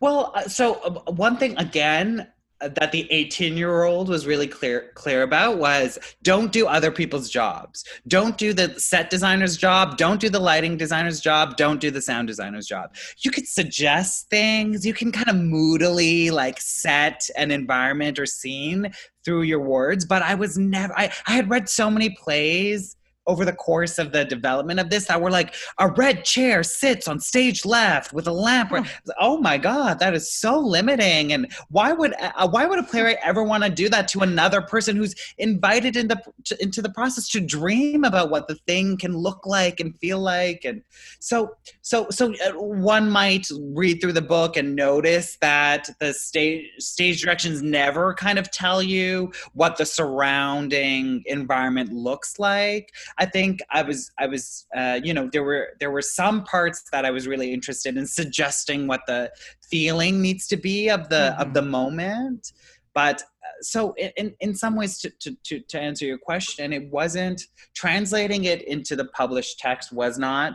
Well, 0.01 0.33
uh, 0.35 0.49
so 0.49 0.75
uh, 0.75 1.13
one 1.13 1.37
thing 1.37 1.57
again, 1.59 2.29
that 2.61 2.93
the 2.93 3.11
18 3.11 3.57
year 3.57 3.83
old 3.85 4.09
was 4.09 4.27
really 4.27 4.47
clear 4.47 4.91
clear 4.95 5.23
about 5.23 5.59
was 5.59 5.99
don't 6.23 6.53
do 6.53 6.67
other 6.67 6.91
people's 6.91 7.29
jobs. 7.29 7.85
Don't 8.09 8.39
do 8.39 8.53
the 8.53 8.79
set 8.79 9.11
designer's 9.11 9.57
job. 9.57 9.97
Don't 9.97 10.21
do 10.21 10.31
the 10.31 10.41
lighting 10.41 10.77
designer's 10.77 11.21
job. 11.21 11.57
Don't 11.57 11.81
do 11.81 11.91
the 11.91 12.01
sound 12.01 12.29
designer's 12.29 12.67
job. 12.67 12.95
You 13.19 13.31
could 13.31 13.47
suggest 13.47 14.31
things. 14.31 14.87
You 14.87 14.95
can 14.95 15.13
kind 15.13 15.29
of 15.29 15.37
moodily 15.37 16.31
like 16.31 16.61
set 16.61 17.29
an 17.37 17.51
environment 17.51 18.19
or 18.19 18.27
scene 18.27 18.93
through 19.25 19.41
your 19.43 19.61
words 19.61 20.05
but 20.05 20.21
i 20.21 20.35
was 20.35 20.59
never 20.59 20.93
i, 20.99 21.11
I 21.27 21.33
had 21.33 21.49
read 21.49 21.67
so 21.67 21.91
many 21.91 22.11
plays 22.11 22.97
over 23.27 23.45
the 23.45 23.53
course 23.53 23.99
of 23.99 24.13
the 24.13 24.25
development 24.25 24.81
of 24.81 24.91
this 24.91 25.07
that 25.07 25.21
were 25.21 25.31
like 25.31 25.55
a 25.79 25.89
red 25.89 26.25
chair 26.25 26.63
sits 26.63 27.09
on 27.09 27.19
stage 27.19 27.65
left 27.65 28.13
with 28.13 28.27
a 28.27 28.33
lamp. 28.33 28.71
Oh, 28.73 28.85
oh 29.21 29.39
my 29.39 29.59
god, 29.59 29.99
that 29.99 30.15
is 30.15 30.31
so 30.31 30.59
limiting. 30.59 31.33
And 31.33 31.53
why 31.71 31.93
would 31.93 32.15
uh, 32.21 32.49
why 32.49 32.67
would 32.67 32.79
a 32.79 32.83
playwright 32.83 33.19
ever 33.23 33.43
want 33.43 33.65
to 33.65 33.71
do 33.71 33.89
that 33.89 34.09
to 34.09 34.21
another 34.21 34.61
person 34.61 34.97
who's 34.97 35.15
invited 35.39 35.97
in 35.97 36.09
the, 36.09 36.21
to, 36.45 36.63
into 36.63 36.83
the 36.83 36.91
process 36.91 37.29
to 37.29 37.41
dream 37.41 38.05
about 38.05 38.31
what 38.31 38.49
the 38.49 38.57
thing 38.67 38.97
can 38.97 39.17
look 39.17 39.47
like 39.47 39.81
and 39.81 39.99
feel 39.99 40.19
like? 40.19 40.65
And 40.65 40.83
so 41.19 41.57
so 41.83 42.09
so 42.11 42.35
uh, 42.35 42.53
one 42.53 43.11
might 43.11 43.49
read 43.73 44.01
through 44.01 44.13
the 44.13 44.23
book 44.23 44.57
and 44.57 44.75
notice 44.77 45.37
that 45.41 45.89
the 46.01 46.13
stage 46.13 46.67
stage 46.79 47.23
directions 47.23 47.63
never 47.63 48.15
kind 48.15 48.39
of 48.39 48.51
tell 48.51 48.83
you 48.83 49.33
what 49.55 49.77
the 49.77 49.87
surrounding 49.87 51.23
environment 51.27 51.93
looks 51.93 52.39
like 52.39 52.93
I 53.19 53.27
think 53.27 53.61
I 53.71 53.83
was 53.83 54.11
I 54.19 54.27
was 54.27 54.67
uh, 54.77 55.01
you 55.03 55.15
know 55.15 55.29
there 55.33 55.45
were 55.45 55.71
there 55.81 55.91
were 55.91 56.03
some 56.03 56.45
parts 56.45 56.85
that 56.93 57.05
I 57.05 57.11
was 57.11 57.27
really 57.27 57.53
interested 57.53 57.97
in 57.97 58.07
suggesting 58.07 58.87
what 58.87 59.03
the 59.07 59.31
feeling 59.71 60.21
needs 60.21 60.47
to 60.49 60.57
be 60.57 60.89
of 60.91 61.09
the 61.09 61.33
mm-hmm. 61.33 61.43
of 61.43 61.55
the 61.55 61.63
moment, 61.63 62.53
but 62.95 63.23
uh, 63.23 63.47
so 63.61 63.95
in, 63.95 64.35
in 64.41 64.55
some 64.55 64.77
ways 64.77 64.99
to, 65.01 65.37
to, 65.45 65.61
to 65.61 65.81
answer 65.81 66.07
your 66.07 66.19
question 66.19 66.73
it 66.73 66.91
wasn't 66.91 67.43
translating 67.75 68.45
it 68.45 68.63
into 68.63 68.97
the 68.97 69.05
published 69.07 69.59
text 69.59 69.93
was 69.93 70.19
not 70.19 70.55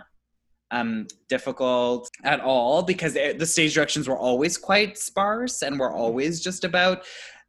um, 0.72 1.08
difficult 1.28 2.10
at 2.24 2.40
all 2.40 2.84
because 2.84 3.14
the 3.14 3.46
stage 3.46 3.74
directions 3.74 4.08
were 4.08 4.18
always 4.18 4.58
quite 4.58 4.98
sparse 4.98 5.62
and 5.62 5.80
were 5.80 5.92
always 5.92 6.42
just 6.42 6.64
about 6.64 7.04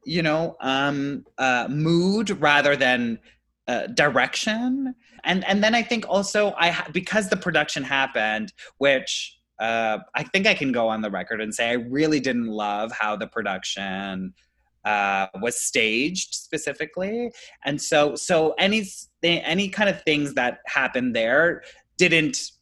you 0.04 0.22
know 0.22 0.56
um, 0.60 1.24
uh, 1.38 1.66
mood 1.68 2.30
rather 2.40 2.76
than 2.76 3.18
uh, 3.70 3.86
direction 3.88 4.92
and 5.22 5.44
and 5.46 5.62
then 5.62 5.76
i 5.76 5.82
think 5.82 6.04
also 6.08 6.52
i 6.58 6.84
because 6.92 7.28
the 7.28 7.36
production 7.36 7.84
happened 7.84 8.52
which 8.78 9.38
uh, 9.60 9.98
i 10.16 10.24
think 10.24 10.44
i 10.44 10.54
can 10.54 10.72
go 10.72 10.88
on 10.88 11.00
the 11.02 11.10
record 11.10 11.40
and 11.40 11.54
say 11.54 11.68
i 11.68 11.74
really 11.98 12.18
didn't 12.18 12.48
love 12.48 12.90
how 12.90 13.14
the 13.14 13.28
production 13.28 14.34
uh, 14.84 15.26
was 15.40 15.60
staged 15.60 16.34
specifically 16.34 17.30
and 17.64 17.80
so 17.80 18.16
so 18.16 18.54
any 18.58 18.88
any 19.22 19.68
kind 19.68 19.88
of 19.88 20.02
things 20.02 20.34
that 20.34 20.58
happened 20.66 21.14
there 21.14 21.62
didn't 21.96 22.52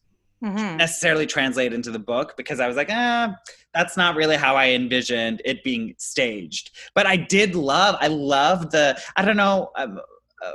mm-hmm. 0.44 0.76
necessarily 0.76 1.26
translate 1.26 1.72
into 1.72 1.90
the 1.90 1.98
book 1.98 2.34
because 2.36 2.60
i 2.60 2.68
was 2.68 2.76
like 2.76 2.90
ah 2.90 3.34
that's 3.74 3.96
not 3.96 4.16
really 4.16 4.36
how 4.36 4.56
I 4.56 4.70
envisioned 4.70 5.42
it 5.44 5.62
being 5.62 5.94
staged. 5.98 6.70
But 6.94 7.06
I 7.06 7.16
did 7.16 7.54
love, 7.54 7.96
I 8.00 8.08
love 8.08 8.70
the, 8.70 9.00
I 9.16 9.24
don't 9.24 9.36
know, 9.36 9.70
um, 9.76 10.00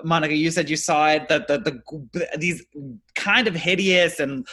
Monica, 0.03 0.33
you 0.33 0.49
said 0.51 0.69
you 0.69 0.75
saw 0.77 1.09
it. 1.09 1.27
The, 1.27 1.45
the 1.47 1.57
the 1.57 2.27
these 2.37 2.63
kind 3.15 3.47
of 3.47 3.55
hideous 3.55 4.19
and 4.19 4.47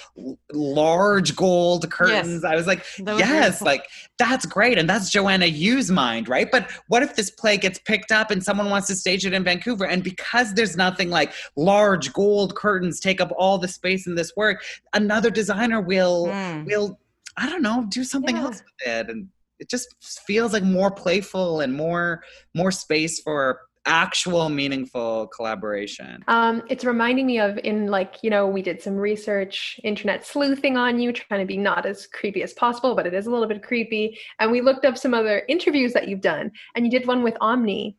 large 0.53 1.37
gold 1.37 1.91
curtains. 1.91 2.43
Yes. 2.43 2.45
I 2.45 2.57
was 2.57 2.67
like, 2.67 2.85
yes, 2.99 3.63
like 3.63 3.87
that's 4.19 4.47
great, 4.47 4.79
and 4.79 4.89
that's 4.89 5.11
Joanna 5.11 5.47
Yu's 5.47 5.91
mind, 5.91 6.29
right? 6.29 6.51
But 6.51 6.71
what 6.89 7.03
if 7.03 7.17
this 7.17 7.31
play 7.31 7.57
gets 7.57 7.79
picked 7.79 8.13
up 8.13 8.31
and 8.31 8.43
someone 8.43 8.71
wants 8.71 8.89
to 8.89 8.97
stage 8.97 9.25
it 9.25 9.33
in 9.33 9.45
Vancouver, 9.45 9.87
and 9.87 10.03
because 10.03 10.55
there's 10.55 10.77
nothing 10.77 11.11
like 11.11 11.33
large 11.57 12.13
gold 12.13 12.55
curtains 12.57 13.01
take 13.01 13.21
up 13.21 13.33
all 13.37 13.59
the 13.59 13.69
space 13.69 14.07
in 14.07 14.15
this 14.15 14.33
work, 14.37 14.65
another 14.95 15.31
designer 15.31 15.81
will 15.81 16.27
mm. 16.27 16.67
will 16.67 16.99
I 17.37 17.49
don't 17.49 17.63
know 17.63 17.87
do 17.89 18.05
something 18.05 18.37
yeah. 18.37 18.43
else 18.43 18.63
with 18.63 18.89
it, 18.89 19.11
and 19.11 19.29
it 19.61 19.69
just 19.69 19.95
feels 20.27 20.53
like 20.53 20.65
more 20.65 20.91
playful 20.91 21.61
and 21.61 21.73
more 21.73 22.25
more 22.55 22.73
space 22.73 23.21
for 23.21 23.61
actual 23.87 24.49
meaningful 24.49 25.27
collaboration. 25.29 26.23
Um, 26.29 26.63
it's 26.69 26.85
reminding 26.85 27.27
me 27.27 27.39
of 27.39 27.59
in 27.59 27.87
like 27.87 28.17
you 28.23 28.31
know 28.31 28.47
we 28.47 28.63
did 28.63 28.83
some 28.83 28.97
research 28.97 29.81
internet 29.85 30.27
sleuthing 30.27 30.77
on 30.77 31.01
you 31.01 31.13
trying 31.13 31.41
to 31.41 31.47
be 31.47 31.57
not 31.57 31.87
as 31.87 32.07
creepy 32.07 32.43
as 32.43 32.53
possible 32.53 32.95
but 32.95 33.07
it 33.07 33.15
is 33.15 33.27
a 33.27 33.31
little 33.31 33.49
bit 33.49 33.63
creepy. 33.63 34.19
And 34.39 34.51
we 34.51 34.61
looked 34.61 34.85
up 34.85 34.99
some 34.99 35.15
other 35.15 35.43
interviews 35.49 35.93
that 35.95 36.09
you've 36.09 36.21
done 36.21 36.53
and 36.75 36.85
you 36.85 36.91
did 36.91 37.07
one 37.07 37.23
with 37.23 37.37
omni. 37.41 37.97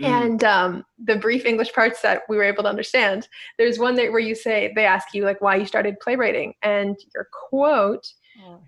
Mm. 0.00 0.06
and 0.06 0.44
um, 0.44 0.84
the 1.04 1.16
brief 1.16 1.44
english 1.44 1.70
parts 1.74 2.00
that 2.00 2.22
we 2.26 2.38
were 2.38 2.42
able 2.42 2.62
to 2.62 2.68
understand 2.68 3.28
there's 3.58 3.78
one 3.78 3.94
that 3.96 4.10
where 4.10 4.20
you 4.20 4.34
say 4.34 4.72
they 4.74 4.86
ask 4.86 5.12
you 5.12 5.22
like 5.22 5.42
why 5.42 5.56
you 5.56 5.66
started 5.66 6.00
playwriting. 6.00 6.54
And 6.62 6.96
your 7.14 7.28
quote 7.30 8.06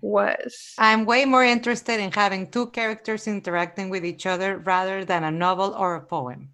was. 0.01 0.73
I'm 0.77 1.05
way 1.05 1.25
more 1.25 1.43
interested 1.43 1.99
in 1.99 2.11
having 2.11 2.49
two 2.49 2.67
characters 2.67 3.27
interacting 3.27 3.89
with 3.89 4.05
each 4.05 4.25
other 4.25 4.57
rather 4.57 5.05
than 5.05 5.23
a 5.23 5.31
novel 5.31 5.75
or 5.77 5.95
a 5.95 6.01
poem. 6.01 6.49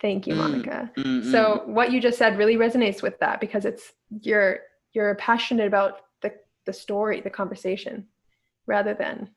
Thank 0.00 0.26
you, 0.26 0.34
mm, 0.34 0.38
Monica. 0.38 0.90
Mm-hmm. 0.96 1.30
So 1.30 1.62
what 1.66 1.90
you 1.90 2.00
just 2.00 2.18
said 2.18 2.38
really 2.38 2.56
resonates 2.56 3.02
with 3.02 3.18
that 3.20 3.40
because 3.40 3.64
it's 3.64 3.92
you're 4.20 4.60
you're 4.92 5.14
passionate 5.16 5.66
about 5.66 6.00
the 6.22 6.34
the 6.64 6.72
story, 6.72 7.20
the 7.20 7.30
conversation, 7.30 8.06
rather 8.66 8.94
than 8.94 9.30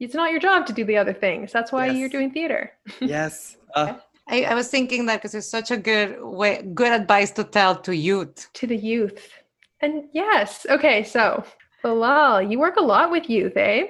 it's 0.00 0.14
not 0.14 0.32
your 0.32 0.40
job 0.40 0.66
to 0.66 0.72
do 0.72 0.84
the 0.84 0.96
other 0.96 1.12
things. 1.12 1.52
That's 1.52 1.70
why 1.70 1.86
yes. 1.86 1.96
you're 1.96 2.08
doing 2.08 2.32
theater. 2.32 2.72
yes. 3.00 3.56
Uh, 3.74 3.94
I, 4.28 4.44
I 4.44 4.54
was 4.54 4.68
thinking 4.68 5.06
that 5.06 5.16
because 5.16 5.34
it's 5.34 5.48
such 5.48 5.70
a 5.70 5.76
good 5.76 6.20
way, 6.20 6.62
good 6.74 6.92
advice 6.92 7.30
to 7.32 7.44
tell 7.44 7.76
to 7.82 7.94
youth. 7.94 8.48
To 8.54 8.66
the 8.66 8.76
youth. 8.76 9.28
And 9.80 10.04
yes, 10.12 10.66
okay, 10.70 11.02
so 11.02 11.44
Bilal, 11.82 12.42
you 12.42 12.58
work 12.58 12.76
a 12.76 12.82
lot 12.82 13.10
with 13.10 13.28
youth, 13.28 13.56
eh? 13.56 13.86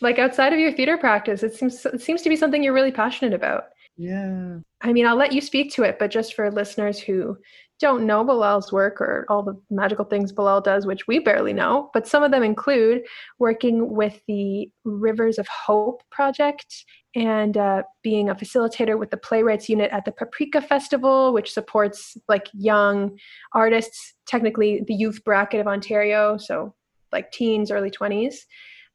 Like 0.00 0.18
outside 0.18 0.52
of 0.52 0.58
your 0.58 0.72
theater 0.72 0.96
practice, 0.96 1.42
it 1.42 1.54
seems 1.54 1.84
it 1.84 2.00
seems 2.00 2.22
to 2.22 2.28
be 2.28 2.36
something 2.36 2.62
you're 2.62 2.72
really 2.72 2.92
passionate 2.92 3.34
about. 3.34 3.64
Yeah. 3.96 4.58
I 4.80 4.92
mean, 4.92 5.06
I'll 5.06 5.16
let 5.16 5.32
you 5.32 5.40
speak 5.40 5.72
to 5.74 5.82
it, 5.82 5.98
but 5.98 6.10
just 6.10 6.34
for 6.34 6.50
listeners 6.52 7.00
who 7.00 7.36
don't 7.80 8.06
know 8.06 8.24
Bilal's 8.24 8.72
work 8.72 9.00
or 9.00 9.24
all 9.28 9.42
the 9.42 9.60
magical 9.70 10.04
things 10.04 10.32
Bilal 10.32 10.60
does, 10.60 10.86
which 10.86 11.06
we 11.06 11.18
barely 11.18 11.52
know, 11.52 11.90
but 11.94 12.06
some 12.06 12.22
of 12.22 12.30
them 12.30 12.42
include 12.42 13.02
working 13.38 13.92
with 13.92 14.20
the 14.26 14.70
Rivers 14.84 15.38
of 15.38 15.46
Hope 15.48 16.02
project 16.10 16.84
and 17.14 17.56
uh, 17.56 17.82
being 18.02 18.28
a 18.28 18.34
facilitator 18.34 18.98
with 18.98 19.10
the 19.10 19.16
playwrights 19.16 19.68
unit 19.68 19.90
at 19.92 20.04
the 20.04 20.12
Paprika 20.12 20.60
Festival, 20.60 21.32
which 21.32 21.52
supports 21.52 22.16
like 22.28 22.48
young 22.52 23.16
artists, 23.52 24.14
technically 24.26 24.82
the 24.86 24.94
youth 24.94 25.22
bracket 25.24 25.60
of 25.60 25.66
Ontario. 25.66 26.36
So 26.36 26.74
like 27.12 27.32
teens, 27.32 27.70
early 27.70 27.90
20s. 27.90 28.46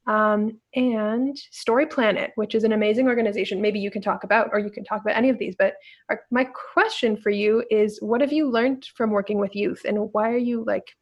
Um, 0.06 0.60
and 0.74 1.36
Story 1.50 1.86
Planet, 1.86 2.32
which 2.34 2.54
is 2.54 2.64
an 2.64 2.72
amazing 2.72 3.08
organization. 3.08 3.62
Maybe 3.62 3.78
you 3.78 3.90
can 3.90 4.02
talk 4.02 4.22
about, 4.22 4.50
or 4.52 4.58
you 4.58 4.70
can 4.70 4.84
talk 4.84 5.00
about 5.00 5.16
any 5.16 5.30
of 5.30 5.38
these. 5.38 5.56
But 5.58 5.74
our, 6.10 6.20
my 6.30 6.44
question 6.44 7.16
for 7.16 7.30
you 7.30 7.64
is 7.70 7.98
what 8.02 8.20
have 8.20 8.32
you 8.32 8.50
learned 8.50 8.84
from 8.94 9.10
working 9.10 9.38
with 9.38 9.56
youth? 9.56 9.82
And 9.86 10.12
why 10.12 10.30
are 10.30 10.36
you 10.36 10.62
like, 10.66 10.94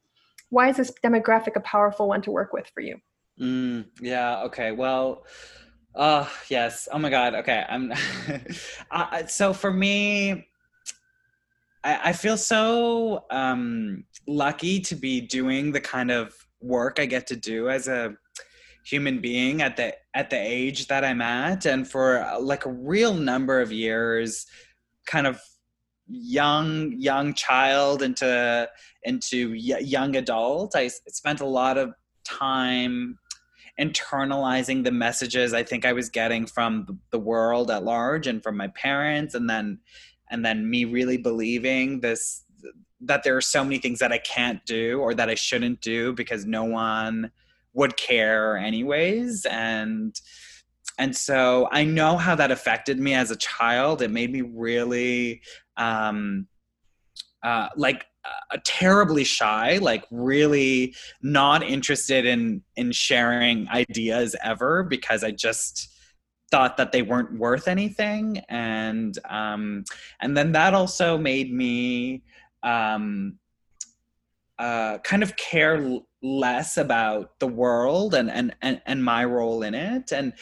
why 0.50 0.68
is 0.68 0.76
this 0.76 0.92
demographic 1.02 1.56
a 1.56 1.60
powerful 1.60 2.08
one 2.08 2.22
to 2.22 2.30
work 2.30 2.52
with 2.52 2.70
for 2.72 2.80
you? 2.80 2.98
Mm, 3.40 3.86
yeah. 4.00 4.42
Okay. 4.44 4.70
Well, 4.70 5.26
uh, 5.94 6.28
yes. 6.48 6.86
Oh 6.92 6.98
my 6.98 7.10
God. 7.10 7.34
Okay. 7.34 7.64
I'm, 7.68 7.92
uh, 8.90 9.26
so 9.26 9.52
for 9.52 9.72
me, 9.72 10.46
I, 11.82 12.10
I 12.10 12.12
feel 12.12 12.36
so 12.36 13.24
um, 13.30 14.04
lucky 14.28 14.80
to 14.80 14.94
be 14.94 15.20
doing 15.20 15.72
the 15.72 15.80
kind 15.80 16.10
of 16.10 16.34
work 16.62 16.98
I 16.98 17.06
get 17.06 17.26
to 17.28 17.36
do 17.36 17.68
as 17.68 17.88
a 17.88 18.14
human 18.84 19.20
being 19.20 19.62
at 19.62 19.76
the 19.76 19.94
at 20.14 20.30
the 20.30 20.36
age 20.38 20.88
that 20.88 21.04
I'm 21.04 21.20
at. 21.20 21.66
And 21.66 21.88
for 21.88 22.22
uh, 22.22 22.40
like 22.40 22.66
a 22.66 22.72
real 22.72 23.14
number 23.14 23.60
of 23.60 23.72
years 23.72 24.46
kind 25.06 25.26
of 25.26 25.40
young 26.08 26.92
young 26.98 27.32
child 27.34 28.02
into 28.02 28.68
into 29.04 29.54
young 29.54 30.16
adult 30.16 30.76
I 30.76 30.88
spent 30.88 31.40
a 31.40 31.46
lot 31.46 31.78
of 31.78 31.94
time 32.24 33.18
internalizing 33.80 34.84
the 34.84 34.90
messages 34.92 35.54
I 35.54 35.62
think 35.62 35.86
I 35.86 35.92
was 35.92 36.10
getting 36.10 36.46
from 36.46 37.00
the 37.10 37.18
world 37.18 37.70
at 37.70 37.84
large 37.84 38.26
and 38.26 38.42
from 38.42 38.56
my 38.56 38.68
parents 38.68 39.34
and 39.34 39.48
then 39.48 39.78
and 40.30 40.44
then 40.44 40.68
me 40.68 40.84
really 40.84 41.16
believing 41.16 42.00
this 42.00 42.44
that 43.04 43.22
there 43.22 43.36
are 43.36 43.42
so 43.42 43.64
many 43.64 43.78
things 43.78 43.98
that 43.98 44.12
I 44.12 44.18
can't 44.18 44.64
do 44.64 45.00
or 45.00 45.14
that 45.14 45.28
I 45.28 45.34
shouldn't 45.34 45.80
do 45.80 46.12
because 46.12 46.46
no 46.46 46.64
one 46.64 47.30
would 47.74 47.96
care 47.96 48.56
anyways 48.56 49.46
and 49.46 50.14
and 50.98 51.16
so 51.16 51.68
I 51.72 51.84
know 51.84 52.16
how 52.18 52.34
that 52.34 52.50
affected 52.50 53.00
me 53.00 53.14
as 53.14 53.30
a 53.30 53.36
child. 53.36 54.02
It 54.02 54.10
made 54.10 54.30
me 54.30 54.42
really 54.42 55.40
um 55.76 56.46
uh 57.42 57.68
like 57.76 58.06
uh, 58.24 58.58
terribly 58.64 59.24
shy 59.24 59.78
like 59.78 60.04
really 60.10 60.94
not 61.22 61.62
interested 61.62 62.24
in 62.24 62.62
in 62.76 62.92
sharing 62.92 63.68
ideas 63.70 64.36
ever 64.44 64.84
because 64.84 65.24
i 65.24 65.30
just 65.30 65.88
thought 66.52 66.76
that 66.76 66.92
they 66.92 67.02
weren't 67.02 67.36
worth 67.38 67.66
anything 67.66 68.38
and 68.48 69.18
um 69.28 69.82
and 70.20 70.36
then 70.36 70.52
that 70.52 70.74
also 70.74 71.18
made 71.18 71.52
me 71.52 72.22
um 72.62 73.38
uh 74.58 74.98
kind 74.98 75.22
of 75.22 75.36
care 75.36 75.76
l- 75.76 76.06
less 76.22 76.76
about 76.76 77.38
the 77.40 77.46
world 77.46 78.14
and 78.14 78.30
and 78.30 78.54
and, 78.62 78.80
and 78.86 79.04
my 79.04 79.24
role 79.24 79.62
in 79.62 79.74
it. 79.74 80.12
And 80.12 80.32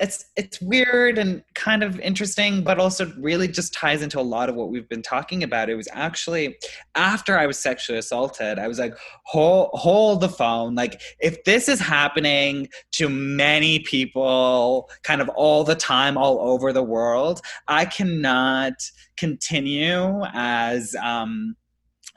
it's 0.00 0.24
it's 0.36 0.60
weird 0.60 1.18
and 1.18 1.44
kind 1.54 1.84
of 1.84 2.00
interesting 2.00 2.64
but 2.64 2.80
also 2.80 3.12
really 3.16 3.46
just 3.46 3.72
ties 3.72 4.02
into 4.02 4.18
a 4.18 4.22
lot 4.22 4.48
of 4.48 4.56
what 4.56 4.68
we've 4.68 4.88
been 4.88 5.02
talking 5.02 5.42
about. 5.44 5.70
It 5.70 5.76
was 5.76 5.88
actually 5.92 6.56
after 6.96 7.38
i 7.38 7.46
was 7.46 7.58
sexually 7.58 7.98
assaulted 7.98 8.58
i 8.58 8.66
was 8.66 8.78
like 8.78 8.94
hold 9.24 9.70
hold 9.72 10.20
the 10.20 10.28
phone. 10.28 10.74
Like 10.74 11.00
if 11.20 11.44
this 11.44 11.68
is 11.68 11.80
happening 11.80 12.68
to 12.92 13.08
many 13.08 13.80
people 13.80 14.90
kind 15.02 15.20
of 15.20 15.28
all 15.30 15.64
the 15.64 15.76
time 15.76 16.16
all 16.16 16.40
over 16.40 16.72
the 16.72 16.82
world 16.82 17.40
i 17.68 17.84
cannot 17.84 18.74
continue 19.16 20.22
as 20.32 20.96
um 21.02 21.56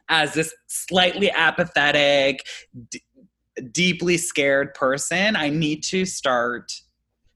as 0.10 0.34
this 0.34 0.54
slightly 0.68 1.30
apathetic 1.32 2.46
d- 2.90 3.02
deeply 3.72 4.18
scared 4.18 4.74
person. 4.74 5.36
I 5.36 5.50
need 5.50 5.84
to 5.86 6.06
start 6.06 6.72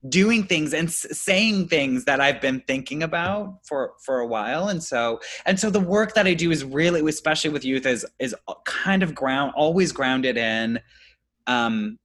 doing 0.08 0.44
things 0.44 0.74
and 0.74 0.88
s- 0.88 1.06
saying 1.12 1.68
things 1.68 2.04
that 2.04 2.20
I've 2.20 2.40
been 2.40 2.60
thinking 2.66 3.02
about 3.02 3.58
for 3.64 3.92
for 4.04 4.20
a 4.20 4.26
while. 4.26 4.68
And 4.68 4.82
so 4.82 5.20
and 5.46 5.58
so 5.58 5.70
the 5.70 5.80
work 5.80 6.14
that 6.14 6.26
I 6.26 6.34
do 6.34 6.50
is 6.50 6.64
really 6.64 7.08
especially 7.08 7.50
with 7.50 7.64
youth 7.64 7.86
is 7.86 8.06
is 8.18 8.34
kind 8.64 9.02
of 9.02 9.14
ground 9.14 9.52
always 9.56 9.92
grounded 9.92 10.36
in 10.36 10.80
um 11.46 11.98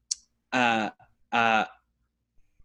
uh 0.53 0.89
uh 1.31 1.65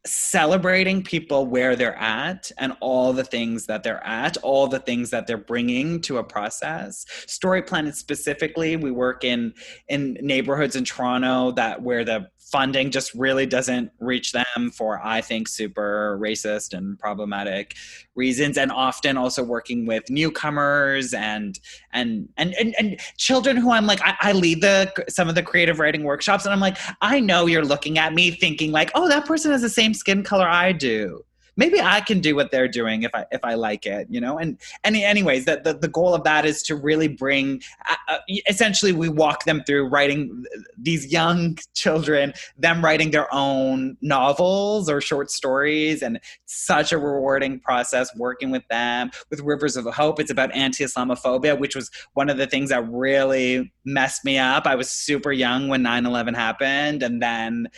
celebrating 0.05 1.01
people 1.03 1.47
where 1.47 1.76
they're 1.76 1.97
at 1.97 2.51
and 2.59 2.76
all 2.80 3.12
the 3.12 3.22
things 3.22 3.66
that 3.66 3.85
they're 3.85 4.05
at 4.05 4.37
all 4.39 4.66
the 4.66 4.80
things 4.80 5.11
that 5.11 5.28
they're 5.28 5.39
bringing 5.39 6.01
to 6.01 6.18
a 6.18 6.24
process. 6.24 7.07
Story 7.28 7.62
planet 7.62 7.95
specifically 7.95 8.76
we 8.76 8.91
work 8.91 9.22
in 9.24 9.55
in 9.89 10.18
neighborhoods 10.20 10.74
in 10.76 10.85
toronto 10.85 11.53
that 11.53 11.80
where 11.80 12.05
the 12.05 12.26
funding 12.53 12.91
just 12.91 13.15
really 13.15 13.47
doesn't 13.47 13.91
reach 13.99 14.33
them 14.33 14.71
for 14.73 15.01
i 15.03 15.21
think 15.21 15.49
super 15.49 16.19
racist 16.21 16.77
and 16.77 16.99
problematic 16.99 17.75
reasons 18.15 18.59
and 18.59 18.71
often 18.71 19.17
also 19.17 19.43
working 19.43 19.87
with 19.87 20.09
newcomers 20.11 21.15
and 21.15 21.59
and 21.93 22.29
and 22.37 22.55
and, 22.55 22.75
and 22.79 23.01
children 23.17 23.57
who 23.57 23.73
i'm 23.73 23.87
like 23.87 24.01
I, 24.03 24.15
I 24.21 24.33
lead 24.33 24.61
the 24.61 24.93
some 25.09 25.31
of 25.31 25.35
the 25.35 25.43
creative 25.43 25.79
writing 25.79 26.05
workshops 26.05 26.45
and 26.45 26.53
i'm 26.53 26.61
like 26.61 26.77
i 27.01 27.19
know 27.19 27.47
you're 27.47 27.65
looking 27.65 27.99
at 27.99 28.13
me 28.13 28.31
thinking 28.31 28.71
like 28.71 28.91
oh 28.95 29.09
that 29.09 29.25
person 29.25 29.51
has 29.51 29.63
the 29.63 29.71
same 29.71 29.95
skin 29.95 30.23
color 30.23 30.47
i 30.47 30.73
do 30.73 31.25
maybe 31.57 31.81
I 31.81 32.01
can 32.01 32.21
do 32.21 32.35
what 32.35 32.51
they're 32.51 32.69
doing 32.69 33.03
if 33.03 33.15
I 33.15 33.27
if 33.31 33.41
I 33.45 33.55
like 33.55 33.87
it, 33.87 34.07
you 34.11 34.21
know. 34.21 34.39
And 34.39 34.59
any 34.85 35.05
anyways, 35.05 35.45
that 35.45 35.65
the, 35.65 35.75
the 35.75 35.89
goal 35.89 36.15
of 36.15 36.25
that 36.25 36.45
is 36.45 36.63
to 36.65 36.77
really 36.77 37.09
bring. 37.09 37.63
Uh, 37.89 37.95
uh 38.09 38.19
essentially, 38.49 38.93
we 38.93 39.09
walk 39.09 39.45
them 39.45 39.63
through 39.67 39.89
writing 39.89 40.45
these 40.77 41.13
young 41.13 41.59
children, 41.75 42.33
them 42.59 42.85
writing 42.85 43.11
their 43.11 43.33
own 43.35 43.97
novels 44.01 44.89
or 44.89 45.01
short 45.01 45.31
stories, 45.31 46.03
and 46.03 46.21
such 46.47 46.93
a 46.93 46.99
rewarding 46.99 47.61
process 47.61 48.11
working 48.17 48.51
with 48.51 48.67
them. 48.69 49.11
With 49.31 49.41
Rivers 49.41 49.77
of 49.77 49.85
Hope, 49.87 50.21
it's 50.21 50.31
about 50.31 50.55
anti-Islamophobia, 50.55 51.59
which 51.59 51.77
was 51.77 51.91
one 52.15 52.31
of 52.31 52.39
the 52.39 52.47
things 52.47 52.71
that 52.71 52.89
really 52.89 53.73
messed 53.85 54.25
me 54.25 54.39
up. 54.39 54.67
I 54.67 54.75
was 54.75 54.91
super 54.91 55.33
young 55.33 55.69
when 55.69 55.83
9/11 55.83 56.35
happened, 56.35 57.03
and 57.03 57.23
then 57.23 57.69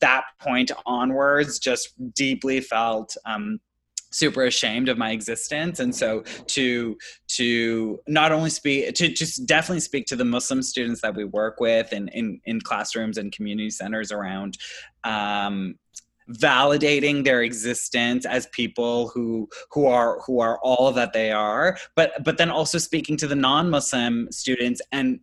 that 0.00 0.24
point 0.40 0.70
onwards 0.86 1.58
just 1.58 1.92
deeply 2.14 2.60
felt 2.60 3.16
um, 3.26 3.60
super 4.12 4.44
ashamed 4.44 4.88
of 4.88 4.98
my 4.98 5.10
existence. 5.10 5.80
And 5.80 5.94
so 5.94 6.22
to 6.48 6.96
to 7.28 8.00
not 8.06 8.30
only 8.30 8.50
speak 8.50 8.94
to 8.94 9.08
just 9.08 9.46
definitely 9.46 9.80
speak 9.80 10.06
to 10.06 10.16
the 10.16 10.24
muslim 10.24 10.62
students 10.62 11.00
that 11.00 11.14
we 11.14 11.24
work 11.24 11.60
with 11.60 11.92
and 11.92 12.08
in, 12.10 12.40
in 12.44 12.60
classrooms 12.60 13.18
and 13.18 13.32
community 13.32 13.70
centers 13.70 14.12
around 14.12 14.58
um, 15.04 15.76
validating 16.30 17.24
their 17.24 17.42
existence 17.42 18.26
as 18.26 18.46
people 18.48 19.08
who 19.08 19.48
who 19.70 19.86
are 19.86 20.20
who 20.26 20.40
are 20.40 20.58
all 20.62 20.92
that 20.92 21.12
they 21.12 21.32
are 21.32 21.76
but 21.96 22.12
but 22.22 22.38
then 22.38 22.50
also 22.50 22.78
speaking 22.78 23.16
to 23.16 23.26
the 23.26 23.34
non-muslim 23.34 24.30
students 24.30 24.80
and 24.92 25.20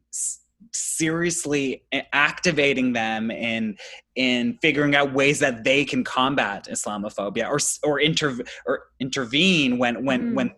seriously 0.74 1.84
activating 2.13 2.93
them 2.93 3.32
in 3.32 3.78
in 4.15 4.57
figuring 4.61 4.95
out 4.95 5.13
ways 5.13 5.39
that 5.39 5.63
they 5.63 5.86
can 5.86 6.03
combat 6.03 6.67
Islamophobia 6.70 7.47
or 7.49 7.59
or 7.89 7.99
inter 7.99 8.38
or 8.65 8.84
intervene 8.99 9.78
when 9.78 10.05
when 10.05 10.32
mm. 10.32 10.36
when 10.36 10.51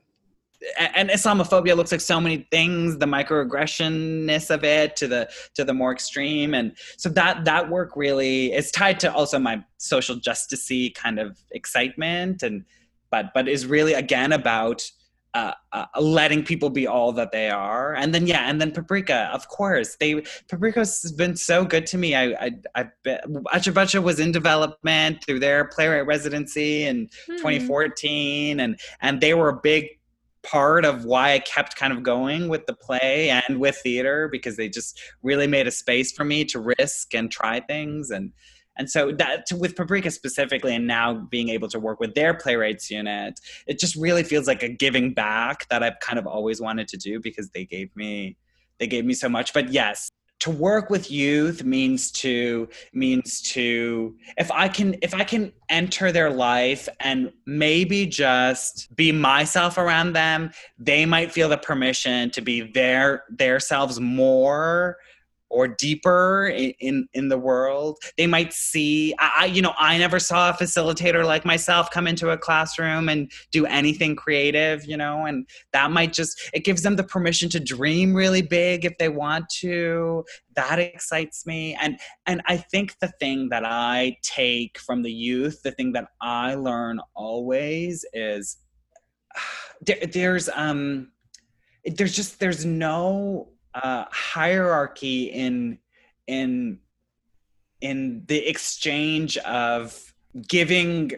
and 0.78 1.10
Islamophobia 1.10 1.76
looks 1.76 1.92
like 1.92 2.02
so 2.02 2.22
many 2.22 2.48
things, 2.52 2.98
the 2.98 3.08
microaggressionness 3.08 4.54
of 4.54 4.64
it 4.64 4.96
to 4.98 5.08
the 5.08 5.30
to 5.56 5.64
the 5.64 5.74
more 5.74 5.92
extreme. 5.92 6.54
And 6.54 6.78
so 6.98 7.10
that 7.10 7.46
that 7.46 7.70
work 7.70 7.96
really 7.96 8.54
is 8.54 8.72
tied 8.72 9.00
to 9.02 9.14
also 9.14 9.40
my 9.40 9.64
social 9.78 10.16
justicey 10.16 10.94
kind 10.94 11.20
of 11.20 11.40
excitement 11.52 12.44
and 12.44 12.66
but 13.10 13.34
but 13.34 13.48
is 13.48 13.66
really 13.66 13.94
again 13.94 14.32
about 14.32 14.84
uh, 15.34 15.54
uh, 15.72 15.86
letting 16.00 16.44
people 16.44 16.70
be 16.70 16.86
all 16.88 17.12
that 17.14 17.32
they 17.32 17.50
are. 17.50 17.94
And 17.94 18.14
then 18.14 18.28
yeah 18.28 18.50
and 18.50 18.60
then 18.60 18.72
paprika 18.72 19.30
of 19.34 19.48
course. 19.48 19.96
They 19.96 20.24
paprika's 20.48 21.12
been 21.14 21.36
so 21.36 21.64
good 21.66 21.86
to 21.88 21.98
me. 21.98 22.16
I 22.16 22.34
i 22.34 22.52
I've 22.76 22.92
Acha 23.06 24.04
was 24.04 24.20
in 24.20 24.32
development 24.32 25.24
through 25.26 25.40
their 25.40 25.66
playwright 25.66 26.06
residency 26.06 26.84
in 26.84 27.08
mm-hmm. 27.08 27.38
2014 27.38 28.60
and 28.60 28.80
and 29.02 29.22
they 29.22 29.34
were 29.34 29.50
a 29.50 29.60
big 29.62 29.88
part 30.44 30.86
of 30.86 31.06
why 31.06 31.34
i 31.34 31.40
kept 31.40 31.76
kind 31.76 31.94
of 31.94 32.02
going 32.02 32.50
with 32.50 32.66
the 32.66 32.74
play 32.74 33.30
and 33.30 33.60
with 33.60 33.78
theater 33.78 34.28
because 34.32 34.58
they 34.58 34.68
just 34.68 35.00
really 35.22 35.46
made 35.46 35.68
a 35.68 35.72
space 35.72 36.12
for 36.12 36.24
me 36.24 36.44
to 36.46 36.60
risk 36.60 37.14
and 37.14 37.32
try 37.32 37.60
things. 37.60 38.10
And 38.10 38.32
and 38.78 38.90
so 38.90 39.12
that 39.14 39.48
with 39.58 39.76
Paprika 39.76 40.12
specifically, 40.12 40.76
and 40.76 40.88
now 40.88 41.14
being 41.14 41.50
able 41.50 41.68
to 41.70 41.80
work 41.80 42.00
with 42.00 42.16
their 42.16 42.34
playwrights 42.34 42.90
unit, 42.90 43.40
it 43.68 43.80
just 43.80 43.96
really 43.96 44.24
feels 44.24 44.48
like 44.48 44.64
a 44.64 44.70
giving 44.70 45.14
back 45.14 45.68
that 45.70 45.84
I've 45.84 46.00
kind 46.00 46.18
of 46.18 46.26
always 46.26 46.62
wanted 46.62 46.88
to 46.90 46.98
do 46.98 47.20
because 47.20 47.50
they 47.50 47.66
gave 47.66 47.96
me 47.96 48.38
they 48.80 48.88
gave 48.88 49.06
me 49.06 49.14
so 49.14 49.30
much. 49.30 49.54
But 49.54 49.72
yes, 49.72 50.10
to 50.42 50.50
work 50.50 50.90
with 50.90 51.12
youth 51.12 51.64
means 51.64 52.12
to 52.12 52.68
means 52.94 53.42
to 53.42 54.16
if 54.38 54.52
i 54.52 54.68
can 54.68 54.96
if 55.04 55.14
i 55.14 55.24
can 55.24 55.54
enter 55.70 56.12
their 56.12 56.32
life 56.32 56.90
and 57.00 57.32
maybe 57.46 58.08
just 58.08 58.94
be 58.96 59.12
myself 59.12 59.78
around 59.78 60.14
them 60.14 60.52
they 60.80 61.06
might 61.06 61.32
feel 61.32 61.48
the 61.48 61.58
permission 61.58 62.32
to 62.32 62.42
be 62.42 62.62
their 62.62 63.24
their 63.30 63.60
selves 63.60 64.00
more 64.00 64.98
or 65.52 65.68
deeper 65.68 66.48
in, 66.48 66.74
in, 66.80 67.08
in 67.14 67.28
the 67.28 67.38
world. 67.38 68.00
They 68.18 68.26
might 68.26 68.54
see, 68.54 69.14
I, 69.20 69.46
you 69.46 69.62
know, 69.62 69.74
I 69.78 69.98
never 69.98 70.18
saw 70.18 70.50
a 70.50 70.54
facilitator 70.54 71.26
like 71.26 71.44
myself 71.44 71.92
come 71.92 72.08
into 72.08 72.30
a 72.30 72.38
classroom 72.38 73.10
and 73.10 73.30
do 73.52 73.66
anything 73.66 74.16
creative, 74.16 74.86
you 74.86 74.96
know, 74.96 75.26
and 75.26 75.46
that 75.74 75.92
might 75.92 76.14
just, 76.14 76.50
it 76.54 76.64
gives 76.64 76.84
them 76.84 76.96
the 76.96 77.04
permission 77.04 77.50
to 77.50 77.60
dream 77.60 78.14
really 78.14 78.42
big 78.42 78.86
if 78.86 78.98
they 78.98 79.10
want 79.10 79.50
to. 79.60 80.24
That 80.56 80.80
excites 80.80 81.46
me. 81.46 81.78
And, 81.82 82.00
and 82.26 82.42
I 82.48 82.56
think 82.56 82.96
the 83.00 83.12
thing 83.20 83.50
that 83.50 83.66
I 83.66 84.18
take 84.24 84.80
from 84.80 85.02
the 85.04 85.12
youth, 85.12 85.62
the 85.64 85.72
thing 85.72 85.92
that 85.94 86.08
I 86.22 86.56
learn 86.56 87.02
always 87.14 88.06
is 88.14 88.58
there, 89.82 90.00
there's, 90.12 90.50
um, 90.56 91.12
there's 91.84 92.16
just, 92.16 92.40
there's 92.40 92.64
no 92.64 93.51
uh, 93.74 94.06
hierarchy 94.12 95.26
in 95.26 95.80
in 96.28 96.80
in 97.82 98.24
the 98.28 98.48
exchange 98.48 99.38
of 99.40 100.14
giving 100.48 101.12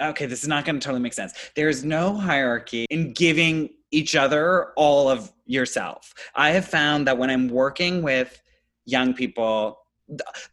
okay 0.00 0.26
this 0.26 0.42
is 0.42 0.48
not 0.48 0.64
going 0.64 0.78
to 0.78 0.84
totally 0.84 1.02
make 1.02 1.12
sense. 1.14 1.32
There's 1.54 1.84
no 1.84 2.14
hierarchy 2.14 2.86
in 2.90 3.12
giving 3.12 3.70
each 3.90 4.16
other 4.16 4.72
all 4.76 5.08
of 5.08 5.32
yourself. 5.46 6.12
I 6.34 6.50
have 6.50 6.66
found 6.66 7.06
that 7.06 7.16
when 7.16 7.30
i'm 7.30 7.48
working 7.48 8.02
with 8.02 8.40
young 8.84 9.14
people 9.14 9.78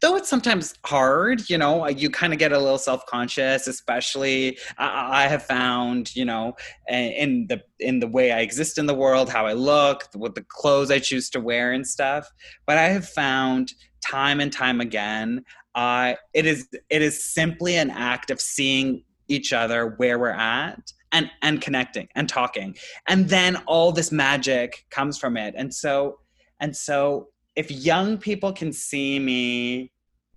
though 0.00 0.16
it's 0.16 0.28
sometimes 0.28 0.74
hard 0.84 1.48
you 1.48 1.56
know 1.56 1.88
you 1.88 2.10
kind 2.10 2.32
of 2.32 2.38
get 2.38 2.52
a 2.52 2.58
little 2.58 2.78
self-conscious 2.78 3.66
especially 3.66 4.58
I, 4.78 5.24
I, 5.24 5.28
have 5.28 5.44
found 5.44 6.14
you 6.14 6.26
know 6.26 6.54
in 6.88 7.46
the 7.48 7.62
in 7.80 8.00
the 8.00 8.06
way 8.06 8.32
i 8.32 8.40
exist 8.40 8.76
in 8.76 8.86
the 8.86 8.94
world 8.94 9.30
how 9.30 9.46
i 9.46 9.54
look 9.54 10.04
what 10.14 10.34
the 10.34 10.44
clothes 10.48 10.90
i 10.90 10.98
choose 10.98 11.30
to 11.30 11.40
wear 11.40 11.72
and 11.72 11.86
stuff 11.86 12.30
but 12.66 12.76
i 12.76 12.88
have 12.88 13.08
found 13.08 13.72
time 14.06 14.40
and 14.40 14.52
time 14.52 14.80
again 14.80 15.42
i 15.74 16.16
it 16.34 16.44
is 16.44 16.68
it 16.90 17.00
is 17.00 17.32
simply 17.32 17.76
an 17.76 17.90
act 17.90 18.30
of 18.30 18.40
seeing 18.40 19.02
each 19.28 19.52
other 19.52 19.94
where 19.96 20.18
we're 20.18 20.30
at 20.30 20.92
and 21.12 21.30
and 21.42 21.62
connecting 21.62 22.08
and 22.14 22.28
talking 22.28 22.76
and 23.08 23.30
then 23.30 23.56
all 23.66 23.90
this 23.90 24.12
magic 24.12 24.84
comes 24.90 25.18
from 25.18 25.36
it 25.36 25.54
and 25.56 25.72
so 25.72 26.18
and 26.60 26.76
so 26.76 27.28
if 27.56 27.70
young 27.70 28.18
people 28.18 28.52
can 28.52 28.72
see 28.72 29.18
me 29.18 29.90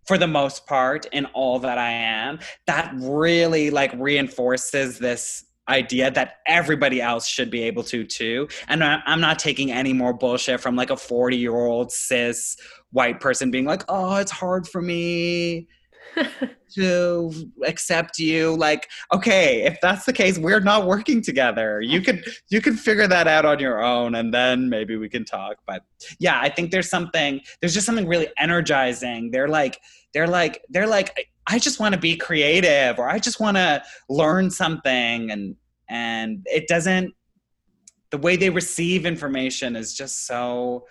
for 0.07 0.17
the 0.17 0.27
most 0.27 0.65
part 0.65 1.05
in 1.11 1.25
all 1.27 1.59
that 1.59 1.77
I 1.77 1.91
am, 1.91 2.39
that 2.65 2.91
really 2.95 3.69
like 3.69 3.93
reinforces 3.93 4.97
this 4.97 5.45
idea 5.67 6.09
that 6.09 6.37
everybody 6.47 6.99
else 6.99 7.27
should 7.27 7.51
be 7.51 7.61
able 7.63 7.83
to 7.83 8.03
too. 8.03 8.47
And 8.67 8.83
I'm 8.83 9.21
not 9.21 9.37
taking 9.37 9.71
any 9.71 9.93
more 9.93 10.13
bullshit 10.13 10.59
from 10.59 10.75
like 10.75 10.89
a 10.89 10.97
40 10.97 11.37
year 11.37 11.55
old 11.55 11.91
cis 11.91 12.57
white 12.91 13.19
person 13.19 13.51
being 13.51 13.65
like, 13.65 13.83
oh, 13.87 14.15
it's 14.15 14.31
hard 14.31 14.67
for 14.67 14.81
me 14.81 15.67
to 16.73 17.31
accept 17.65 18.19
you 18.19 18.55
like 18.57 18.89
okay 19.13 19.63
if 19.63 19.77
that's 19.81 20.05
the 20.05 20.13
case 20.13 20.37
we're 20.37 20.59
not 20.59 20.85
working 20.85 21.21
together. 21.21 21.81
You 21.81 22.01
could 22.01 22.25
you 22.49 22.61
could 22.61 22.79
figure 22.79 23.07
that 23.07 23.27
out 23.27 23.45
on 23.45 23.59
your 23.59 23.83
own 23.83 24.15
and 24.15 24.33
then 24.33 24.69
maybe 24.69 24.95
we 24.95 25.09
can 25.09 25.25
talk. 25.25 25.57
But 25.67 25.83
yeah 26.19 26.39
i 26.41 26.49
think 26.49 26.71
there's 26.71 26.89
something 26.89 27.41
there's 27.61 27.73
just 27.73 27.85
something 27.85 28.07
really 28.07 28.29
energizing. 28.37 29.31
They're 29.31 29.47
like 29.47 29.79
they're 30.13 30.27
like 30.27 30.63
they're 30.69 30.87
like 30.87 31.29
i 31.47 31.59
just 31.59 31.79
want 31.79 31.93
to 31.93 31.99
be 31.99 32.15
creative 32.15 32.99
or 32.99 33.09
i 33.09 33.19
just 33.19 33.39
want 33.39 33.57
to 33.57 33.81
learn 34.09 34.49
something 34.49 35.31
and 35.31 35.55
and 35.89 36.45
it 36.45 36.67
doesn't 36.67 37.13
the 38.11 38.17
way 38.17 38.35
they 38.35 38.49
receive 38.49 39.05
information 39.05 39.75
is 39.75 39.93
just 39.93 40.25
so 40.25 40.85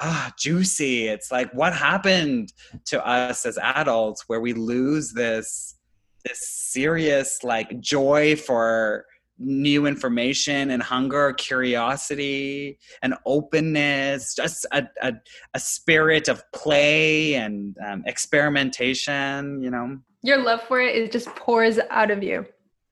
ah 0.00 0.32
juicy. 0.38 1.08
It's 1.08 1.30
like 1.30 1.52
what 1.52 1.74
happened 1.74 2.52
to 2.86 3.06
us 3.06 3.46
as 3.46 3.58
adults 3.58 4.24
where 4.26 4.40
we 4.40 4.52
lose 4.52 5.12
this 5.12 5.76
this 6.24 6.48
serious 6.48 7.42
like 7.42 7.80
joy 7.80 8.36
for 8.36 9.06
new 9.38 9.86
information 9.86 10.70
and 10.70 10.82
hunger 10.82 11.32
curiosity 11.32 12.78
and 13.02 13.14
openness 13.24 14.34
just 14.34 14.66
a, 14.72 14.86
a, 15.00 15.14
a 15.54 15.58
spirit 15.58 16.28
of 16.28 16.42
play 16.52 17.36
and 17.36 17.74
um, 17.86 18.02
experimentation 18.06 19.62
you 19.62 19.70
know? 19.70 19.98
Your 20.22 20.42
love 20.42 20.62
for 20.64 20.78
it 20.80 20.94
it 20.94 21.10
just 21.10 21.28
pours 21.36 21.78
out 21.88 22.10
of 22.10 22.22
you. 22.22 22.44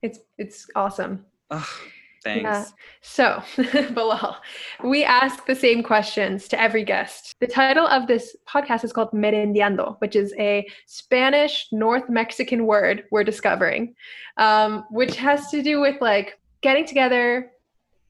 It's 0.03 0.21
it's 0.39 0.67
awesome. 0.75 1.27
Oh, 1.51 1.69
Thanks. 2.25 2.43
Yeah. 2.43 2.65
So, 3.01 3.43
Bilal, 3.95 4.37
we 4.85 5.05
ask 5.05 5.47
the 5.47 5.55
same 5.55 5.83
questions 5.83 6.49
to 6.49 6.61
every 6.61 6.85
guest. 6.85 7.35
The 7.41 7.47
title 7.47 7.87
of 7.87 8.07
this 8.07 8.37
podcast 8.49 8.85
is 8.85 8.93
called 8.93 9.11
Merendiando, 9.13 9.97
which 10.01 10.17
is 10.17 10.35
a 10.39 10.67
Spanish 10.87 11.69
North 11.73 12.09
Mexican 12.09 12.67
word 12.67 13.05
we're 13.11 13.25
discovering, 13.25 13.95
um, 14.37 14.85
which 14.91 15.17
has 15.17 15.49
to 15.51 15.63
do 15.63 15.81
with 15.81 16.01
like 16.01 16.39
getting 16.61 16.85
together, 16.85 17.53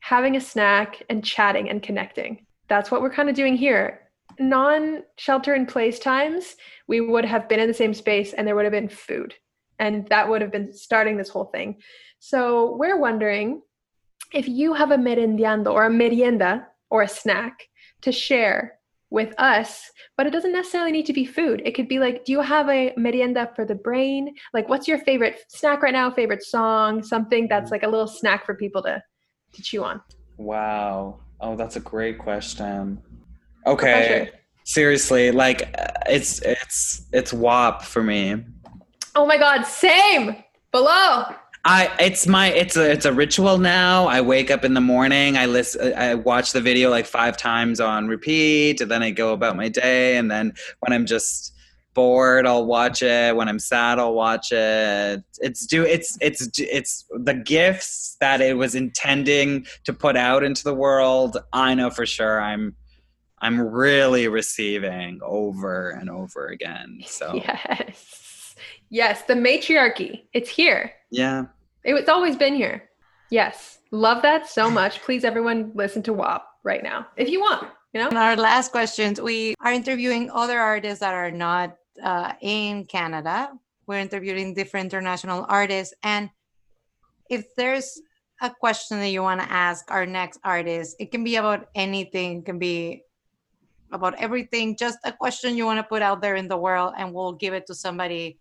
having 0.01 0.37
a 0.37 0.41
snack, 0.41 1.03
and 1.11 1.25
chatting 1.25 1.69
and 1.69 1.83
connecting. 1.83 2.47
That's 2.69 2.91
what 2.91 3.03
we're 3.03 3.13
kind 3.13 3.29
of 3.29 3.35
doing 3.35 3.57
here. 3.57 4.01
Non 4.39 5.03
shelter 5.17 5.55
in 5.55 5.67
place 5.67 5.99
times, 5.99 6.57
we 6.87 7.01
would 7.01 7.25
have 7.25 7.49
been 7.49 7.61
in 7.61 7.69
the 7.69 7.75
same 7.75 7.95
space 7.95 8.33
and 8.33 8.47
there 8.47 8.55
would 8.55 8.65
have 8.65 8.73
been 8.73 8.89
food. 8.89 9.35
And 9.79 10.09
that 10.09 10.29
would 10.29 10.43
have 10.43 10.51
been 10.51 10.73
starting 10.73 11.17
this 11.17 11.29
whole 11.29 11.47
thing. 11.47 11.77
So, 12.21 12.77
we're 12.77 12.99
wondering 12.99 13.63
if 14.33 14.49
you 14.49 14.75
have 14.75 14.91
a 14.91 14.97
merendiando 14.97 15.73
or 15.73 15.87
a 15.87 15.91
merienda 15.91 16.67
or 16.91 17.03
a 17.03 17.09
snack 17.09 17.69
to 18.03 18.13
share 18.13 18.79
with 19.11 19.35
us, 19.39 19.91
but 20.17 20.27
it 20.27 20.31
doesn't 20.31 20.53
necessarily 20.53 20.93
need 20.93 21.07
to 21.07 21.13
be 21.13 21.25
food. 21.25 21.63
It 21.65 21.73
could 21.73 21.89
be 21.89 21.99
like, 21.99 22.25
do 22.25 22.33
you 22.33 22.41
have 22.43 22.69
a 22.69 22.93
merienda 22.97 23.51
for 23.57 23.65
the 23.65 23.75
brain? 23.75 24.35
Like, 24.53 24.69
what's 24.69 24.87
your 24.87 24.99
favorite 24.99 25.41
snack 25.49 25.83
right 25.83 25.95
now? 25.95 26.11
Favorite 26.11 26.43
song? 26.43 27.03
Something 27.03 27.49
that's 27.49 27.69
mm. 27.69 27.73
like 27.73 27.83
a 27.83 27.89
little 27.89 28.07
snack 28.07 28.45
for 28.45 28.55
people 28.55 28.83
to 28.83 29.03
to 29.55 29.63
chew 29.63 29.83
on. 29.83 30.03
Wow. 30.37 31.21
Oh, 31.41 31.57
that's 31.57 31.77
a 31.77 31.81
great 31.81 32.19
question. 32.19 33.01
Okay. 33.67 34.31
Seriously, 34.65 35.31
like 35.31 35.75
it's 36.07 36.43
it's 36.43 37.07
it's 37.13 37.33
WAP 37.33 37.83
for 37.83 38.03
me. 38.03 38.45
Oh 39.15 39.25
my 39.25 39.39
god, 39.39 39.63
same. 39.63 40.37
Below. 40.71 41.25
I 41.65 41.91
it's 42.01 42.27
my 42.27 42.49
it's 42.49 42.77
a 42.77 42.91
it's 42.91 43.05
a 43.05 43.13
ritual 43.13 43.59
now. 43.59 44.07
I 44.07 44.21
wake 44.21 44.51
up 44.51 44.65
in 44.65 44.75
the 44.75 44.81
morning, 44.81 45.37
I 45.37 45.47
listen 45.47 45.93
I 45.95 46.15
watch 46.15 46.53
the 46.53 46.61
video 46.61 46.91
like 46.91 47.07
5 47.07 47.37
times 47.37 47.81
on 47.81 48.09
repeat, 48.09 48.81
and 48.81 48.91
then 48.91 49.03
I 49.03 49.11
go 49.11 49.33
about 49.33 49.57
my 49.57 49.69
day 49.69 50.17
and 50.17 50.31
then 50.31 50.53
when 50.81 50.93
I'm 50.93 51.07
just 51.07 51.55
bored, 51.95 52.47
I'll 52.47 52.65
watch 52.65 53.03
it. 53.03 53.35
When 53.35 53.49
I'm 53.49 53.59
sad, 53.59 53.99
I'll 53.99 54.15
watch 54.15 54.53
it. 54.53 55.25
It's 55.41 55.67
do 55.67 55.85
it's 55.85 56.17
it's 56.21 56.49
it's 56.59 57.05
the 57.11 57.35
gifts 57.35 58.17
that 58.21 58.41
it 58.41 58.57
was 58.57 58.75
intending 58.75 59.67
to 59.85 59.93
put 59.93 60.17
out 60.17 60.45
into 60.45 60.63
the 60.63 60.75
world. 60.75 61.39
I 61.53 61.75
know 61.75 61.91
for 61.91 62.07
sure 62.07 62.41
I'm 62.41 62.77
I'm 63.41 63.61
really 63.61 64.29
receiving 64.29 65.21
over 65.23 65.91
and 65.91 66.09
over 66.09 66.47
again. 66.47 67.01
So 67.07 67.35
Yes. 67.45 68.28
Yes, 68.91 69.23
the 69.23 69.37
matriarchy. 69.37 70.29
It's 70.33 70.49
here. 70.49 70.93
Yeah. 71.11 71.47
It's 71.85 72.09
always 72.09 72.37
been 72.37 72.55
here. 72.55 72.89
Yes. 73.31 73.79
Love 73.91 74.23
that 74.23 74.49
so 74.49 74.71
much. 74.71 75.01
Please, 75.03 75.25
everyone, 75.25 75.73
listen 75.75 76.03
to 76.05 76.13
WAP 76.13 76.47
right 76.65 76.83
now 76.83 77.07
if 77.17 77.29
you 77.29 77.41
want. 77.41 77.69
You 77.93 78.01
know? 78.01 78.09
And 78.09 78.19
our 78.19 78.37
last 78.37 78.73
questions 78.73 79.21
we 79.21 79.55
are 79.61 79.73
interviewing 79.73 80.31
other 80.31 80.59
artists 80.59 81.01
that 81.01 81.15
are 81.15 81.31
not 81.31 81.77
uh, 82.03 82.33
in 82.41 82.85
Canada. 82.85 83.51
We're 83.87 84.01
interviewing 84.01 84.55
different 84.55 84.93
international 84.93 85.47
artists. 85.49 85.95
And 86.03 86.31
if 87.31 87.55
there's 87.57 88.01
a 88.41 88.51
question 88.51 88.99
that 88.99 89.09
you 89.09 89.23
want 89.23 89.41
to 89.41 89.51
ask 89.51 89.91
our 89.91 90.07
next 90.07 90.39
artist, 90.45 90.97
it 91.01 91.11
can 91.11 91.25
be 91.25 91.37
about 91.37 91.69
anything, 91.75 92.41
it 92.41 92.45
can 92.45 92.59
be 92.59 93.03
about 93.91 94.15
everything, 94.19 94.77
just 94.77 94.99
a 95.05 95.13
question 95.13 95.57
you 95.57 95.65
want 95.65 95.79
to 95.79 95.83
put 95.83 96.03
out 96.03 96.21
there 96.21 96.37
in 96.37 96.47
the 96.47 96.57
world, 96.57 96.93
and 96.99 97.13
we'll 97.13 97.33
give 97.33 97.55
it 97.55 97.67
to 97.67 97.75
somebody 97.75 98.39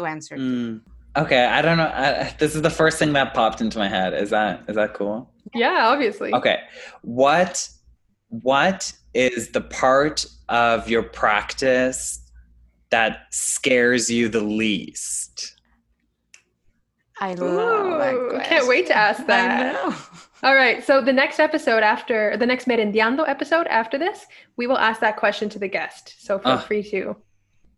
to 0.00 0.06
answer. 0.06 0.36
Mm. 0.36 0.80
Okay, 1.16 1.44
I 1.44 1.60
don't 1.62 1.76
know. 1.76 1.90
I, 1.92 2.34
this 2.38 2.54
is 2.54 2.62
the 2.62 2.70
first 2.70 2.98
thing 2.98 3.12
that 3.14 3.34
popped 3.34 3.60
into 3.60 3.78
my 3.78 3.88
head. 3.88 4.14
Is 4.14 4.30
that 4.30 4.64
is 4.68 4.76
that 4.76 4.94
cool? 4.94 5.30
Yeah, 5.54 5.88
obviously. 5.88 6.32
Okay, 6.32 6.60
what 7.02 7.68
what 8.28 8.92
is 9.12 9.50
the 9.50 9.60
part 9.60 10.26
of 10.48 10.88
your 10.88 11.02
practice 11.02 12.24
that 12.90 13.26
scares 13.30 14.08
you 14.10 14.28
the 14.28 14.40
least? 14.40 15.56
I 17.18 17.34
love 17.34 18.14
Ooh, 18.14 18.40
Can't 18.44 18.66
wait 18.66 18.86
to 18.86 18.96
ask 18.96 19.26
that. 19.26 19.76
All 20.42 20.54
right. 20.54 20.82
So 20.82 21.02
the 21.02 21.12
next 21.12 21.38
episode 21.38 21.82
after 21.82 22.36
the 22.38 22.46
next 22.46 22.66
Merendiando 22.66 23.28
episode 23.28 23.66
after 23.66 23.98
this, 23.98 24.24
we 24.56 24.66
will 24.66 24.78
ask 24.78 25.00
that 25.00 25.18
question 25.18 25.50
to 25.50 25.58
the 25.58 25.68
guest. 25.68 26.14
So 26.18 26.38
feel 26.38 26.56
free 26.56 26.82
to 26.84 27.16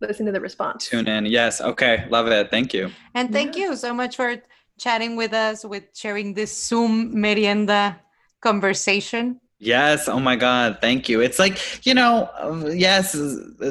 listen 0.07 0.26
to 0.26 0.32
the 0.32 0.40
response. 0.40 0.88
Tune 0.88 1.09
in. 1.09 1.26
Yes. 1.26 1.61
Okay. 1.61 2.07
Love 2.11 2.28
it. 2.28 2.50
Thank 2.50 2.74
you. 2.74 2.90
And 3.14 3.32
thank 3.32 3.57
you 3.57 3.76
so 3.76 3.94
much 3.94 4.16
for 4.16 4.36
chatting 4.78 5.16
with 5.16 5.32
us, 5.32 5.64
with 5.64 5.84
sharing 5.94 6.34
this 6.34 6.66
Zoom 6.66 7.20
merienda 7.20 8.00
conversation. 8.40 9.40
Yes. 9.59 10.09
Oh 10.09 10.18
my 10.18 10.34
God. 10.34 10.78
Thank 10.80 11.09
you. 11.09 11.20
It's 11.20 11.38
like 11.38 11.86
you 11.86 11.94
know, 11.94 12.28
yes, 12.74 13.16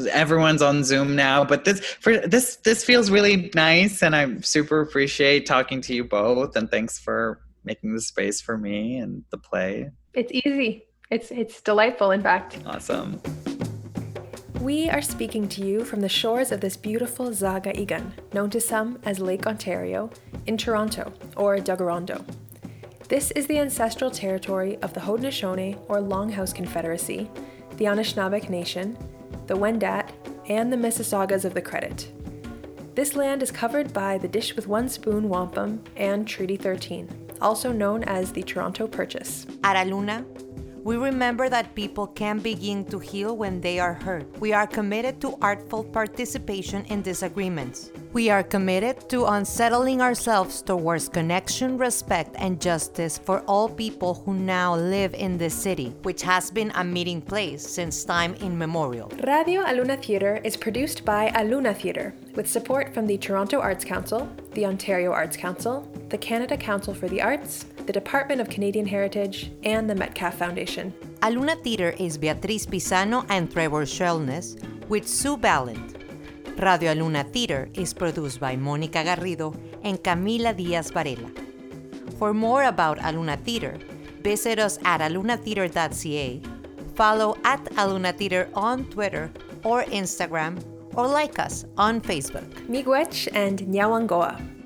everyone's 0.09 0.61
on 0.61 0.85
Zoom 0.85 1.17
now, 1.17 1.43
but 1.43 1.65
this 1.65 1.81
for 1.81 2.17
this 2.17 2.55
this 2.57 2.85
feels 2.85 3.11
really 3.11 3.51
nice, 3.53 4.01
and 4.01 4.15
I 4.15 4.39
super 4.39 4.79
appreciate 4.79 5.45
talking 5.45 5.81
to 5.81 5.93
you 5.93 6.05
both. 6.05 6.55
And 6.55 6.71
thanks 6.71 6.97
for 6.97 7.41
making 7.65 7.93
the 7.93 8.01
space 8.01 8.39
for 8.39 8.57
me 8.57 8.97
and 8.97 9.25
the 9.31 9.37
play. 9.37 9.91
It's 10.13 10.31
easy. 10.31 10.85
It's 11.09 11.29
it's 11.29 11.61
delightful. 11.61 12.11
In 12.11 12.21
fact. 12.21 12.57
Awesome. 12.65 13.21
We 14.61 14.91
are 14.91 15.01
speaking 15.01 15.47
to 15.49 15.65
you 15.65 15.83
from 15.83 16.01
the 16.01 16.07
shores 16.07 16.51
of 16.51 16.61
this 16.61 16.77
beautiful 16.77 17.33
Zaga 17.33 17.73
Igan, 17.73 18.11
known 18.31 18.51
to 18.51 18.61
some 18.61 18.99
as 19.03 19.17
Lake 19.17 19.47
Ontario, 19.47 20.11
in 20.45 20.55
Toronto, 20.55 21.11
or 21.35 21.57
Tkaronto. 21.57 22.23
This 23.09 23.31
is 23.31 23.47
the 23.47 23.57
ancestral 23.57 24.11
territory 24.11 24.77
of 24.83 24.93
the 24.93 24.99
Haudenosaunee 24.99 25.79
or 25.89 25.97
Longhouse 25.97 26.53
Confederacy, 26.53 27.27
the 27.77 27.85
Anishinaabeg 27.85 28.51
Nation, 28.51 28.95
the 29.47 29.55
Wendat, 29.55 30.11
and 30.47 30.71
the 30.71 30.77
Mississaugas 30.77 31.43
of 31.43 31.55
the 31.55 31.61
Credit. 31.63 32.11
This 32.93 33.15
land 33.15 33.41
is 33.41 33.49
covered 33.49 33.91
by 33.91 34.19
the 34.19 34.27
Dish 34.27 34.55
with 34.55 34.67
One 34.67 34.87
Spoon 34.87 35.27
Wampum 35.27 35.83
and 35.95 36.27
Treaty 36.27 36.55
13, 36.55 37.09
also 37.41 37.71
known 37.71 38.03
as 38.03 38.31
the 38.31 38.43
Toronto 38.43 38.85
Purchase. 38.85 39.45
Araluna, 39.63 40.23
we 40.83 40.97
remember 40.97 41.47
that 41.49 41.75
people 41.75 42.07
can 42.07 42.39
begin 42.39 42.83
to 42.85 42.97
heal 42.97 43.37
when 43.37 43.61
they 43.61 43.79
are 43.79 43.93
hurt. 43.93 44.25
We 44.39 44.53
are 44.53 44.65
committed 44.65 45.21
to 45.21 45.37
artful 45.41 45.83
participation 45.83 46.85
in 46.85 47.01
disagreements. 47.01 47.91
We 48.13 48.29
are 48.29 48.43
committed 48.43 49.07
to 49.09 49.25
unsettling 49.25 50.01
ourselves 50.01 50.61
towards 50.61 51.07
connection, 51.07 51.77
respect, 51.77 52.35
and 52.37 52.59
justice 52.59 53.17
for 53.17 53.41
all 53.41 53.69
people 53.69 54.15
who 54.25 54.33
now 54.33 54.75
live 54.75 55.13
in 55.13 55.37
this 55.37 55.53
city, 55.53 55.95
which 56.01 56.21
has 56.23 56.49
been 56.49 56.71
a 56.75 56.83
meeting 56.83 57.21
place 57.21 57.65
since 57.65 58.03
time 58.03 58.33
immemorial. 58.35 59.11
Radio 59.23 59.63
Aluna 59.63 60.01
Theatre 60.03 60.41
is 60.43 60.57
produced 60.57 61.05
by 61.05 61.29
Aluna 61.31 61.75
Theatre, 61.75 62.13
with 62.35 62.49
support 62.49 62.93
from 62.93 63.07
the 63.07 63.17
Toronto 63.17 63.59
Arts 63.59 63.85
Council, 63.85 64.29
the 64.53 64.65
Ontario 64.65 65.11
Arts 65.11 65.37
Council, 65.37 65.87
the 66.09 66.17
Canada 66.17 66.57
Council 66.57 66.93
for 66.93 67.07
the 67.07 67.21
Arts, 67.21 67.65
the 67.91 67.99
Department 67.99 68.39
of 68.39 68.47
Canadian 68.47 68.85
Heritage, 68.85 69.51
and 69.63 69.89
the 69.89 69.95
Metcalf 69.95 70.35
Foundation. 70.35 70.93
Aluna 71.19 71.61
Theatre 71.61 71.93
is 71.99 72.17
Beatriz 72.17 72.65
Pizano 72.65 73.25
and 73.27 73.51
Trevor 73.51 73.83
Schwellnus, 73.83 74.55
with 74.87 75.05
Sue 75.05 75.35
Ballant. 75.35 75.97
Radio 76.57 76.93
Aluna 76.93 77.29
Theater 77.33 77.67
is 77.73 77.93
produced 77.93 78.39
by 78.39 78.55
Mónica 78.55 79.03
Garrido 79.03 79.53
and 79.83 80.01
Camila 80.01 80.55
Diaz 80.55 80.89
Varela. 80.89 81.29
For 82.17 82.33
more 82.33 82.63
about 82.63 82.97
Aluna 82.99 83.37
Theater, 83.43 83.77
visit 84.23 84.57
us 84.57 84.79
at 84.85 85.01
alunatheater.ca, 85.01 86.41
follow 86.95 87.35
at 87.43 87.61
Aluna 87.75 88.15
Theater 88.15 88.47
on 88.53 88.85
Twitter 88.85 89.29
or 89.65 89.83
Instagram, 89.91 90.63
or 90.95 91.09
like 91.09 91.39
us 91.39 91.65
on 91.77 91.99
Facebook. 91.99 92.47
Miigwech 92.69 93.27
and 93.33 93.59
Nyawangoa. 93.59 94.60